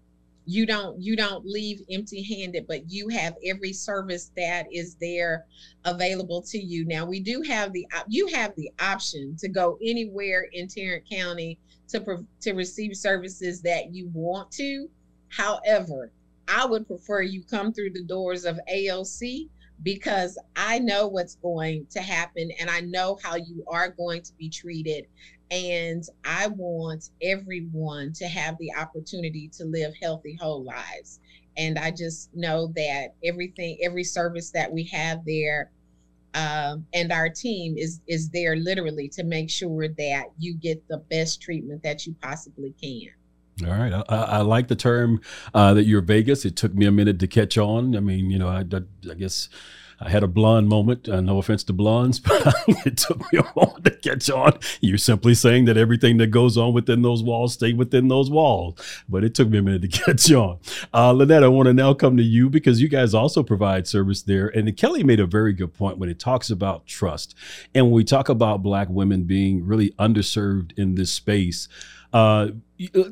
you 0.47 0.67
don't 0.67 1.01
you 1.01 1.17
don't 1.17 1.45
leave 1.45 1.83
empty 1.91 2.23
handed 2.23 2.67
but 2.67 2.91
you 2.91 3.09
have 3.09 3.35
every 3.45 3.73
service 3.73 4.31
that 4.37 4.67
is 4.73 4.95
there 4.97 5.47
available 5.85 6.43
to 6.43 6.59
you. 6.59 6.85
Now 6.85 7.05
we 7.05 7.21
do 7.21 7.43
have 7.43 7.73
the 7.73 7.87
you 8.09 8.29
have 8.29 8.55
the 8.57 8.71
option 8.81 9.37
to 9.41 9.49
go 9.49 9.79
anywhere 9.83 10.47
in 10.53 10.69
tarrant 10.69 11.09
county 11.11 11.59
to 11.91 12.25
to 12.41 12.53
receive 12.53 12.97
services 12.97 13.63
that 13.63 13.95
you 13.95 14.11
want 14.13 14.51
to. 14.53 14.89
However, 15.29 16.13
I 16.49 16.67
would 16.67 16.87
prefer 16.87 17.23
you 17.23 17.43
come 17.45 17.73
through 17.73 17.91
the 17.91 18.05
doors 18.05 18.45
of 18.45 18.59
AOC 18.73 19.49
because 19.83 20.39
I 20.57 20.79
know 20.79 21.07
what's 21.09 21.37
going 21.37 21.87
to 21.91 22.01
happen 22.01 22.51
and 22.61 22.69
I 22.69 22.81
know 22.81 23.19
how 23.23 23.37
you 23.37 23.65
are 23.69 23.89
going 23.91 24.23
to 24.23 24.33
be 24.35 24.49
treated. 24.49 25.07
And 25.51 26.05
I 26.25 26.49
want 26.49 27.11
everyone 27.23 28.13
to 28.15 28.29
have 28.29 28.57
the 28.59 28.73
opportunity 28.75 29.49
to 29.57 29.65
live 29.65 29.93
healthy, 30.01 30.37
whole 30.41 30.63
lives. 30.63 31.21
And 31.57 31.79
I 31.79 31.91
just 31.91 32.35
know 32.35 32.73
that 32.77 33.15
everything, 33.25 33.79
every 33.83 34.05
service 34.05 34.51
that 34.53 34.73
we 34.73 34.85
have 34.85 35.25
there 35.25 35.71
um, 36.35 36.87
and 36.95 37.13
our 37.13 37.29
team 37.29 37.77
is 37.77 38.01
is 38.07 38.31
there 38.31 38.57
literally 38.57 39.09
to 39.09 39.25
make 39.25 39.51
sure 39.51 39.89
that 39.89 40.27
you 40.39 40.55
get 40.55 40.87
the 40.89 40.99
best 40.99 41.41
treatment 41.41 41.83
that 41.83 42.07
you 42.07 42.15
possibly 42.21 42.75
can. 42.81 43.11
All 43.69 43.79
right, 43.79 43.93
I, 44.09 44.17
I 44.17 44.41
like 44.41 44.69
the 44.69 44.77
term 44.77 45.21
uh, 45.53 45.75
that 45.75 45.85
you're 45.85 46.01
Vegas. 46.01 46.45
It 46.45 46.57
took 46.57 46.75
me 46.75 46.87
a 46.87 46.93
minute 46.93 47.19
to 47.19 47.27
catch 47.27 47.59
on. 47.59 47.95
I 47.95 48.01
mean, 48.01 48.31
you 48.31 48.39
know, 48.39 48.49
I, 48.49 48.61
I, 48.61 48.81
I 49.11 49.15
guess 49.15 49.49
I 50.01 50.09
had 50.09 50.23
a 50.23 50.29
blonde 50.29 50.69
moment. 50.69 51.09
Uh, 51.09 51.21
no 51.21 51.39
offense 51.39 51.63
to 51.65 51.73
blondes, 51.73 52.19
but 52.21 52.55
it 52.87 52.97
took 52.97 53.21
me 53.33 53.39
a 53.39 53.45
moment 53.55 53.85
to 53.85 53.91
catch 53.91 54.31
on. 54.31 54.59
You're 54.81 54.99
simply 54.99 55.35
saying 55.35 55.67
that 55.67 55.77
everything 55.77 56.17
that 56.19 56.29
goes 56.29 56.57
on 56.57 56.73
within 56.73 57.03
those 57.03 57.23
walls 57.23 57.55
stay 57.55 57.75
within 57.75 58.09
those 58.09 58.31
walls. 58.31 58.79
But 59.09 59.25
it 59.25 59.35
took 59.35 59.49
me 59.49 59.59
a 59.59 59.63
minute 59.63 59.83
to 59.83 59.89
catch 60.05 60.33
on. 60.33 60.59
Uh, 60.93 61.13
Lonnetta, 61.13 61.45
I 61.45 61.49
want 61.49 61.67
to 61.67 61.75
now 61.75 61.93
come 61.93 62.17
to 62.17 62.23
you 62.23 62.49
because 62.49 62.81
you 62.81 62.89
guys 62.89 63.13
also 63.13 63.43
provide 63.43 63.87
service 63.87 64.23
there. 64.23 64.49
And 64.49 64.75
Kelly 64.77 65.05
made 65.05 65.21
a 65.21 65.27
very 65.27 65.53
good 65.53 65.75
point 65.75 65.99
when 65.99 66.09
it 66.09 66.19
talks 66.19 66.51
about 66.51 66.87
trust. 66.87 67.35
And 67.75 67.87
when 67.87 67.95
we 67.95 68.05
talk 68.05 68.29
about 68.29 68.63
Black 68.63 68.89
women 68.89 69.25
being 69.25 69.67
really 69.67 69.91
underserved 69.99 70.77
in 70.79 70.95
this 70.95 71.13
space, 71.13 71.69
uh, 72.13 72.49
uh, 72.95 73.03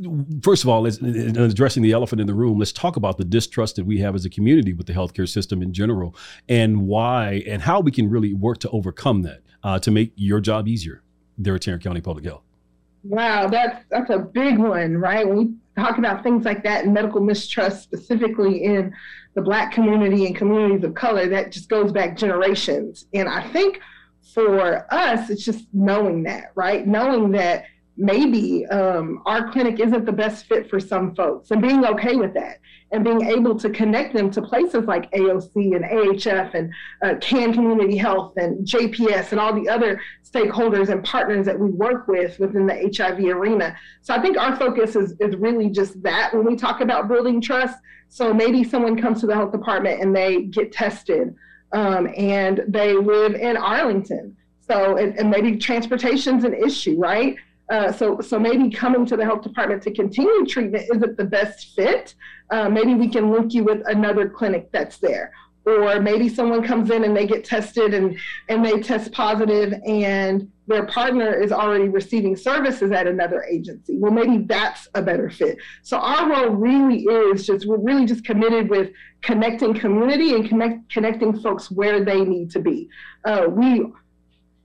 first 0.42 0.64
of 0.64 0.68
all, 0.68 0.86
in 0.86 1.36
addressing 1.36 1.82
the 1.82 1.92
elephant 1.92 2.20
in 2.20 2.26
the 2.26 2.34
room, 2.34 2.58
let's 2.58 2.72
talk 2.72 2.96
about 2.96 3.18
the 3.18 3.24
distrust 3.24 3.76
that 3.76 3.84
we 3.84 3.98
have 3.98 4.14
as 4.14 4.24
a 4.24 4.30
community 4.30 4.72
with 4.72 4.86
the 4.86 4.92
healthcare 4.92 5.28
system 5.28 5.62
in 5.62 5.72
general, 5.72 6.16
and 6.48 6.86
why 6.86 7.42
and 7.46 7.62
how 7.62 7.80
we 7.80 7.90
can 7.90 8.08
really 8.08 8.34
work 8.34 8.58
to 8.58 8.70
overcome 8.70 9.22
that 9.22 9.40
uh, 9.62 9.78
to 9.78 9.90
make 9.90 10.12
your 10.16 10.40
job 10.40 10.66
easier 10.66 11.02
there 11.36 11.54
at 11.54 11.62
Tarrant 11.62 11.82
County 11.82 12.00
Public 12.00 12.24
Health. 12.24 12.42
Wow, 13.04 13.46
that's 13.46 13.84
that's 13.90 14.10
a 14.10 14.18
big 14.18 14.58
one, 14.58 14.96
right? 14.96 15.26
When 15.26 15.36
we 15.36 15.54
talk 15.76 15.98
about 15.98 16.22
things 16.22 16.44
like 16.44 16.64
that 16.64 16.84
and 16.84 16.92
medical 16.92 17.20
mistrust, 17.20 17.82
specifically 17.82 18.64
in 18.64 18.92
the 19.34 19.42
Black 19.42 19.72
community 19.72 20.26
and 20.26 20.34
communities 20.34 20.82
of 20.82 20.94
color, 20.94 21.28
that 21.28 21.52
just 21.52 21.68
goes 21.68 21.92
back 21.92 22.16
generations. 22.16 23.06
And 23.14 23.28
I 23.28 23.46
think 23.48 23.80
for 24.34 24.92
us, 24.92 25.30
it's 25.30 25.44
just 25.44 25.66
knowing 25.72 26.24
that, 26.24 26.52
right? 26.54 26.86
Knowing 26.86 27.30
that 27.32 27.64
maybe 27.98 28.64
um, 28.66 29.20
our 29.26 29.50
clinic 29.50 29.80
isn't 29.80 30.06
the 30.06 30.12
best 30.12 30.46
fit 30.46 30.70
for 30.70 30.78
some 30.78 31.14
folks 31.16 31.50
and 31.50 31.60
being 31.60 31.84
okay 31.84 32.14
with 32.14 32.32
that 32.32 32.60
and 32.92 33.04
being 33.04 33.22
able 33.22 33.58
to 33.58 33.68
connect 33.70 34.14
them 34.14 34.30
to 34.30 34.40
places 34.40 34.84
like 34.84 35.10
AOC 35.12 35.74
and 35.74 35.84
AHF 35.84 36.54
and 36.54 36.72
uh, 37.02 37.16
CAN 37.20 37.52
Community 37.52 37.96
Health 37.96 38.34
and 38.36 38.66
JPS 38.66 39.32
and 39.32 39.40
all 39.40 39.52
the 39.52 39.68
other 39.68 40.00
stakeholders 40.24 40.88
and 40.88 41.04
partners 41.04 41.44
that 41.44 41.58
we 41.58 41.70
work 41.70 42.06
with 42.06 42.38
within 42.38 42.66
the 42.66 42.92
HIV 42.96 43.18
arena. 43.18 43.76
So 44.00 44.14
I 44.14 44.22
think 44.22 44.38
our 44.38 44.56
focus 44.56 44.94
is, 44.94 45.14
is 45.18 45.34
really 45.36 45.68
just 45.68 46.00
that 46.04 46.32
when 46.32 46.46
we 46.46 46.56
talk 46.56 46.80
about 46.80 47.08
building 47.08 47.40
trust. 47.40 47.78
So 48.08 48.32
maybe 48.32 48.64
someone 48.64 49.00
comes 49.00 49.20
to 49.20 49.26
the 49.26 49.34
health 49.34 49.52
department 49.52 50.00
and 50.00 50.14
they 50.14 50.42
get 50.44 50.72
tested 50.72 51.34
um, 51.72 52.08
and 52.16 52.62
they 52.68 52.94
live 52.94 53.34
in 53.34 53.56
Arlington. 53.56 54.36
So, 54.60 54.96
and, 54.96 55.18
and 55.18 55.30
maybe 55.30 55.56
transportation's 55.56 56.44
an 56.44 56.54
issue, 56.54 56.96
right? 56.98 57.36
Uh, 57.70 57.92
so, 57.92 58.20
so 58.20 58.38
maybe 58.38 58.70
coming 58.70 59.04
to 59.04 59.16
the 59.16 59.24
health 59.24 59.42
department 59.42 59.82
to 59.82 59.92
continue 59.92 60.46
treatment 60.46 60.84
isn't 60.94 61.16
the 61.16 61.24
best 61.24 61.74
fit. 61.74 62.14
Uh, 62.50 62.68
maybe 62.68 62.94
we 62.94 63.08
can 63.08 63.30
link 63.30 63.52
you 63.52 63.62
with 63.62 63.82
another 63.86 64.28
clinic 64.28 64.70
that's 64.72 64.98
there, 64.98 65.32
or 65.66 66.00
maybe 66.00 66.28
someone 66.28 66.62
comes 66.62 66.90
in 66.90 67.04
and 67.04 67.14
they 67.14 67.26
get 67.26 67.44
tested 67.44 67.92
and 67.92 68.18
and 68.48 68.64
they 68.64 68.80
test 68.80 69.12
positive 69.12 69.74
and 69.86 70.50
their 70.66 70.86
partner 70.86 71.34
is 71.34 71.50
already 71.50 71.88
receiving 71.88 72.36
services 72.36 72.92
at 72.92 73.06
another 73.06 73.42
agency. 73.44 73.96
Well, 73.98 74.12
maybe 74.12 74.44
that's 74.44 74.88
a 74.94 75.02
better 75.02 75.30
fit. 75.30 75.56
So 75.82 75.98
our 75.98 76.30
role 76.30 76.50
really 76.50 77.02
is 77.04 77.46
just 77.46 77.66
we're 77.66 77.78
really 77.78 78.06
just 78.06 78.24
committed 78.24 78.68
with 78.70 78.90
connecting 79.22 79.74
community 79.74 80.34
and 80.34 80.48
connect, 80.48 80.90
connecting 80.90 81.38
folks 81.40 81.70
where 81.70 82.04
they 82.04 82.20
need 82.20 82.50
to 82.52 82.60
be. 82.60 82.88
Uh, 83.24 83.46
we 83.50 83.86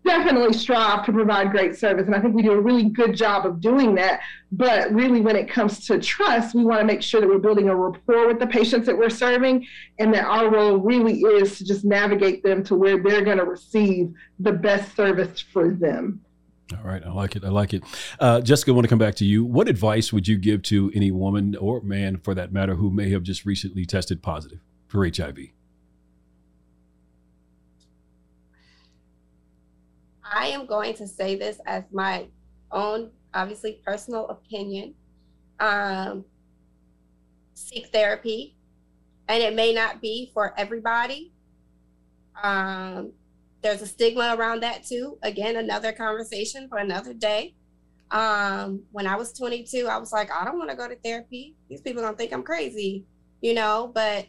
definitely 0.05 0.53
strive 0.53 1.05
to 1.05 1.13
provide 1.13 1.51
great 1.51 1.75
service. 1.75 2.05
And 2.05 2.15
I 2.15 2.19
think 2.19 2.35
we 2.35 2.41
do 2.41 2.51
a 2.51 2.59
really 2.59 2.85
good 2.85 3.15
job 3.15 3.45
of 3.45 3.61
doing 3.61 3.95
that. 3.95 4.21
But 4.51 4.91
really, 4.91 5.21
when 5.21 5.35
it 5.35 5.49
comes 5.49 5.85
to 5.87 5.99
trust, 5.99 6.53
we 6.53 6.63
want 6.63 6.81
to 6.81 6.85
make 6.85 7.01
sure 7.01 7.21
that 7.21 7.27
we're 7.27 7.39
building 7.39 7.69
a 7.69 7.75
rapport 7.75 8.27
with 8.27 8.39
the 8.39 8.47
patients 8.47 8.85
that 8.85 8.97
we're 8.97 9.09
serving 9.09 9.65
and 9.99 10.13
that 10.13 10.25
our 10.25 10.49
role 10.49 10.77
really 10.77 11.21
is 11.21 11.57
to 11.57 11.65
just 11.65 11.85
navigate 11.85 12.43
them 12.43 12.63
to 12.65 12.75
where 12.75 13.01
they're 13.01 13.23
going 13.23 13.37
to 13.37 13.45
receive 13.45 14.13
the 14.39 14.51
best 14.51 14.95
service 14.95 15.39
for 15.39 15.71
them. 15.71 16.21
All 16.71 16.83
right, 16.83 17.03
I 17.03 17.11
like 17.11 17.35
it. 17.35 17.43
I 17.43 17.49
like 17.49 17.73
it. 17.73 17.83
Uh, 18.19 18.41
Jessica, 18.41 18.71
I 18.71 18.73
want 18.73 18.85
to 18.85 18.89
come 18.89 18.99
back 18.99 19.15
to 19.15 19.25
you. 19.25 19.43
What 19.43 19.67
advice 19.67 20.13
would 20.13 20.27
you 20.27 20.37
give 20.37 20.63
to 20.63 20.91
any 20.95 21.11
woman 21.11 21.55
or 21.55 21.81
man, 21.81 22.17
for 22.17 22.33
that 22.33 22.51
matter, 22.51 22.75
who 22.75 22.89
may 22.89 23.09
have 23.11 23.23
just 23.23 23.45
recently 23.45 23.85
tested 23.85 24.21
positive 24.23 24.59
for 24.87 25.05
HIV? 25.05 25.37
I 30.33 30.47
am 30.47 30.65
going 30.65 30.95
to 30.95 31.07
say 31.07 31.35
this 31.35 31.59
as 31.65 31.83
my 31.91 32.27
own, 32.71 33.11
obviously, 33.33 33.81
personal 33.85 34.27
opinion. 34.29 34.95
Um, 35.59 36.25
seek 37.53 37.87
therapy, 37.87 38.55
and 39.27 39.43
it 39.43 39.55
may 39.55 39.73
not 39.73 40.01
be 40.01 40.31
for 40.33 40.53
everybody. 40.57 41.31
Um, 42.41 43.13
there's 43.61 43.81
a 43.81 43.87
stigma 43.87 44.35
around 44.37 44.61
that 44.63 44.83
too. 44.83 45.17
Again, 45.23 45.55
another 45.55 45.93
conversation 45.93 46.67
for 46.67 46.79
another 46.79 47.13
day. 47.13 47.55
Um, 48.11 48.83
when 48.91 49.07
I 49.07 49.15
was 49.15 49.33
22, 49.33 49.87
I 49.87 49.97
was 49.97 50.11
like, 50.11 50.29
I 50.31 50.45
don't 50.45 50.57
want 50.57 50.69
to 50.69 50.75
go 50.75 50.87
to 50.87 50.95
therapy. 50.97 51.55
These 51.69 51.81
people 51.81 52.01
don't 52.03 52.17
think 52.17 52.33
I'm 52.33 52.43
crazy, 52.43 53.05
you 53.41 53.53
know. 53.53 53.91
But 53.93 54.27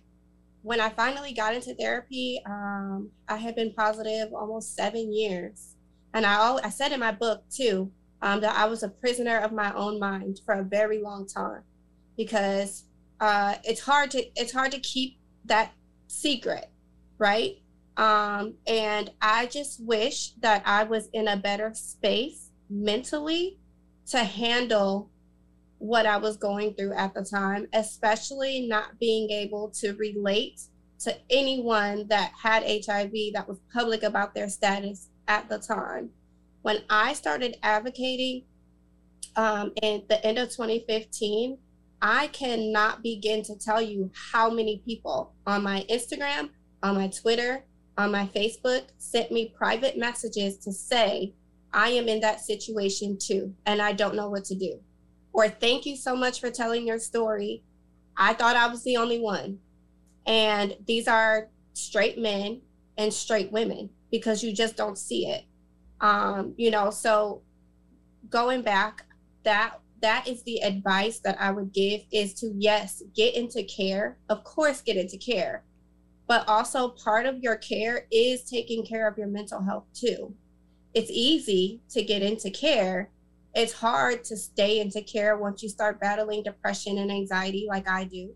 when 0.62 0.80
I 0.80 0.88
finally 0.90 1.34
got 1.34 1.55
into 1.55 1.74
therapy, 1.74 2.40
um, 2.46 3.11
I 3.28 3.36
had 3.36 3.57
been 3.57 3.72
positive 3.74 4.32
almost 4.32 4.74
seven 4.74 5.12
years. 5.12 5.73
And 6.14 6.24
I, 6.24 6.36
always, 6.36 6.64
I 6.64 6.70
said 6.70 6.92
in 6.92 7.00
my 7.00 7.12
book 7.12 7.42
too 7.50 7.90
um, 8.22 8.40
that 8.40 8.56
I 8.56 8.66
was 8.66 8.82
a 8.82 8.88
prisoner 8.88 9.38
of 9.38 9.52
my 9.52 9.74
own 9.74 9.98
mind 9.98 10.40
for 10.46 10.54
a 10.54 10.62
very 10.62 11.02
long 11.02 11.26
time 11.26 11.62
because 12.16 12.84
uh, 13.20 13.56
it's 13.64 13.80
hard 13.80 14.10
to 14.12 14.24
it's 14.40 14.52
hard 14.52 14.72
to 14.72 14.78
keep 14.78 15.18
that 15.44 15.72
secret, 16.06 16.70
right? 17.18 17.56
Um, 17.96 18.54
and 18.66 19.10
I 19.20 19.46
just 19.46 19.84
wish 19.84 20.30
that 20.40 20.62
I 20.64 20.84
was 20.84 21.08
in 21.12 21.28
a 21.28 21.36
better 21.36 21.72
space 21.74 22.50
mentally 22.70 23.58
to 24.10 24.18
handle 24.18 25.10
what 25.78 26.06
I 26.06 26.16
was 26.16 26.36
going 26.36 26.74
through 26.74 26.94
at 26.94 27.14
the 27.14 27.24
time, 27.24 27.66
especially 27.72 28.66
not 28.66 28.98
being 28.98 29.30
able 29.30 29.70
to 29.80 29.92
relate 29.94 30.60
to 31.00 31.14
anyone 31.28 32.06
that 32.08 32.32
had 32.40 32.62
HIV 32.62 33.12
that 33.34 33.46
was 33.48 33.58
public 33.72 34.02
about 34.02 34.34
their 34.34 34.48
status 34.48 35.08
at 35.28 35.48
the 35.48 35.58
time. 35.58 36.10
When 36.62 36.82
I 36.88 37.12
started 37.12 37.56
advocating 37.62 38.44
um, 39.36 39.72
in 39.82 40.02
the 40.08 40.24
end 40.24 40.38
of 40.38 40.50
2015, 40.50 41.58
I 42.00 42.26
cannot 42.28 43.02
begin 43.02 43.42
to 43.44 43.56
tell 43.56 43.80
you 43.80 44.10
how 44.32 44.50
many 44.50 44.82
people 44.84 45.34
on 45.46 45.62
my 45.62 45.86
Instagram, 45.90 46.50
on 46.82 46.94
my 46.94 47.08
Twitter, 47.08 47.64
on 47.96 48.12
my 48.12 48.26
Facebook 48.26 48.82
sent 48.98 49.30
me 49.30 49.54
private 49.56 49.96
messages 49.96 50.58
to 50.58 50.72
say, 50.72 51.34
I 51.72 51.88
am 51.90 52.08
in 52.08 52.20
that 52.20 52.40
situation 52.40 53.18
too, 53.18 53.54
and 53.66 53.80
I 53.80 53.92
don't 53.92 54.14
know 54.14 54.28
what 54.28 54.44
to 54.46 54.54
do. 54.54 54.80
Or 55.32 55.48
thank 55.48 55.86
you 55.86 55.96
so 55.96 56.14
much 56.14 56.40
for 56.40 56.50
telling 56.50 56.86
your 56.86 56.98
story. 56.98 57.62
I 58.16 58.34
thought 58.34 58.56
I 58.56 58.68
was 58.68 58.84
the 58.84 58.96
only 58.96 59.20
one. 59.20 59.58
And 60.26 60.76
these 60.86 61.08
are 61.08 61.48
straight 61.72 62.18
men 62.18 62.62
and 62.96 63.12
straight 63.12 63.50
women 63.50 63.90
because 64.14 64.44
you 64.44 64.52
just 64.52 64.76
don't 64.76 64.96
see 64.96 65.26
it. 65.26 65.42
Um, 66.00 66.54
you 66.56 66.70
know, 66.70 66.90
so 66.90 67.42
going 68.30 68.62
back, 68.62 69.02
that 69.42 69.80
that 70.02 70.28
is 70.28 70.44
the 70.44 70.58
advice 70.58 71.18
that 71.24 71.36
I 71.40 71.50
would 71.50 71.72
give 71.72 72.02
is 72.12 72.32
to 72.34 72.54
yes, 72.56 73.02
get 73.16 73.34
into 73.34 73.64
care. 73.64 74.18
Of 74.28 74.44
course, 74.44 74.82
get 74.82 74.96
into 74.96 75.18
care. 75.18 75.64
But 76.28 76.48
also 76.48 76.90
part 76.90 77.26
of 77.26 77.40
your 77.40 77.56
care 77.56 78.06
is 78.12 78.44
taking 78.44 78.86
care 78.86 79.08
of 79.08 79.18
your 79.18 79.26
mental 79.26 79.60
health 79.60 79.86
too. 79.92 80.32
It's 80.94 81.10
easy 81.10 81.80
to 81.90 82.04
get 82.04 82.22
into 82.22 82.52
care. 82.52 83.10
It's 83.52 83.72
hard 83.72 84.22
to 84.24 84.36
stay 84.36 84.78
into 84.78 85.02
care 85.02 85.36
once 85.36 85.60
you 85.60 85.68
start 85.68 85.98
battling 85.98 86.44
depression 86.44 86.98
and 86.98 87.10
anxiety 87.10 87.66
like 87.68 87.88
I 87.88 88.04
do. 88.04 88.32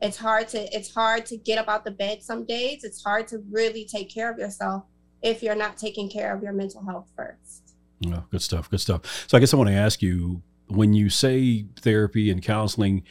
It's 0.00 0.16
hard 0.16 0.48
to 0.48 0.76
it's 0.76 0.92
hard 0.92 1.24
to 1.26 1.36
get 1.36 1.58
up 1.58 1.68
out 1.68 1.84
the 1.84 1.92
bed 1.92 2.24
some 2.24 2.44
days. 2.44 2.82
It's 2.82 3.04
hard 3.04 3.28
to 3.28 3.44
really 3.48 3.84
take 3.84 4.12
care 4.12 4.28
of 4.28 4.40
yourself 4.40 4.86
if 5.24 5.42
you're 5.42 5.56
not 5.56 5.76
taking 5.76 6.08
care 6.08 6.32
of 6.36 6.42
your 6.42 6.52
mental 6.52 6.84
health 6.84 7.10
first. 7.16 7.74
Yeah, 8.00 8.20
good 8.30 8.42
stuff. 8.42 8.70
Good 8.70 8.80
stuff. 8.80 9.24
So 9.26 9.36
I 9.36 9.40
guess 9.40 9.54
I 9.54 9.56
want 9.56 9.70
to 9.70 9.74
ask 9.74 10.02
you 10.02 10.42
when 10.68 10.92
you 10.92 11.08
say 11.08 11.66
therapy 11.80 12.30
and 12.30 12.42
counseling, 12.42 13.02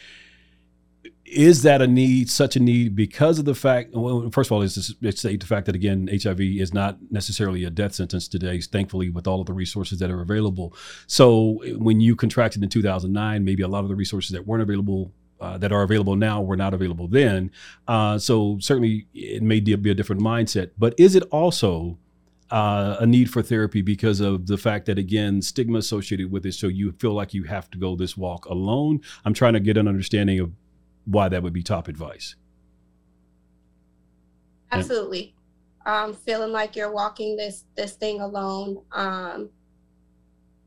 is 1.26 1.64
that 1.64 1.82
a 1.82 1.88
need, 1.88 2.30
such 2.30 2.56
a 2.56 2.60
need, 2.60 2.96
because 2.96 3.40
of 3.40 3.46
the 3.46 3.56
fact? 3.56 3.94
Well, 3.94 4.30
first 4.32 4.50
of 4.50 4.52
all, 4.52 4.62
it's, 4.62 4.94
it's 5.02 5.24
the 5.24 5.38
fact 5.40 5.66
that 5.66 5.74
again, 5.74 6.08
HIV 6.08 6.40
is 6.42 6.74
not 6.74 6.98
necessarily 7.10 7.64
a 7.64 7.72
death 7.72 7.96
sentence 7.96 8.28
today. 8.28 8.62
Thankfully, 8.62 9.10
with 9.10 9.26
all 9.26 9.42
of 9.42 9.48
the 9.48 9.54
resources 9.54 9.98
that 10.00 10.12
are 10.12 10.22
available. 10.22 10.76
So 11.08 11.64
when 11.78 12.00
you 12.00 12.16
contracted 12.16 12.62
in 12.62 12.70
2009, 12.70 13.44
maybe 13.44 13.64
a 13.64 13.68
lot 13.68 13.84
of 13.84 13.90
the 13.90 13.96
resources 13.96 14.32
that 14.32 14.46
weren't 14.46 14.62
available 14.62 15.12
uh, 15.42 15.58
that 15.58 15.72
are 15.72 15.82
available 15.82 16.16
now 16.16 16.42
were 16.42 16.56
not 16.56 16.74
available 16.74 17.08
then. 17.08 17.52
Uh, 17.88 18.18
so 18.18 18.58
certainly 18.62 19.08
it 19.14 19.42
may 19.42 19.60
be 19.60 19.74
a 19.74 19.96
different 19.96 20.22
mindset. 20.22 20.72
But 20.78 20.94
is 20.98 21.16
it 21.16 21.24
also 21.32 21.98
uh, 22.54 22.98
a 23.00 23.08
need 23.08 23.32
for 23.32 23.42
therapy 23.42 23.82
because 23.82 24.20
of 24.20 24.46
the 24.46 24.58
fact 24.58 24.86
that 24.86 25.00
again 25.00 25.42
stigma 25.42 25.80
associated 25.80 26.32
with 26.32 26.46
it. 26.46 26.54
So 26.54 26.68
you 26.68 26.92
feel 26.92 27.14
like 27.14 27.34
you 27.34 27.44
have 27.46 27.70
to 27.72 27.80
go 27.80 27.96
this 27.96 28.16
walk 28.16 28.46
alone. 28.46 29.02
I'm 29.26 29.34
trying 29.34 29.54
to 29.54 29.60
get 29.60 29.76
an 29.76 29.88
understanding 29.88 30.40
of 30.40 30.52
why 31.06 31.30
that 31.30 31.42
would 31.42 31.52
be 31.52 31.64
top 31.64 31.88
advice. 31.88 32.36
Absolutely. 34.72 35.34
Um, 35.88 36.14
feeling 36.14 36.52
like 36.52 36.76
you're 36.76 36.92
walking 36.92 37.36
this 37.36 37.66
this 37.76 37.94
thing 37.94 38.22
alone 38.22 38.84
um, 38.92 39.50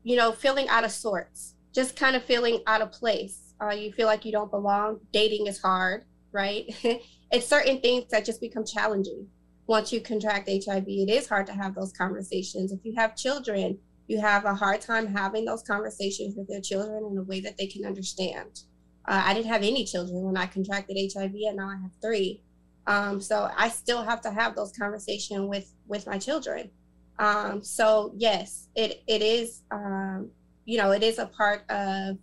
you 0.03 0.15
know 0.15 0.31
feeling 0.31 0.67
out 0.67 0.83
of 0.83 0.91
sorts 0.91 1.55
just 1.73 1.95
kind 1.95 2.15
of 2.17 2.23
feeling 2.23 2.61
out 2.67 2.81
of 2.81 2.91
place. 2.91 3.53
Uh, 3.61 3.69
you 3.69 3.93
feel 3.93 4.07
like 4.07 4.25
you 4.25 4.31
don't 4.31 4.51
belong. 4.51 4.99
Dating 5.13 5.47
is 5.47 5.59
hard 5.61 6.03
right? 6.31 6.65
It's 7.29 7.45
certain 7.45 7.81
things 7.81 8.05
that 8.11 8.23
just 8.23 8.39
become 8.39 8.63
challenging 8.65 9.27
once 9.67 9.91
you 9.91 9.99
contract 9.99 10.49
HIV, 10.49 10.85
it 10.87 11.09
is 11.09 11.27
hard 11.27 11.45
to 11.47 11.53
have 11.53 11.75
those 11.75 11.91
conversations. 11.91 12.71
If 12.71 12.79
you 12.83 12.93
have 12.95 13.15
children, 13.15 13.77
you 14.07 14.19
have 14.21 14.45
a 14.45 14.55
hard 14.55 14.79
time 14.79 15.07
having 15.07 15.43
those 15.43 15.61
conversations 15.61 16.35
with 16.37 16.47
your 16.49 16.61
children 16.61 17.05
in 17.11 17.17
a 17.17 17.23
way 17.23 17.41
that 17.41 17.57
they 17.57 17.67
can 17.67 17.85
understand. 17.85 18.61
Uh, 19.05 19.21
I 19.25 19.33
didn't 19.33 19.51
have 19.51 19.63
any 19.63 19.83
children 19.83 20.23
when 20.23 20.37
I 20.37 20.45
contracted 20.47 20.97
HIV, 21.13 21.33
and 21.47 21.57
now 21.57 21.69
I 21.69 21.81
have 21.81 21.91
three. 22.01 22.41
Um, 22.87 23.19
so 23.19 23.49
I 23.55 23.67
still 23.67 24.03
have 24.03 24.21
to 24.21 24.31
have 24.31 24.55
those 24.55 24.71
conversations 24.71 25.47
with 25.47 25.73
with 25.87 26.07
my 26.07 26.17
children. 26.17 26.69
Um, 27.19 27.61
so 27.61 28.13
yes, 28.15 28.69
it 28.75 29.03
it 29.07 29.21
is. 29.21 29.63
Um, 29.71 30.31
you 30.63 30.77
know, 30.77 30.91
it 30.91 31.03
is 31.03 31.19
a 31.19 31.25
part 31.25 31.69
of 31.69 32.17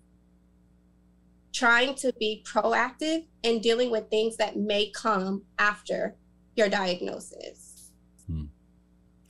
trying 1.52 1.94
to 1.94 2.12
be 2.18 2.44
proactive 2.46 3.26
and 3.44 3.62
dealing 3.62 3.90
with 3.90 4.10
things 4.10 4.36
that 4.38 4.56
may 4.56 4.90
come 4.90 5.42
after 5.58 6.16
your 6.56 6.68
diagnosis. 6.68 7.90
Hmm. 8.26 8.44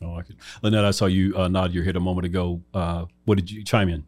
I 0.03 0.07
like 0.07 0.31
it. 0.31 0.37
Lonnetta, 0.63 0.85
I 0.85 0.91
saw 0.91 1.07
you 1.07 1.37
uh, 1.37 1.49
nod 1.49 1.73
your 1.73 1.85
head 1.85 1.97
a 1.97 2.01
moment 2.01 2.27
ago. 2.27 2.61
Uh, 2.73 3.07
what 3.25 3.37
did 3.37 3.51
you 3.51 3.65
chime 3.65 3.89
in? 3.89 4.05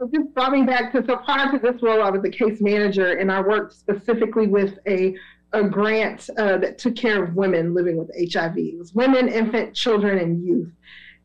it 0.00 0.12
just 0.12 0.34
brought 0.34 0.52
me 0.52 0.62
back 0.62 0.92
to 0.92 1.04
so 1.06 1.16
prior 1.16 1.50
to 1.52 1.58
this 1.58 1.82
role, 1.82 2.02
I 2.02 2.10
was 2.10 2.24
a 2.24 2.30
case 2.30 2.60
manager, 2.60 3.12
and 3.12 3.30
I 3.30 3.40
worked 3.40 3.74
specifically 3.74 4.46
with 4.46 4.78
a 4.86 5.14
a 5.52 5.62
grant 5.62 6.28
uh, 6.36 6.58
that 6.58 6.78
took 6.78 6.96
care 6.96 7.22
of 7.22 7.36
women 7.36 7.74
living 7.74 7.96
with 7.96 8.10
HIV. 8.32 8.58
It 8.58 8.78
was 8.78 8.92
women, 8.92 9.28
infant, 9.28 9.72
children, 9.72 10.18
and 10.18 10.44
youth. 10.44 10.72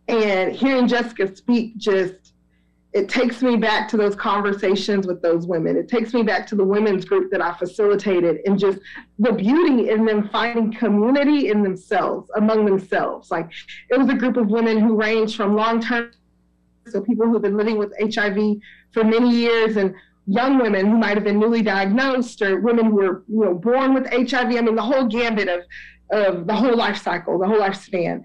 And 0.07 0.55
hearing 0.55 0.87
Jessica 0.87 1.35
speak 1.35 1.77
just 1.77 2.33
it 2.91 3.07
takes 3.07 3.43
me 3.43 3.55
back 3.55 3.87
to 3.89 3.97
those 3.97 4.15
conversations 4.15 5.05
with 5.05 5.21
those 5.21 5.45
women. 5.45 5.77
It 5.77 5.87
takes 5.87 6.11
me 6.13 6.23
back 6.23 6.47
to 6.47 6.55
the 6.55 6.63
women's 6.63 7.05
group 7.05 7.29
that 7.31 7.41
I 7.41 7.53
facilitated 7.53 8.39
and 8.45 8.57
just 8.57 8.79
the 9.19 9.31
beauty 9.31 9.89
in 9.89 10.05
them 10.05 10.27
finding 10.29 10.73
community 10.73 11.49
in 11.49 11.61
themselves, 11.61 12.31
among 12.35 12.65
themselves. 12.65 13.29
Like 13.29 13.51
it 13.89 13.99
was 13.99 14.09
a 14.09 14.15
group 14.15 14.37
of 14.37 14.47
women 14.47 14.79
who 14.79 14.95
ranged 14.95 15.35
from 15.35 15.55
long 15.55 15.79
term, 15.79 16.11
so 16.87 17.01
people 17.01 17.27
who've 17.27 17.41
been 17.41 17.57
living 17.57 17.77
with 17.77 17.93
HIV 17.99 18.57
for 18.91 19.03
many 19.03 19.29
years, 19.29 19.77
and 19.77 19.93
young 20.25 20.57
women 20.57 20.87
who 20.87 20.97
might 20.97 21.15
have 21.15 21.23
been 21.23 21.39
newly 21.39 21.61
diagnosed, 21.61 22.41
or 22.41 22.59
women 22.59 22.85
who 22.85 22.95
were 22.95 23.23
you 23.27 23.45
know 23.45 23.53
born 23.53 23.93
with 23.93 24.07
HIV. 24.09 24.55
I 24.55 24.61
mean, 24.61 24.73
the 24.73 24.81
whole 24.81 25.05
gambit 25.05 25.47
of 25.47 25.61
of 26.09 26.47
the 26.47 26.55
whole 26.55 26.75
life 26.75 26.99
cycle, 26.99 27.37
the 27.37 27.45
whole 27.45 27.59
lifespan, 27.59 28.23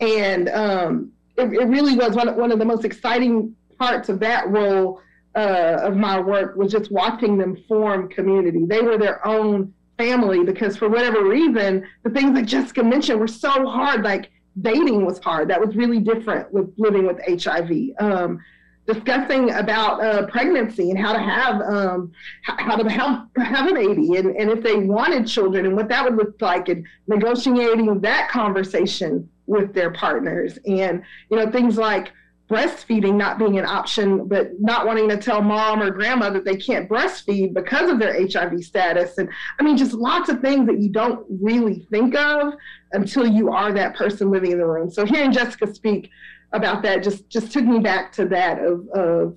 and 0.00 0.48
um, 0.48 1.12
it, 1.36 1.52
it 1.52 1.66
really 1.66 1.94
was 1.96 2.16
one, 2.16 2.34
one 2.34 2.50
of 2.50 2.58
the 2.58 2.64
most 2.64 2.86
exciting 2.86 3.54
parts 3.78 4.08
of 4.08 4.20
that 4.20 4.48
role 4.48 5.00
uh, 5.34 5.78
of 5.82 5.96
my 5.96 6.18
work 6.18 6.56
was 6.56 6.72
just 6.72 6.90
watching 6.90 7.36
them 7.36 7.56
form 7.68 8.08
community. 8.08 8.64
They 8.64 8.80
were 8.80 8.96
their 8.98 9.26
own 9.26 9.72
family 9.98 10.44
because 10.44 10.76
for 10.76 10.88
whatever 10.88 11.24
reason, 11.24 11.86
the 12.04 12.10
things 12.10 12.34
that 12.34 12.46
Jessica 12.46 12.82
mentioned 12.82 13.20
were 13.20 13.28
so 13.28 13.66
hard. 13.66 14.02
Like 14.02 14.30
dating 14.60 15.04
was 15.04 15.18
hard. 15.18 15.48
That 15.50 15.60
was 15.60 15.76
really 15.76 16.00
different 16.00 16.52
with 16.52 16.72
living 16.78 17.06
with 17.06 17.18
HIV. 17.42 17.70
Um, 17.98 18.40
discussing 18.86 19.50
about 19.52 20.02
uh, 20.02 20.26
pregnancy 20.26 20.90
and 20.90 20.98
how 20.98 21.12
to 21.12 21.18
have 21.18 21.60
um, 21.62 22.12
how 22.42 22.76
to 22.76 22.88
have, 22.88 23.26
have 23.36 23.68
a 23.68 23.74
baby 23.74 24.16
and, 24.16 24.36
and 24.36 24.48
if 24.48 24.62
they 24.62 24.76
wanted 24.76 25.26
children 25.26 25.66
and 25.66 25.74
what 25.74 25.88
that 25.88 26.04
would 26.04 26.14
look 26.14 26.40
like 26.40 26.68
and 26.68 26.86
negotiating 27.08 28.00
that 28.00 28.30
conversation 28.30 29.28
with 29.46 29.74
their 29.74 29.90
partners 29.90 30.58
and 30.66 31.02
you 31.30 31.36
know 31.36 31.50
things 31.50 31.76
like 31.76 32.12
breastfeeding 32.48 33.16
not 33.16 33.38
being 33.38 33.58
an 33.58 33.66
option, 33.66 34.26
but 34.28 34.50
not 34.60 34.86
wanting 34.86 35.08
to 35.08 35.16
tell 35.16 35.42
mom 35.42 35.82
or 35.82 35.90
grandma 35.90 36.30
that 36.30 36.44
they 36.44 36.56
can't 36.56 36.88
breastfeed 36.88 37.52
because 37.52 37.90
of 37.90 37.98
their 37.98 38.14
HIV 38.14 38.62
status. 38.62 39.18
And 39.18 39.28
I 39.58 39.64
mean, 39.64 39.76
just 39.76 39.92
lots 39.92 40.28
of 40.28 40.40
things 40.40 40.66
that 40.66 40.78
you 40.78 40.88
don't 40.88 41.26
really 41.28 41.86
think 41.90 42.14
of 42.14 42.54
until 42.92 43.26
you 43.26 43.50
are 43.50 43.72
that 43.72 43.96
person 43.96 44.30
living 44.30 44.52
in 44.52 44.58
the 44.58 44.66
room. 44.66 44.90
So 44.90 45.04
hearing 45.04 45.32
Jessica 45.32 45.72
speak 45.74 46.10
about 46.52 46.82
that 46.84 47.02
just 47.02 47.28
just 47.28 47.50
took 47.52 47.64
me 47.64 47.80
back 47.80 48.12
to 48.12 48.24
that 48.26 48.60
of, 48.60 48.88
of 48.90 49.36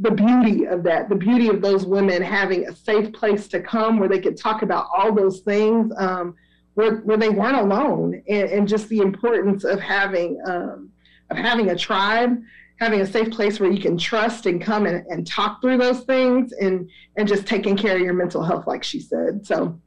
the 0.00 0.10
beauty 0.10 0.66
of 0.66 0.82
that, 0.84 1.08
the 1.08 1.14
beauty 1.14 1.48
of 1.48 1.60
those 1.60 1.86
women 1.86 2.22
having 2.22 2.68
a 2.68 2.74
safe 2.74 3.12
place 3.12 3.48
to 3.48 3.60
come 3.60 3.98
where 3.98 4.08
they 4.08 4.20
could 4.20 4.36
talk 4.36 4.62
about 4.62 4.86
all 4.96 5.12
those 5.12 5.40
things, 5.40 5.92
um, 5.96 6.36
where, 6.74 6.96
where 6.98 7.16
they 7.16 7.30
weren't 7.30 7.56
alone, 7.56 8.22
and, 8.28 8.50
and 8.50 8.68
just 8.68 8.88
the 8.88 8.98
importance 8.98 9.64
of 9.64 9.80
having 9.80 10.40
um, 10.46 10.91
of 11.32 11.44
having 11.44 11.70
a 11.70 11.76
tribe, 11.76 12.40
having 12.78 13.00
a 13.00 13.06
safe 13.06 13.30
place 13.30 13.60
where 13.60 13.70
you 13.70 13.80
can 13.80 13.96
trust 13.96 14.46
and 14.46 14.60
come 14.60 14.86
and, 14.86 15.06
and 15.06 15.26
talk 15.26 15.60
through 15.60 15.78
those 15.78 16.00
things 16.00 16.52
and 16.52 16.90
and 17.16 17.28
just 17.28 17.46
taking 17.46 17.76
care 17.76 17.96
of 17.96 18.02
your 18.02 18.14
mental 18.14 18.42
health, 18.42 18.66
like 18.66 18.82
she 18.82 19.00
said. 19.00 19.46
So 19.46 19.78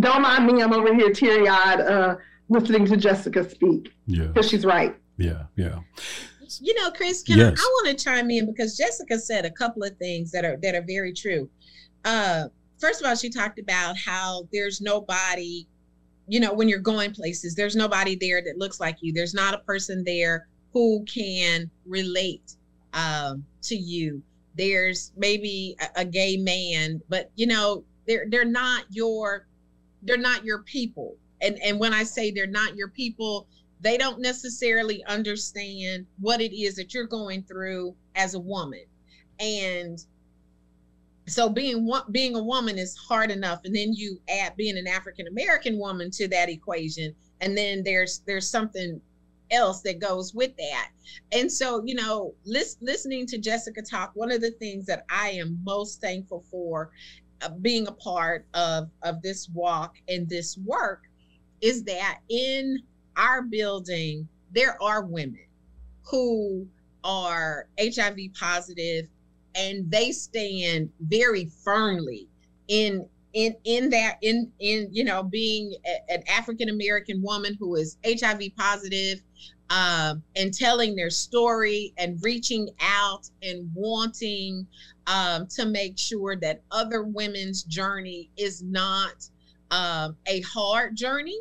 don't 0.00 0.22
mind 0.22 0.46
me, 0.46 0.62
I'm 0.62 0.72
over 0.72 0.94
here 0.94 1.10
teary 1.10 1.48
eyed 1.48 1.80
uh, 1.80 2.16
listening 2.48 2.86
to 2.86 2.96
Jessica 2.96 3.48
speak. 3.48 3.92
Yeah. 4.06 4.26
Because 4.26 4.48
she's 4.48 4.64
right. 4.64 4.96
Yeah, 5.16 5.44
yeah. 5.56 5.80
You 6.60 6.74
know, 6.74 6.90
Chris, 6.90 7.22
can 7.22 7.38
yes. 7.38 7.58
I, 7.58 7.62
I 7.62 7.66
want 7.66 7.98
to 7.98 8.04
chime 8.04 8.30
in 8.30 8.46
because 8.46 8.76
Jessica 8.76 9.18
said 9.18 9.44
a 9.44 9.50
couple 9.50 9.82
of 9.82 9.96
things 9.98 10.30
that 10.32 10.44
are 10.44 10.56
that 10.62 10.74
are 10.74 10.84
very 10.86 11.12
true. 11.12 11.48
Uh, 12.04 12.44
first 12.78 13.02
of 13.02 13.08
all, 13.08 13.14
she 13.14 13.28
talked 13.28 13.58
about 13.58 13.96
how 13.96 14.48
there's 14.52 14.80
nobody, 14.80 15.66
you 16.26 16.40
know, 16.40 16.52
when 16.52 16.68
you're 16.68 16.78
going 16.78 17.12
places, 17.12 17.54
there's 17.54 17.76
nobody 17.76 18.16
there 18.16 18.42
that 18.42 18.56
looks 18.56 18.80
like 18.80 18.96
you. 19.00 19.12
There's 19.12 19.34
not 19.34 19.54
a 19.54 19.58
person 19.58 20.02
there 20.04 20.48
who 20.78 21.04
can 21.06 21.68
relate 21.86 22.54
um, 22.94 23.44
to 23.62 23.74
you. 23.74 24.22
There's 24.54 25.10
maybe 25.16 25.76
a, 25.80 26.02
a 26.02 26.04
gay 26.04 26.36
man, 26.36 27.02
but 27.08 27.32
you 27.34 27.48
know 27.48 27.82
they're 28.06 28.26
they're 28.28 28.44
not 28.44 28.84
your 28.90 29.48
they're 30.02 30.16
not 30.16 30.44
your 30.44 30.60
people. 30.62 31.16
And 31.42 31.60
and 31.64 31.80
when 31.80 31.92
I 31.92 32.04
say 32.04 32.30
they're 32.30 32.46
not 32.46 32.76
your 32.76 32.90
people, 32.90 33.48
they 33.80 33.98
don't 33.98 34.20
necessarily 34.20 35.04
understand 35.06 36.06
what 36.20 36.40
it 36.40 36.56
is 36.56 36.76
that 36.76 36.94
you're 36.94 37.08
going 37.08 37.42
through 37.42 37.96
as 38.14 38.34
a 38.34 38.40
woman. 38.40 38.84
And 39.40 39.98
so 41.26 41.48
being 41.48 41.90
being 42.12 42.36
a 42.36 42.42
woman 42.42 42.78
is 42.78 42.96
hard 42.96 43.32
enough 43.32 43.62
and 43.64 43.74
then 43.74 43.94
you 43.94 44.20
add 44.28 44.56
being 44.56 44.78
an 44.78 44.86
African 44.86 45.26
American 45.26 45.76
woman 45.76 46.12
to 46.12 46.28
that 46.28 46.48
equation 46.48 47.16
and 47.40 47.58
then 47.58 47.82
there's 47.82 48.20
there's 48.26 48.48
something 48.48 49.00
else 49.50 49.80
that 49.82 49.98
goes 49.98 50.34
with 50.34 50.56
that. 50.56 50.90
And 51.32 51.50
so, 51.50 51.82
you 51.84 51.94
know, 51.94 52.34
lis- 52.44 52.76
listening 52.80 53.26
to 53.28 53.38
Jessica 53.38 53.82
talk, 53.82 54.12
one 54.14 54.30
of 54.30 54.40
the 54.40 54.50
things 54.52 54.86
that 54.86 55.04
I 55.10 55.30
am 55.30 55.60
most 55.64 56.00
thankful 56.00 56.44
for 56.50 56.90
uh, 57.42 57.50
being 57.50 57.86
a 57.86 57.92
part 57.92 58.46
of 58.54 58.90
of 59.02 59.22
this 59.22 59.48
walk 59.50 59.94
and 60.08 60.28
this 60.28 60.58
work 60.58 61.02
is 61.60 61.84
that 61.84 62.20
in 62.28 62.78
our 63.16 63.42
building 63.42 64.28
there 64.52 64.80
are 64.82 65.04
women 65.04 65.46
who 66.02 66.66
are 67.04 67.68
HIV 67.80 68.18
positive 68.38 69.06
and 69.54 69.90
they 69.90 70.12
stand 70.12 70.90
very 71.00 71.50
firmly 71.64 72.28
in 72.68 73.06
in 73.32 73.54
in 73.64 73.90
that 73.90 74.18
in 74.22 74.50
in 74.58 74.88
you 74.90 75.04
know 75.04 75.22
being 75.22 75.74
a, 75.86 76.12
an 76.12 76.22
African 76.28 76.68
American 76.68 77.22
woman 77.22 77.56
who 77.58 77.76
is 77.76 77.98
HIV 78.04 78.42
positive 78.56 79.20
um, 79.70 80.22
and 80.34 80.52
telling 80.52 80.96
their 80.96 81.10
story 81.10 81.92
and 81.98 82.18
reaching 82.22 82.70
out 82.80 83.28
and 83.42 83.70
wanting 83.74 84.66
um, 85.06 85.46
to 85.48 85.66
make 85.66 85.98
sure 85.98 86.36
that 86.36 86.62
other 86.70 87.02
women's 87.02 87.64
journey 87.64 88.30
is 88.38 88.62
not 88.62 89.28
um, 89.70 90.16
a 90.26 90.40
hard 90.40 90.96
journey 90.96 91.38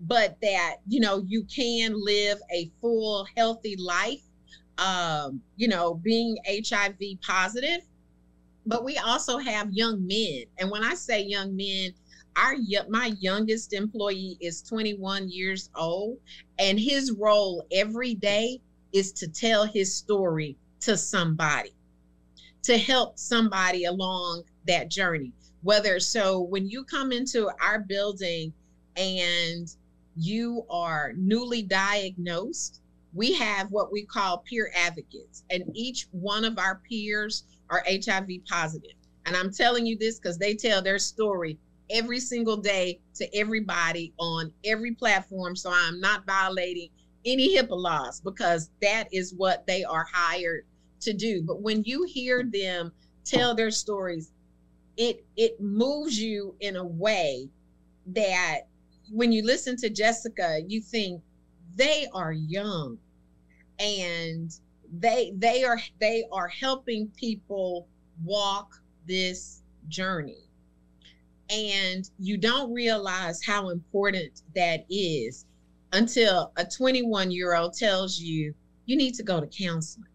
but 0.00 0.36
that 0.42 0.76
you 0.86 1.00
know 1.00 1.24
you 1.26 1.44
can 1.44 1.94
live 1.96 2.38
a 2.52 2.70
full 2.80 3.26
healthy 3.36 3.76
life 3.76 4.22
um, 4.78 5.40
you 5.56 5.68
know 5.68 5.94
being 5.94 6.36
hiv 6.46 6.96
positive 7.26 7.80
but 8.66 8.84
we 8.84 8.98
also 8.98 9.38
have 9.38 9.72
young 9.72 10.06
men. 10.06 10.44
And 10.58 10.70
when 10.70 10.82
I 10.82 10.94
say 10.94 11.22
young 11.22 11.56
men, 11.56 11.92
our 12.36 12.54
my 12.88 13.14
youngest 13.18 13.72
employee 13.72 14.36
is 14.40 14.62
21 14.62 15.30
years 15.30 15.70
old 15.74 16.18
and 16.58 16.78
his 16.78 17.12
role 17.12 17.66
every 17.72 18.14
day 18.14 18.60
is 18.92 19.12
to 19.12 19.28
tell 19.28 19.64
his 19.64 19.94
story 19.94 20.56
to 20.80 20.96
somebody 20.96 21.72
to 22.62 22.76
help 22.76 23.18
somebody 23.18 23.84
along 23.84 24.42
that 24.66 24.90
journey 24.90 25.32
whether 25.62 25.98
so 25.98 26.40
when 26.40 26.68
you 26.68 26.84
come 26.84 27.10
into 27.10 27.48
our 27.62 27.80
building 27.80 28.52
and 28.96 29.74
you 30.16 30.64
are 30.68 31.12
newly 31.16 31.62
diagnosed 31.62 32.82
we 33.14 33.32
have 33.32 33.70
what 33.70 33.90
we 33.90 34.04
call 34.04 34.38
peer 34.38 34.70
advocates 34.76 35.44
and 35.50 35.64
each 35.74 36.06
one 36.10 36.44
of 36.44 36.58
our 36.58 36.80
peers 36.88 37.44
are 37.70 37.84
HIV 37.88 38.28
positive. 38.48 38.92
And 39.26 39.36
I'm 39.36 39.52
telling 39.52 39.86
you 39.86 39.96
this 39.98 40.18
because 40.18 40.38
they 40.38 40.54
tell 40.54 40.82
their 40.82 40.98
story 40.98 41.58
every 41.90 42.20
single 42.20 42.56
day 42.56 43.00
to 43.14 43.36
everybody 43.36 44.12
on 44.18 44.52
every 44.64 44.94
platform. 44.94 45.56
So 45.56 45.70
I'm 45.72 46.00
not 46.00 46.26
violating 46.26 46.90
any 47.24 47.56
HIPAA 47.56 47.76
laws 47.76 48.20
because 48.20 48.70
that 48.82 49.08
is 49.12 49.34
what 49.34 49.66
they 49.66 49.84
are 49.84 50.06
hired 50.12 50.64
to 51.00 51.12
do. 51.12 51.42
But 51.42 51.60
when 51.62 51.82
you 51.84 52.04
hear 52.04 52.44
them 52.44 52.92
tell 53.24 53.54
their 53.54 53.70
stories, 53.70 54.32
it 54.96 55.24
it 55.36 55.60
moves 55.60 56.18
you 56.18 56.54
in 56.60 56.76
a 56.76 56.84
way 56.84 57.48
that 58.06 58.60
when 59.10 59.32
you 59.32 59.42
listen 59.42 59.76
to 59.76 59.90
Jessica, 59.90 60.60
you 60.66 60.80
think 60.80 61.22
they 61.74 62.06
are 62.14 62.32
young 62.32 62.98
and 63.78 64.50
they 64.92 65.32
they 65.36 65.64
are 65.64 65.80
they 66.00 66.24
are 66.32 66.48
helping 66.48 67.08
people 67.08 67.86
walk 68.24 68.80
this 69.06 69.62
journey. 69.88 70.48
And 71.48 72.08
you 72.18 72.36
don't 72.38 72.72
realize 72.72 73.42
how 73.44 73.68
important 73.68 74.42
that 74.54 74.84
is 74.90 75.46
until 75.92 76.52
a 76.56 76.64
21 76.64 77.30
year 77.30 77.54
old 77.54 77.74
tells 77.74 78.18
you 78.18 78.54
you 78.86 78.96
need 78.96 79.14
to 79.14 79.22
go 79.22 79.40
to 79.40 79.46
counseling. 79.46 80.08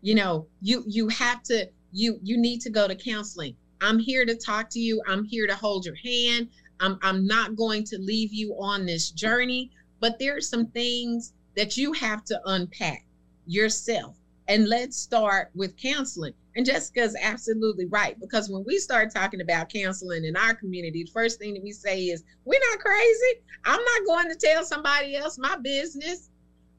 You 0.00 0.14
know 0.14 0.46
you 0.60 0.84
you 0.86 1.08
have 1.08 1.42
to 1.44 1.68
you 1.92 2.18
you 2.22 2.36
need 2.36 2.60
to 2.62 2.70
go 2.70 2.86
to 2.86 2.94
counseling. 2.94 3.56
I'm 3.80 3.98
here 3.98 4.24
to 4.24 4.34
talk 4.34 4.70
to 4.70 4.80
you. 4.80 5.02
I'm 5.06 5.24
here 5.24 5.46
to 5.46 5.54
hold 5.54 5.84
your 5.84 5.96
hand. 5.96 6.48
I'm 6.80 6.98
i'm 7.02 7.26
not 7.26 7.56
going 7.56 7.84
to 7.84 7.98
leave 7.98 8.32
you 8.32 8.54
on 8.58 8.86
this 8.86 9.10
journey. 9.10 9.70
But 10.00 10.18
there 10.18 10.36
are 10.36 10.40
some 10.40 10.66
things 10.66 11.32
that 11.56 11.76
you 11.76 11.92
have 11.92 12.24
to 12.24 12.40
unpack 12.46 13.04
yourself 13.46 14.16
and 14.48 14.68
let's 14.68 14.96
start 14.96 15.50
with 15.54 15.76
counseling. 15.76 16.34
And 16.56 16.66
Jessica's 16.66 17.16
absolutely 17.20 17.86
right 17.86 18.18
because 18.20 18.48
when 18.48 18.64
we 18.66 18.78
start 18.78 19.12
talking 19.12 19.40
about 19.40 19.72
counseling 19.72 20.24
in 20.24 20.36
our 20.36 20.54
community, 20.54 21.04
the 21.04 21.10
first 21.10 21.38
thing 21.38 21.54
that 21.54 21.62
we 21.62 21.72
say 21.72 22.04
is, 22.04 22.22
We're 22.44 22.60
not 22.70 22.78
crazy. 22.78 23.40
I'm 23.64 23.80
not 23.80 24.06
going 24.06 24.28
to 24.28 24.46
tell 24.46 24.64
somebody 24.64 25.16
else 25.16 25.38
my 25.38 25.56
business. 25.56 26.30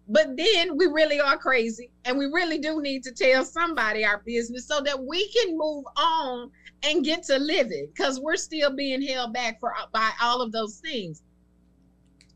But 0.07 0.37
then 0.37 0.77
we 0.77 0.85
really 0.85 1.19
are 1.19 1.35
crazy 1.35 1.89
and 2.05 2.15
we 2.15 2.25
really 2.25 2.59
do 2.59 2.79
need 2.79 3.01
to 3.03 3.11
tell 3.11 3.43
somebody 3.43 4.05
our 4.05 4.21
business 4.23 4.67
so 4.67 4.79
that 4.81 5.03
we 5.03 5.27
can 5.29 5.57
move 5.57 5.83
on 5.97 6.51
and 6.83 7.03
get 7.03 7.23
to 7.23 7.39
live 7.39 7.71
it 7.71 7.91
because 7.91 8.19
we're 8.19 8.35
still 8.35 8.75
being 8.75 9.01
held 9.01 9.33
back 9.33 9.59
for 9.59 9.73
by 9.91 10.11
all 10.21 10.41
of 10.41 10.51
those 10.51 10.77
things. 10.77 11.23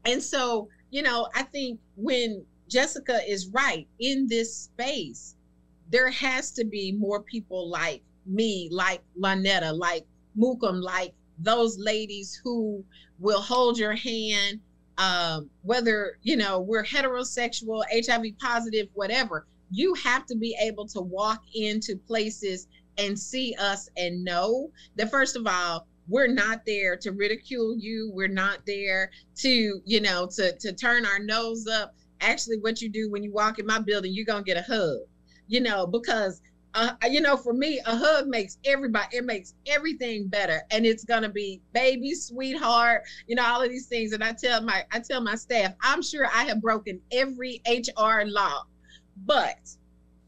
And 0.06 0.22
so, 0.24 0.68
you 0.92 1.02
know, 1.02 1.28
I 1.36 1.44
think 1.44 1.80
when 1.96 2.44
Jessica 2.68 3.20
is 3.28 3.48
right 3.48 3.88
in 4.00 4.28
this 4.28 4.56
space, 4.56 5.36
there 5.92 6.10
has 6.10 6.52
to 6.52 6.66
be 6.66 6.92
more 6.92 7.22
people 7.22 7.70
like 7.70 8.02
me, 8.26 8.70
like 8.72 9.02
Lonnetta, 9.20 9.76
like 9.76 10.06
Mukum, 10.38 10.82
like 10.82 11.14
those 11.40 11.78
ladies 11.78 12.40
who 12.44 12.84
will 13.20 13.42
hold 13.42 13.78
your 13.78 13.96
hand, 13.96 14.60
um, 14.98 15.50
whether 15.64 16.18
you 16.22 16.38
know 16.38 16.60
we're 16.60 16.84
heterosexual, 16.84 17.84
HIV 17.92 18.38
positive, 18.40 18.88
whatever. 18.94 19.48
You 19.72 19.94
have 19.96 20.26
to 20.28 20.36
be 20.36 20.58
able 20.62 20.88
to 20.88 21.02
walk 21.02 21.44
into 21.54 21.96
places 21.96 22.68
and 22.98 23.18
see 23.18 23.56
us 23.60 23.90
and 23.98 24.24
know 24.24 24.72
that 24.96 25.10
first 25.10 25.36
of 25.36 25.48
all, 25.48 25.88
we're 26.10 26.28
not 26.28 26.66
there 26.66 26.98
to 26.98 27.12
ridicule 27.12 27.78
you. 27.78 28.12
We're 28.14 28.28
not 28.28 28.66
there 28.66 29.12
to, 29.38 29.82
you 29.86 30.02
know, 30.02 30.28
to 30.36 30.58
to 30.58 30.74
turn 30.74 31.06
our 31.06 31.20
nose 31.20 31.68
up. 31.68 31.96
Actually, 32.22 32.58
what 32.58 32.82
you 32.82 32.90
do 32.90 33.10
when 33.10 33.24
you 33.24 33.32
walk 33.32 33.60
in 33.60 33.66
my 33.66 33.80
building, 33.80 34.14
you're 34.14 34.26
gonna 34.26 34.44
get 34.44 34.58
a 34.58 34.62
hug 34.62 35.00
you 35.50 35.60
know, 35.60 35.86
because 35.86 36.42
uh, 36.76 36.92
you 37.10 37.20
know, 37.20 37.36
for 37.36 37.52
me, 37.52 37.82
a 37.88 37.96
hug 37.96 38.28
makes 38.28 38.60
everybody, 38.64 39.18
it 39.18 39.26
makes 39.26 39.56
everything 39.66 40.28
better, 40.28 40.62
and 40.70 40.86
it's 40.86 41.04
gonna 41.04 41.28
be 41.28 41.60
baby, 41.74 42.14
sweetheart, 42.14 43.02
you 43.28 43.36
know, 43.36 43.44
all 43.44 43.62
of 43.62 43.70
these 43.70 43.88
things. 43.88 44.14
And 44.14 44.24
I 44.24 44.34
tell 44.34 44.62
my, 44.62 44.86
I 44.92 45.00
tell 45.00 45.20
my 45.20 45.34
staff, 45.34 45.74
I'm 45.82 46.04
sure 46.04 46.28
I 46.28 46.44
have 46.44 46.62
broken 46.62 47.02
every 47.12 47.62
HR 47.68 48.22
law, 48.26 48.66
but 49.26 49.58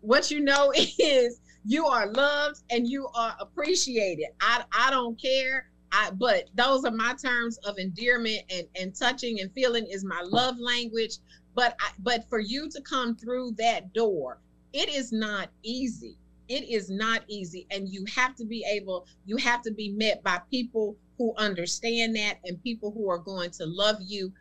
what 0.01 0.31
you 0.31 0.39
know 0.39 0.73
is 0.75 1.41
you 1.63 1.85
are 1.85 2.11
loved 2.11 2.63
and 2.71 2.87
you 2.87 3.07
are 3.13 3.35
appreciated. 3.39 4.29
I, 4.41 4.63
I 4.75 4.89
don't 4.89 5.21
care. 5.21 5.67
I, 5.91 6.11
but 6.11 6.49
those 6.55 6.85
are 6.85 6.91
my 6.91 7.15
terms 7.21 7.57
of 7.59 7.77
endearment 7.77 8.39
and, 8.49 8.67
and 8.79 8.95
touching 8.95 9.41
and 9.41 9.51
feeling 9.53 9.85
is 9.85 10.03
my 10.03 10.21
love 10.21 10.57
language. 10.59 11.17
But 11.53 11.75
I, 11.81 11.91
but 11.99 12.29
for 12.29 12.39
you 12.39 12.69
to 12.69 12.81
come 12.81 13.15
through 13.15 13.55
that 13.57 13.93
door 13.93 14.39
it 14.73 14.89
is 14.89 15.11
not 15.11 15.49
easy. 15.63 16.17
It 16.47 16.69
is 16.69 16.89
not 16.89 17.23
easy. 17.27 17.67
And 17.71 17.89
you 17.89 18.05
have 18.13 18.35
to 18.35 18.45
be 18.45 18.65
able, 18.69 19.05
you 19.25 19.37
have 19.37 19.61
to 19.63 19.71
be 19.71 19.89
met 19.89 20.23
by 20.23 20.39
people 20.49 20.97
who 21.17 21.33
understand 21.37 22.15
that 22.15 22.39
and 22.45 22.61
people 22.63 22.91
who 22.91 23.09
are 23.09 23.17
going 23.17 23.51
to 23.51 23.65
love 23.65 23.97
you. 24.01 24.33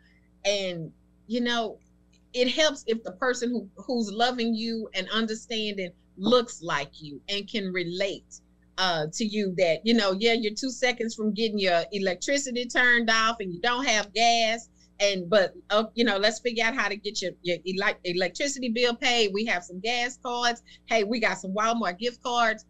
And, 0.45 0.91
you 1.27 1.41
know, 1.41 1.79
it 2.33 2.49
helps 2.49 2.83
if 2.87 3.03
the 3.03 3.11
person 3.13 3.49
who, 3.49 3.69
who's 3.75 4.11
loving 4.11 4.55
you 4.55 4.89
and 4.93 5.09
understanding 5.09 5.91
looks 6.17 6.61
like 6.61 7.01
you 7.01 7.21
and 7.29 7.47
can 7.47 7.71
relate 7.71 8.41
uh, 8.81 9.05
to 9.13 9.23
you 9.23 9.53
that, 9.57 9.79
you 9.83 9.93
know, 9.93 10.11
yeah, 10.19 10.33
you're 10.33 10.55
two 10.55 10.71
seconds 10.71 11.13
from 11.13 11.31
getting 11.35 11.59
your 11.59 11.83
electricity 11.91 12.65
turned 12.65 13.11
off 13.11 13.37
and 13.39 13.53
you 13.53 13.61
don't 13.61 13.85
have 13.85 14.11
gas 14.11 14.69
and 14.99 15.29
but 15.29 15.53
uh, 15.69 15.83
you 15.93 16.03
know 16.03 16.17
let's 16.17 16.39
figure 16.39 16.63
out 16.63 16.75
how 16.75 16.87
to 16.87 16.95
get 16.95 17.21
your, 17.21 17.31
your 17.43 17.57
ele- 17.67 17.99
electricity 18.05 18.69
bill 18.69 18.95
paid. 18.95 19.31
We 19.33 19.45
have 19.45 19.63
some 19.63 19.79
gas 19.79 20.17
cards. 20.23 20.63
Hey 20.85 21.03
we 21.03 21.19
got 21.19 21.37
some 21.37 21.53
walmart 21.53 21.99
gift 21.99 22.23
cards. 22.23 22.65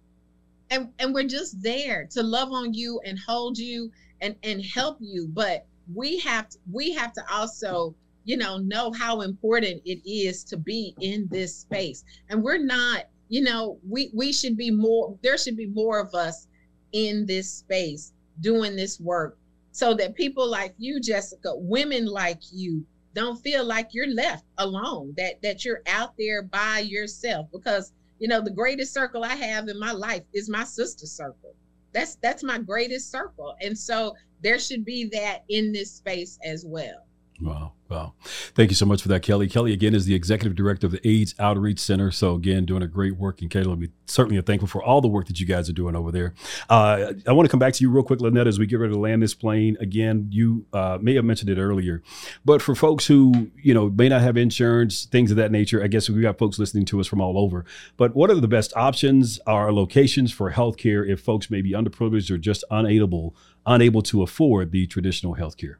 And 0.70 0.89
and 0.99 1.14
we're 1.14 1.28
just 1.28 1.62
there 1.64 2.07
to 2.12 2.24
love 2.24 2.51
on 2.51 2.74
you 2.74 2.99
and 3.05 3.18
hold 3.20 3.57
you 3.57 3.89
and 4.20 4.36
and 4.43 4.64
help 4.66 4.97
you. 4.99 5.28
But 5.28 5.66
we 5.93 6.20
have 6.20 6.49
to 6.49 6.57
we 6.72 6.93
have 6.93 7.14
to 7.14 7.24
also 7.32 7.95
you 8.26 8.36
know 8.36 8.57
know 8.57 8.91
how 8.91 9.22
important 9.22 9.82
it 9.86 10.01
is 10.09 10.43
to 10.45 10.57
be 10.57 10.93
in 10.99 11.28
this 11.32 11.55
space. 11.55 12.03
And 12.30 12.43
we're 12.43 12.64
not 12.64 13.05
you 13.32 13.42
know 13.42 13.80
we 13.88 14.12
we 14.14 14.32
should 14.32 14.56
be 14.56 14.70
more 14.70 15.18
there 15.24 15.38
should 15.38 15.58
be 15.58 15.68
more 15.68 16.00
of 16.00 16.14
us 16.14 16.48
in 16.92 17.26
this 17.26 17.52
space 17.52 18.14
doing 18.42 18.76
this 18.76 19.00
work 19.00 19.38
so 19.72 19.94
that 19.94 20.16
people 20.16 20.48
like 20.48 20.74
you, 20.78 21.00
Jessica, 21.00 21.54
women 21.56 22.06
like 22.06 22.42
you, 22.52 22.86
don't 23.14 23.42
feel 23.42 23.64
like 23.64 23.90
you're 23.94 24.14
left 24.14 24.46
alone, 24.58 25.14
that 25.18 25.42
that 25.42 25.66
you're 25.66 25.82
out 25.88 26.14
there 26.18 26.44
by 26.44 26.80
yourself. 26.80 27.48
Because 27.52 27.94
you 28.20 28.28
know, 28.28 28.42
the 28.42 28.52
greatest 28.52 28.94
circle 28.94 29.24
I 29.24 29.36
have 29.36 29.68
in 29.68 29.80
my 29.80 29.92
life 29.92 30.24
is 30.34 30.50
my 30.50 30.64
sister 30.64 31.06
circle. 31.06 31.56
That's 31.94 32.16
that's 32.16 32.44
my 32.44 32.60
greatest 32.60 33.12
circle. 33.12 33.56
And 33.62 33.78
so 33.78 34.16
there 34.42 34.60
should 34.60 34.86
be 34.86 35.10
that 35.14 35.44
in 35.50 35.72
this 35.72 35.92
space 35.92 36.38
as 36.44 36.66
well. 36.66 37.06
Wow. 37.42 37.74
Wow. 37.92 38.14
Thank 38.56 38.70
you 38.72 38.76
so 38.76 38.86
much 38.86 39.02
for 39.02 39.10
that, 39.10 39.22
Kelly. 39.22 39.50
Kelly, 39.50 39.74
again, 39.74 39.94
is 39.94 40.06
the 40.06 40.16
executive 40.16 40.56
director 40.56 40.88
of 40.88 40.94
the 40.94 41.06
AIDS 41.06 41.36
Outreach 41.39 41.80
Center. 41.80 42.10
So, 42.10 42.36
again, 42.36 42.64
doing 42.66 42.82
a 42.82 42.88
great 42.88 43.18
work. 43.18 43.42
And 43.42 43.50
Kelly, 43.50 43.68
we 43.76 43.89
certainly 44.06 44.38
are 44.38 44.42
thankful 44.42 44.70
for 44.70 44.82
all 44.82 45.02
the 45.02 45.10
work 45.10 45.28
that 45.28 45.42
you 45.42 45.46
guys 45.46 45.70
are 45.70 45.74
doing 45.74 45.94
over 45.94 46.10
there. 46.10 46.34
Uh, 46.70 47.12
I 47.28 47.34
want 47.34 47.48
to 47.48 47.52
come 47.52 47.60
back 47.60 47.74
to 47.74 47.84
you 47.84 47.89
real 47.89 48.04
quick, 48.04 48.22
Lonnetta, 48.22 48.48
as 48.48 48.60
we 48.60 48.66
get 48.66 48.80
ready 48.80 48.94
to 48.94 49.00
land 49.00 49.22
this 49.22 49.34
plane. 49.34 49.76
Again, 49.82 50.28
you 50.32 50.66
uh, 50.72 51.00
may 51.02 51.16
have 51.16 51.26
mentioned 51.26 51.50
it 51.50 51.58
earlier, 51.58 52.02
but 52.46 52.62
for 52.62 52.76
folks 52.76 53.08
who, 53.08 53.52
you 53.62 53.74
know, 53.74 53.89
may 53.89 54.08
not 54.08 54.22
have 54.22 54.38
insurance, 54.38 55.04
things 55.04 55.30
of 55.30 55.36
that 55.36 55.52
nature, 55.52 55.84
I 55.84 55.88
guess 55.88 56.10
we 56.10 56.22
got 56.22 56.38
folks 56.38 56.58
listening 56.58 56.86
to 56.86 57.02
us 57.02 57.08
from 57.08 57.20
all 57.20 57.38
over. 57.38 57.66
But 57.98 58.16
what 58.16 58.32
are 58.32 58.36
the 58.36 58.48
best 58.48 58.72
options 58.78 59.38
or 59.46 59.74
locations 59.74 60.32
for 60.32 60.52
healthcare 60.52 61.06
if 61.06 61.20
folks 61.20 61.50
may 61.50 61.62
be 61.62 61.74
underprivileged 61.74 62.32
or 62.32 62.38
just 62.38 62.64
unable, 62.72 63.36
unable 63.66 64.02
to 64.04 64.24
afford 64.24 64.72
the 64.72 64.88
traditional 64.88 65.36
healthcare? 65.36 65.76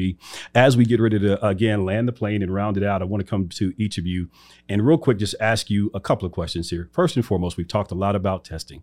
As 0.57 0.77
we 0.77 0.85
get 0.85 1.01
ready 1.01 1.21
to, 1.21 1.47
again, 1.47 1.85
land 1.85 2.09
the 2.09 2.13
plane 2.13 2.43
and 2.43 2.53
round 2.53 2.77
it 2.77 2.83
out, 2.83 3.01
I 3.01 3.05
want 3.05 3.25
to 3.25 3.31
come 3.31 3.49
to 3.51 3.73
each 3.79 3.97
of 3.97 4.07
you 4.07 4.29
and 4.73 4.87
real 4.87 4.99
quick 4.99 5.19
just 5.19 5.35
ask 5.39 5.71
you 5.71 5.91
a 5.95 6.01
couple 6.01 6.27
of 6.27 6.33
questions 6.33 6.71
here. 6.71 6.89
First 6.93 7.17
and 7.17 7.25
foremost, 7.25 7.57
we've 7.57 7.69
talked 7.69 7.91
a 7.91 7.95
lot 7.95 8.17
about 8.17 8.45
testing. 8.45 8.83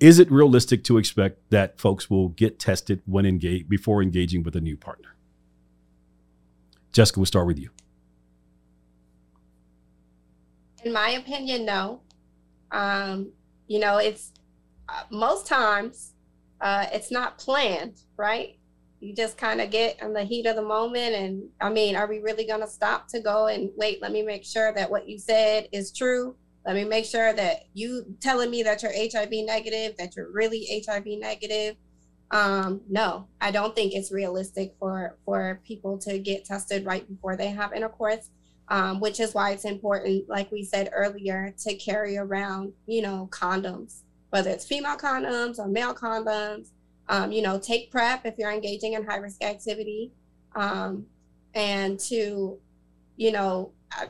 Is 0.00 0.18
it 0.18 0.30
realistic 0.30 0.84
to 0.84 0.96
expect 0.96 1.38
that 1.50 1.78
folks 1.78 2.08
will 2.08 2.28
get 2.28 2.58
tested 2.58 3.02
when 3.04 3.26
engage 3.26 3.68
before 3.68 4.02
engaging 4.02 4.42
with 4.42 4.56
a 4.56 4.60
new 4.60 4.76
partner? 4.76 5.16
Jessica, 6.92 7.20
we'll 7.20 7.26
start 7.26 7.46
with 7.46 7.58
you. 7.58 7.70
In 10.84 10.92
my 10.92 11.10
opinion, 11.10 11.64
no. 11.64 12.00
Um, 12.70 13.32
you 13.66 13.80
know, 13.80 13.98
it's 13.98 14.32
uh, 14.88 15.02
most 15.10 15.46
times 15.46 16.14
uh, 16.60 16.86
it's 16.92 17.10
not 17.10 17.38
planned, 17.38 18.00
right? 18.16 18.57
You 19.00 19.14
just 19.14 19.36
kind 19.38 19.60
of 19.60 19.70
get 19.70 20.00
in 20.02 20.12
the 20.12 20.24
heat 20.24 20.46
of 20.46 20.56
the 20.56 20.62
moment 20.62 21.14
and 21.14 21.42
i 21.60 21.70
mean 21.70 21.94
are 21.94 22.08
we 22.08 22.18
really 22.18 22.46
going 22.46 22.60
to 22.60 22.66
stop 22.66 23.08
to 23.08 23.20
go 23.20 23.46
and 23.46 23.70
wait? 23.76 24.02
Let 24.02 24.12
me 24.12 24.22
make 24.22 24.44
sure 24.44 24.72
that 24.72 24.90
what 24.90 25.08
you 25.08 25.18
said 25.18 25.68
is 25.72 25.92
true. 25.92 26.36
Let 26.66 26.74
me 26.74 26.84
make 26.84 27.04
sure 27.04 27.32
that 27.32 27.62
you 27.74 28.04
telling 28.20 28.50
me 28.50 28.62
that 28.62 28.82
you're 28.82 28.92
hiv 28.92 29.30
negative 29.30 29.96
that 29.98 30.16
you're 30.16 30.30
really 30.32 30.66
hiv 30.86 31.04
negative. 31.06 31.76
Um, 32.30 32.82
no 32.90 33.26
i 33.40 33.50
don't 33.50 33.74
think 33.74 33.94
it's 33.94 34.12
realistic 34.12 34.74
for 34.78 35.16
for 35.24 35.62
people 35.66 35.96
to 36.00 36.18
get 36.18 36.44
tested 36.44 36.84
right 36.84 37.08
before 37.08 37.36
they 37.36 37.48
have 37.48 37.72
intercourse 37.72 38.28
um, 38.68 39.00
which 39.00 39.18
is 39.18 39.32
why 39.32 39.52
it's 39.52 39.64
important 39.64 40.28
like 40.28 40.52
we 40.52 40.62
said 40.62 40.90
earlier 40.92 41.54
to 41.64 41.74
carry 41.76 42.18
around 42.18 42.74
you 42.86 43.00
know 43.00 43.30
condoms 43.32 44.02
whether 44.28 44.50
it's 44.50 44.66
female 44.66 44.98
condoms 44.98 45.58
or 45.58 45.68
male 45.68 45.94
condoms 45.94 46.68
um, 47.08 47.32
you 47.32 47.42
know, 47.42 47.58
take 47.58 47.90
PrEP 47.90 48.26
if 48.26 48.34
you're 48.38 48.50
engaging 48.50 48.92
in 48.92 49.06
high 49.06 49.16
risk 49.16 49.42
activity, 49.42 50.12
um, 50.54 51.06
and 51.54 51.98
to, 52.00 52.58
you 53.16 53.32
know, 53.32 53.72
uh, 53.98 54.06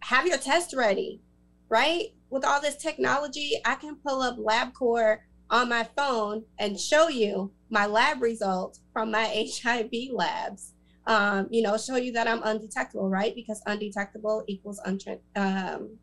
have 0.00 0.26
your 0.26 0.38
test 0.38 0.74
ready, 0.74 1.20
right? 1.68 2.08
With 2.30 2.44
all 2.44 2.60
this 2.60 2.76
technology, 2.76 3.52
I 3.64 3.76
can 3.76 3.96
pull 3.96 4.22
up 4.22 4.36
LabCorp 4.38 5.18
on 5.50 5.68
my 5.68 5.88
phone 5.96 6.44
and 6.58 6.78
show 6.78 7.08
you 7.08 7.52
my 7.70 7.86
lab 7.86 8.20
results 8.20 8.80
from 8.92 9.10
my 9.10 9.48
HIV 9.62 9.90
labs. 10.12 10.72
Um, 11.06 11.46
you 11.50 11.62
know, 11.62 11.76
show 11.76 11.96
you 11.96 12.10
that 12.12 12.26
I'm 12.26 12.42
undetectable, 12.42 13.08
right? 13.08 13.32
Because 13.34 13.62
undetectable 13.66 14.42
equals 14.48 14.80
untra- 14.84 15.20
um, 15.36 15.98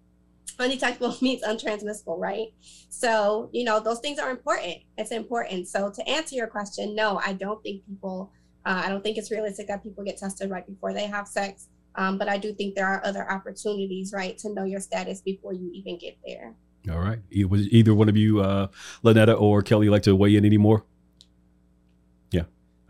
undetectable 0.59 1.15
means 1.21 1.43
untransmissible, 1.43 2.17
right? 2.17 2.47
So, 2.89 3.49
you 3.51 3.63
know, 3.63 3.79
those 3.79 3.99
things 3.99 4.19
are 4.19 4.31
important. 4.31 4.77
It's 4.97 5.11
important. 5.11 5.67
So, 5.67 5.91
to 5.91 6.09
answer 6.09 6.35
your 6.35 6.47
question, 6.47 6.95
no, 6.95 7.19
I 7.25 7.33
don't 7.33 7.61
think 7.63 7.85
people, 7.85 8.31
uh, 8.65 8.81
I 8.85 8.89
don't 8.89 9.03
think 9.03 9.17
it's 9.17 9.31
realistic 9.31 9.67
that 9.67 9.83
people 9.83 10.03
get 10.03 10.17
tested 10.17 10.49
right 10.49 10.65
before 10.65 10.93
they 10.93 11.07
have 11.07 11.27
sex. 11.27 11.67
Um, 11.95 12.17
but 12.17 12.27
I 12.27 12.37
do 12.37 12.53
think 12.53 12.75
there 12.75 12.87
are 12.87 13.05
other 13.05 13.29
opportunities, 13.29 14.13
right, 14.13 14.37
to 14.39 14.53
know 14.53 14.63
your 14.63 14.79
status 14.79 15.21
before 15.21 15.53
you 15.53 15.69
even 15.73 15.97
get 15.97 16.17
there. 16.25 16.55
All 16.91 16.99
right. 16.99 17.19
Was 17.47 17.67
either 17.69 17.93
one 17.93 18.09
of 18.09 18.17
you, 18.17 18.41
uh, 18.41 18.67
Lonnetta 19.03 19.39
or 19.39 19.61
Kelly, 19.61 19.89
like 19.89 20.03
to 20.03 20.15
weigh 20.15 20.35
in 20.35 20.43
anymore? 20.43 20.85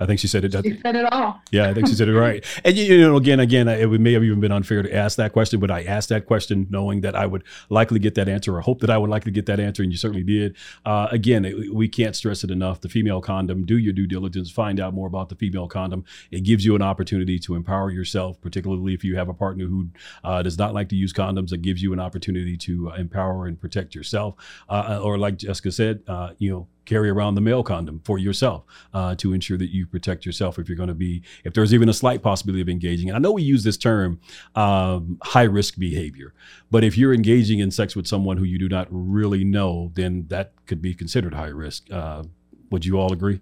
I 0.04 0.06
think 0.06 0.20
she 0.20 0.28
said 0.28 0.44
it. 0.44 0.52
She 0.52 0.80
said 0.82 0.96
it 0.98 1.12
all. 1.14 1.42
Yeah, 1.52 1.70
I 1.70 1.74
think 1.74 1.88
she 1.88 1.96
said 1.96 2.10
it 2.10 2.20
right. 2.20 2.44
And 2.66 2.78
you 2.78 3.00
know, 3.00 3.16
again, 3.16 3.40
again, 3.40 3.68
it 3.68 3.88
may 3.88 4.14
have 4.14 4.24
even 4.24 4.40
been 4.40 4.52
unfair 4.52 4.84
to 4.84 4.94
ask 4.94 5.18
that 5.18 5.34
question, 5.34 5.60
but 5.60 5.72
I 5.72 5.84
asked 5.84 6.10
that 6.10 6.26
question 6.26 6.68
knowing 6.70 7.02
that 7.02 7.16
I 7.16 7.26
would 7.26 7.44
likely 7.70 8.00
get 8.00 8.16
that 8.16 8.28
answer, 8.28 8.56
or 8.56 8.62
hope 8.62 8.82
that 8.82 8.90
I 8.90 8.98
would 8.98 9.10
likely 9.10 9.32
get 9.32 9.46
that 9.46 9.60
answer, 9.60 9.82
and 9.82 9.92
you 9.92 9.98
certainly 9.98 10.24
did. 10.24 10.56
Uh, 10.86 11.08
again, 11.12 11.72
we 11.74 11.88
can't 11.88 12.16
stress 12.16 12.44
it 12.44 12.52
enough. 12.52 12.82
The 12.82 12.90
female 12.90 13.22
condom. 13.22 13.66
Do 13.66 13.78
your 13.78 13.94
due 13.94 14.08
diligence. 14.08 14.52
Find 14.52 14.80
out 14.80 14.94
more 14.94 15.08
about 15.08 15.30
the 15.30 15.36
female 15.36 15.68
condom. 15.68 16.04
It 16.32 16.42
gives 16.42 16.66
you 16.66 16.76
an 16.76 16.82
opportunity 16.82 17.40
to 17.40 17.56
empower 17.56 17.90
yourself, 17.90 18.42
particularly 18.42 18.94
if 18.94 19.04
you 19.04 19.16
have 19.16 19.30
a 19.30 19.34
partner 19.34 19.66
who 19.66 19.88
uh, 20.24 20.42
does 20.42 20.58
not 20.58 20.74
like 20.74 20.90
to 20.90 20.96
use 20.96 21.14
condoms. 21.14 21.54
It 21.54 21.62
gives 21.62 21.82
you 21.82 21.94
an 21.94 22.00
opportunity 22.00 22.58
to 22.58 22.92
uh, 22.92 22.96
empower 22.96 23.48
and 23.48 23.60
protect 23.60 23.96
yourself. 23.96 24.36
Uh, 24.68 25.00
or 25.02 25.18
like 25.18 25.38
Jessica 25.38 25.72
said, 25.72 26.04
uh, 26.08 26.32
you 26.38 26.52
know 26.52 26.68
carry 26.86 27.10
around 27.10 27.36
the 27.36 27.42
male 27.42 27.64
condom 27.64 28.02
for 28.04 28.18
yourself 28.18 28.64
uh, 28.94 29.16
to 29.16 29.34
ensure 29.34 29.58
that 29.58 29.72
you 29.72 29.86
protect 29.86 30.26
yourself 30.26 30.60
if 30.60 30.68
you're 30.68 30.78
going 30.78 30.90
to 30.90 30.96
be 30.96 31.22
if 31.44 31.54
there's 31.54 31.74
even 31.74 31.90
a 31.90 31.94
slight 31.94 32.22
possibility 32.22 32.62
of 32.62 32.70
engaging. 32.70 33.10
And 33.10 33.16
i 33.16 33.20
know 33.20 33.32
we 33.32 33.44
use 33.44 33.64
this 33.64 33.78
term 33.78 34.20
um, 34.56 35.18
high 35.24 35.44
risk 35.44 35.78
behavior 35.78 36.34
but 36.72 36.84
if 36.84 36.98
you're 36.98 37.14
engaging 37.14 37.60
in 37.60 37.72
sex 37.72 37.96
with 37.96 38.08
someone 38.08 38.38
who 38.38 38.44
you 38.44 38.60
do 38.60 38.70
not 38.70 38.88
really 38.90 39.44
know 39.44 39.92
then 39.94 40.26
that 40.30 40.54
could 40.66 40.82
be 40.82 40.94
considered 40.94 41.34
high 41.34 41.48
risk. 41.48 41.92
Uh, 41.92 42.24
would 42.72 42.86
you 42.86 43.00
all 43.00 43.14
agree? 43.14 43.42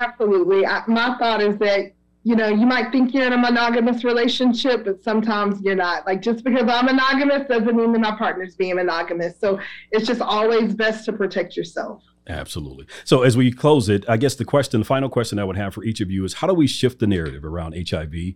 Absolutely. 0.00 0.66
I, 0.66 0.82
my 0.86 1.16
thought 1.18 1.40
is 1.40 1.58
that 1.58 1.92
you 2.26 2.34
know, 2.34 2.48
you 2.48 2.66
might 2.66 2.90
think 2.90 3.14
you're 3.14 3.24
in 3.24 3.32
a 3.32 3.38
monogamous 3.38 4.02
relationship, 4.02 4.84
but 4.84 5.00
sometimes 5.00 5.60
you're 5.60 5.76
not. 5.76 6.04
Like 6.08 6.22
just 6.22 6.42
because 6.42 6.68
I'm 6.68 6.86
monogamous 6.86 7.46
doesn't 7.46 7.76
mean 7.76 7.92
that 7.92 8.00
my 8.00 8.16
partner's 8.18 8.56
being 8.56 8.74
monogamous. 8.74 9.38
So 9.38 9.60
it's 9.92 10.08
just 10.08 10.20
always 10.20 10.74
best 10.74 11.04
to 11.04 11.12
protect 11.12 11.56
yourself. 11.56 12.02
Absolutely. 12.28 12.86
So 13.04 13.22
as 13.22 13.36
we 13.36 13.52
close 13.52 13.88
it, 13.88 14.04
I 14.08 14.16
guess 14.16 14.34
the 14.34 14.44
question, 14.44 14.80
the 14.80 14.84
final 14.86 15.08
question 15.08 15.38
I 15.38 15.44
would 15.44 15.56
have 15.56 15.72
for 15.72 15.84
each 15.84 16.00
of 16.00 16.10
you 16.10 16.24
is 16.24 16.34
how 16.34 16.48
do 16.48 16.54
we 16.54 16.66
shift 16.66 16.98
the 16.98 17.06
narrative 17.06 17.44
around 17.44 17.76
HIV 17.88 18.34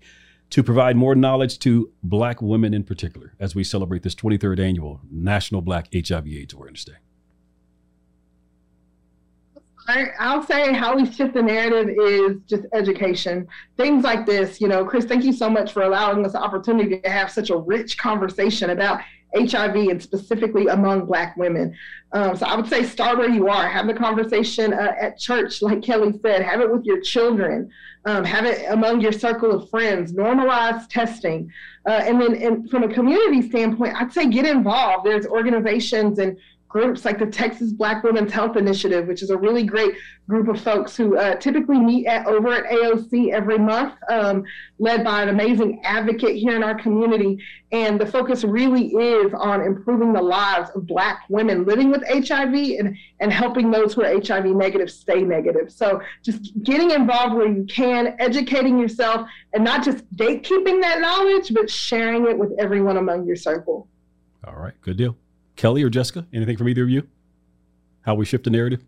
to 0.51 0.63
provide 0.63 0.95
more 0.95 1.17
knowledge 1.17 1.59
to 1.59 1.91
Black 2.05 2.41
women 2.41 2.73
in 2.73 2.85
particular 2.85 3.35
as 3.41 3.57
we 3.57 3.65
celebrate 3.65 4.05
this 4.05 4.15
23rd 4.15 4.61
annual 4.61 5.01
National 5.11 5.63
Black 5.63 5.89
HIV 5.93 6.29
AIDS 6.29 6.55
Awareness 6.55 6.85
Day? 6.85 6.99
I, 9.91 10.37
will 10.37 10.43
say 10.43 10.73
how 10.73 10.97
we 10.97 11.11
shift 11.11 11.35
the 11.35 11.43
narrative 11.43 11.95
is 12.01 12.37
just 12.47 12.65
education. 12.73 13.47
Things 13.77 14.05
like 14.05 14.27
this, 14.27 14.61
you 14.61 14.69
know, 14.69 14.85
Chris, 14.85 15.05
thank 15.05 15.25
you 15.25 15.33
so 15.33 15.51
much 15.51 15.73
for 15.73 15.83
allowing 15.83 16.25
us 16.25 16.33
the 16.33 16.41
opportunity 16.41 17.01
to 17.01 17.09
have 17.11 17.31
such 17.31 17.51
a 17.51 17.57
rich 17.57 17.99
conversation 17.99 18.71
about 18.71 19.01
HIV 19.35 19.77
and 19.77 20.03
specifically 20.03 20.67
among 20.67 21.07
Black 21.07 21.37
women. 21.37 21.77
Um, 22.13 22.37
so 22.37 22.47
I 22.47 22.57
would 22.57 22.69
say 22.69 22.83
start 22.83 23.19
where 23.19 23.31
you 23.31 23.49
are. 23.49 23.69
Have 23.69 23.87
the 23.87 23.95
conversation 23.95 24.73
uh, 24.73 24.95
at 25.01 25.19
church, 25.19 25.63
like 25.63 25.83
Kelly 25.83 26.19
said. 26.23 26.43
Have 26.43 26.61
it 26.61 26.71
with 26.71 26.85
your 26.85 27.01
children. 27.01 27.71
Um, 28.05 28.25
have 28.25 28.47
it 28.47 28.65
among 28.71 29.01
your 29.01 29.13
circle 29.13 29.53
of 29.53 29.71
friends. 29.71 30.13
Normalize 30.13 30.89
testing. 30.89 31.53
Uh, 31.87 32.03
and 32.05 32.21
then 32.21 32.35
and 32.35 32.71
from 32.71 32.83
a 32.83 32.93
community 32.93 33.49
standpoint, 33.49 33.95
I'd 33.95 34.13
say 34.13 34.29
get 34.29 34.47
involved. 34.47 35.07
There's 35.07 35.27
organizations 35.27 36.19
and 36.19 36.37
groups 36.71 37.05
like 37.05 37.19
the 37.19 37.27
Texas 37.27 37.73
Black 37.73 38.05
Women's 38.05 38.33
Health 38.33 38.57
Initiative, 38.57 39.09
which 39.09 39.23
is 39.23 39.31
a 39.31 39.37
really 39.37 39.65
great 39.65 39.97
group 40.29 40.47
of 40.47 40.61
folks 40.61 40.97
who 40.97 41.19
uh, 41.19 41.35
typically 41.35 41.81
meet 41.81 42.07
at, 42.07 42.27
over 42.27 42.53
at 42.53 42.65
AOC 42.71 43.33
every 43.33 43.59
month, 43.59 43.95
um, 44.09 44.45
led 44.79 45.03
by 45.03 45.21
an 45.23 45.31
amazing 45.31 45.81
advocate 45.85 46.37
here 46.37 46.55
in 46.55 46.63
our 46.63 46.77
community. 46.77 47.43
And 47.73 48.01
the 48.01 48.07
focus 48.07 48.45
really 48.45 48.87
is 48.87 49.35
on 49.35 49.63
improving 49.63 50.13
the 50.13 50.23
lives 50.23 50.71
of 50.77 50.87
Black 50.87 51.25
women 51.29 51.67
living 51.67 51.91
with 51.91 52.05
HIV 52.09 52.55
and, 52.79 52.97
and 53.19 53.33
helping 53.33 53.73
those 53.73 53.93
who 53.93 54.05
are 54.05 54.21
HIV 54.21 54.47
negative 54.47 54.93
stay 54.93 55.23
negative. 55.23 55.73
So 55.73 56.01
just 56.23 56.53
getting 56.63 56.93
involved 56.93 57.35
where 57.35 57.49
you 57.49 57.65
can, 57.65 58.15
educating 58.21 58.79
yourself, 58.79 59.29
and 59.53 59.65
not 59.65 59.85
just 59.85 60.09
gatekeeping 60.15 60.81
that 60.83 61.01
knowledge, 61.01 61.53
but 61.53 61.69
sharing 61.69 62.29
it 62.29 62.39
with 62.39 62.53
everyone 62.61 62.97
among 62.97 63.27
your 63.27 63.37
circle. 63.37 63.89
All 64.47 64.55
right, 64.55 64.75
good 64.83 64.97
deal. 64.97 65.17
Kelly 65.57 65.83
or 65.83 65.91
Jessica, 65.91 66.27
anything 66.33 66.57
from 66.57 66.69
either 66.69 66.83
of 66.83 66.91
you? 66.91 67.07
How 68.03 68.15
we 68.15 68.25
shift 68.25 68.45
the 68.45 68.51
narrative? 68.51 68.85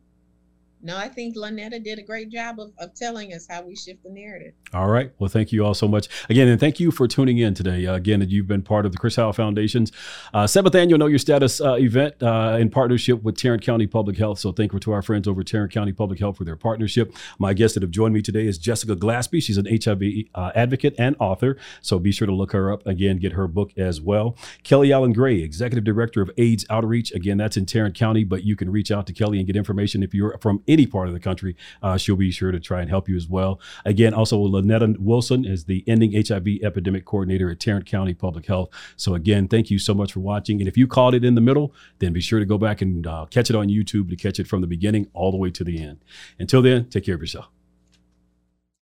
No, 0.84 0.96
I 0.96 1.08
think 1.08 1.36
Lonnetta 1.36 1.82
did 1.82 2.00
a 2.00 2.02
great 2.02 2.28
job 2.28 2.58
of, 2.58 2.72
of 2.78 2.92
telling 2.94 3.32
us 3.32 3.46
how 3.48 3.62
we 3.62 3.76
shift 3.76 4.02
the 4.02 4.10
narrative. 4.10 4.52
All 4.74 4.88
right. 4.88 5.12
Well, 5.20 5.28
thank 5.28 5.52
you 5.52 5.64
all 5.64 5.74
so 5.74 5.86
much 5.86 6.08
again, 6.28 6.48
and 6.48 6.58
thank 6.58 6.80
you 6.80 6.90
for 6.90 7.06
tuning 7.06 7.38
in 7.38 7.54
today. 7.54 7.86
Uh, 7.86 7.94
again, 7.94 8.24
you've 8.28 8.48
been 8.48 8.62
part 8.62 8.84
of 8.84 8.90
the 8.90 8.98
Chris 8.98 9.14
Howell 9.14 9.32
Foundation's 9.32 9.92
uh, 10.34 10.46
seventh 10.46 10.74
annual 10.74 10.98
Know 10.98 11.06
Your 11.06 11.20
Status 11.20 11.60
uh, 11.60 11.74
event 11.74 12.20
uh, 12.20 12.56
in 12.58 12.68
partnership 12.68 13.22
with 13.22 13.36
Tarrant 13.36 13.62
County 13.62 13.86
Public 13.86 14.18
Health. 14.18 14.40
So, 14.40 14.50
thank 14.50 14.72
you 14.72 14.80
to 14.80 14.92
our 14.92 15.02
friends 15.02 15.28
over 15.28 15.44
Tarrant 15.44 15.72
County 15.72 15.92
Public 15.92 16.18
Health 16.18 16.36
for 16.36 16.44
their 16.44 16.56
partnership. 16.56 17.14
My 17.38 17.54
guests 17.54 17.74
that 17.74 17.82
have 17.84 17.92
joined 17.92 18.14
me 18.14 18.22
today 18.22 18.46
is 18.46 18.58
Jessica 18.58 18.96
Glaspie. 18.96 19.42
She's 19.42 19.58
an 19.58 19.66
HIV 19.66 20.02
uh, 20.34 20.50
advocate 20.56 20.96
and 20.98 21.14
author. 21.20 21.56
So, 21.80 22.00
be 22.00 22.10
sure 22.10 22.26
to 22.26 22.34
look 22.34 22.50
her 22.52 22.72
up 22.72 22.84
again, 22.86 23.18
get 23.18 23.32
her 23.32 23.46
book 23.46 23.70
as 23.76 24.00
well. 24.00 24.36
Kelly 24.64 24.92
Allen 24.92 25.12
Gray, 25.12 25.42
Executive 25.42 25.84
Director 25.84 26.22
of 26.22 26.30
AIDS 26.38 26.66
Outreach. 26.70 27.12
Again, 27.12 27.36
that's 27.38 27.56
in 27.56 27.66
Tarrant 27.66 27.94
County, 27.94 28.24
but 28.24 28.42
you 28.42 28.56
can 28.56 28.68
reach 28.68 28.90
out 28.90 29.06
to 29.06 29.12
Kelly 29.12 29.38
and 29.38 29.46
get 29.46 29.54
information 29.54 30.02
if 30.02 30.12
you're 30.12 30.36
from 30.40 30.60
any 30.72 30.86
part 30.86 31.08
of 31.08 31.14
the 31.14 31.20
country, 31.20 31.56
uh, 31.82 31.96
she'll 31.96 32.16
be 32.16 32.30
sure 32.30 32.50
to 32.50 32.60
try 32.60 32.80
and 32.80 32.90
help 32.90 33.08
you 33.08 33.16
as 33.16 33.28
well. 33.28 33.60
Again, 33.84 34.14
also 34.14 34.38
Lonnetta 34.38 34.98
Wilson 34.98 35.44
is 35.44 35.64
the 35.64 35.84
Ending 35.86 36.12
HIV 36.12 36.62
Epidemic 36.62 37.04
Coordinator 37.04 37.50
at 37.50 37.60
Tarrant 37.60 37.86
County 37.86 38.14
Public 38.14 38.46
Health. 38.46 38.70
So 38.96 39.14
again, 39.14 39.48
thank 39.48 39.70
you 39.70 39.78
so 39.78 39.94
much 39.94 40.12
for 40.12 40.20
watching. 40.20 40.60
And 40.60 40.68
if 40.68 40.76
you 40.76 40.86
caught 40.86 41.14
it 41.14 41.24
in 41.24 41.34
the 41.34 41.40
middle, 41.40 41.74
then 41.98 42.12
be 42.12 42.20
sure 42.20 42.40
to 42.40 42.46
go 42.46 42.58
back 42.58 42.82
and 42.82 43.06
uh, 43.06 43.26
catch 43.26 43.50
it 43.50 43.56
on 43.56 43.68
YouTube 43.68 44.08
to 44.10 44.16
catch 44.16 44.40
it 44.40 44.46
from 44.46 44.60
the 44.60 44.66
beginning 44.66 45.08
all 45.12 45.30
the 45.30 45.38
way 45.38 45.50
to 45.50 45.64
the 45.64 45.82
end. 45.82 45.98
Until 46.38 46.62
then, 46.62 46.88
take 46.88 47.04
care 47.04 47.14
of 47.14 47.20
yourself. 47.20 47.48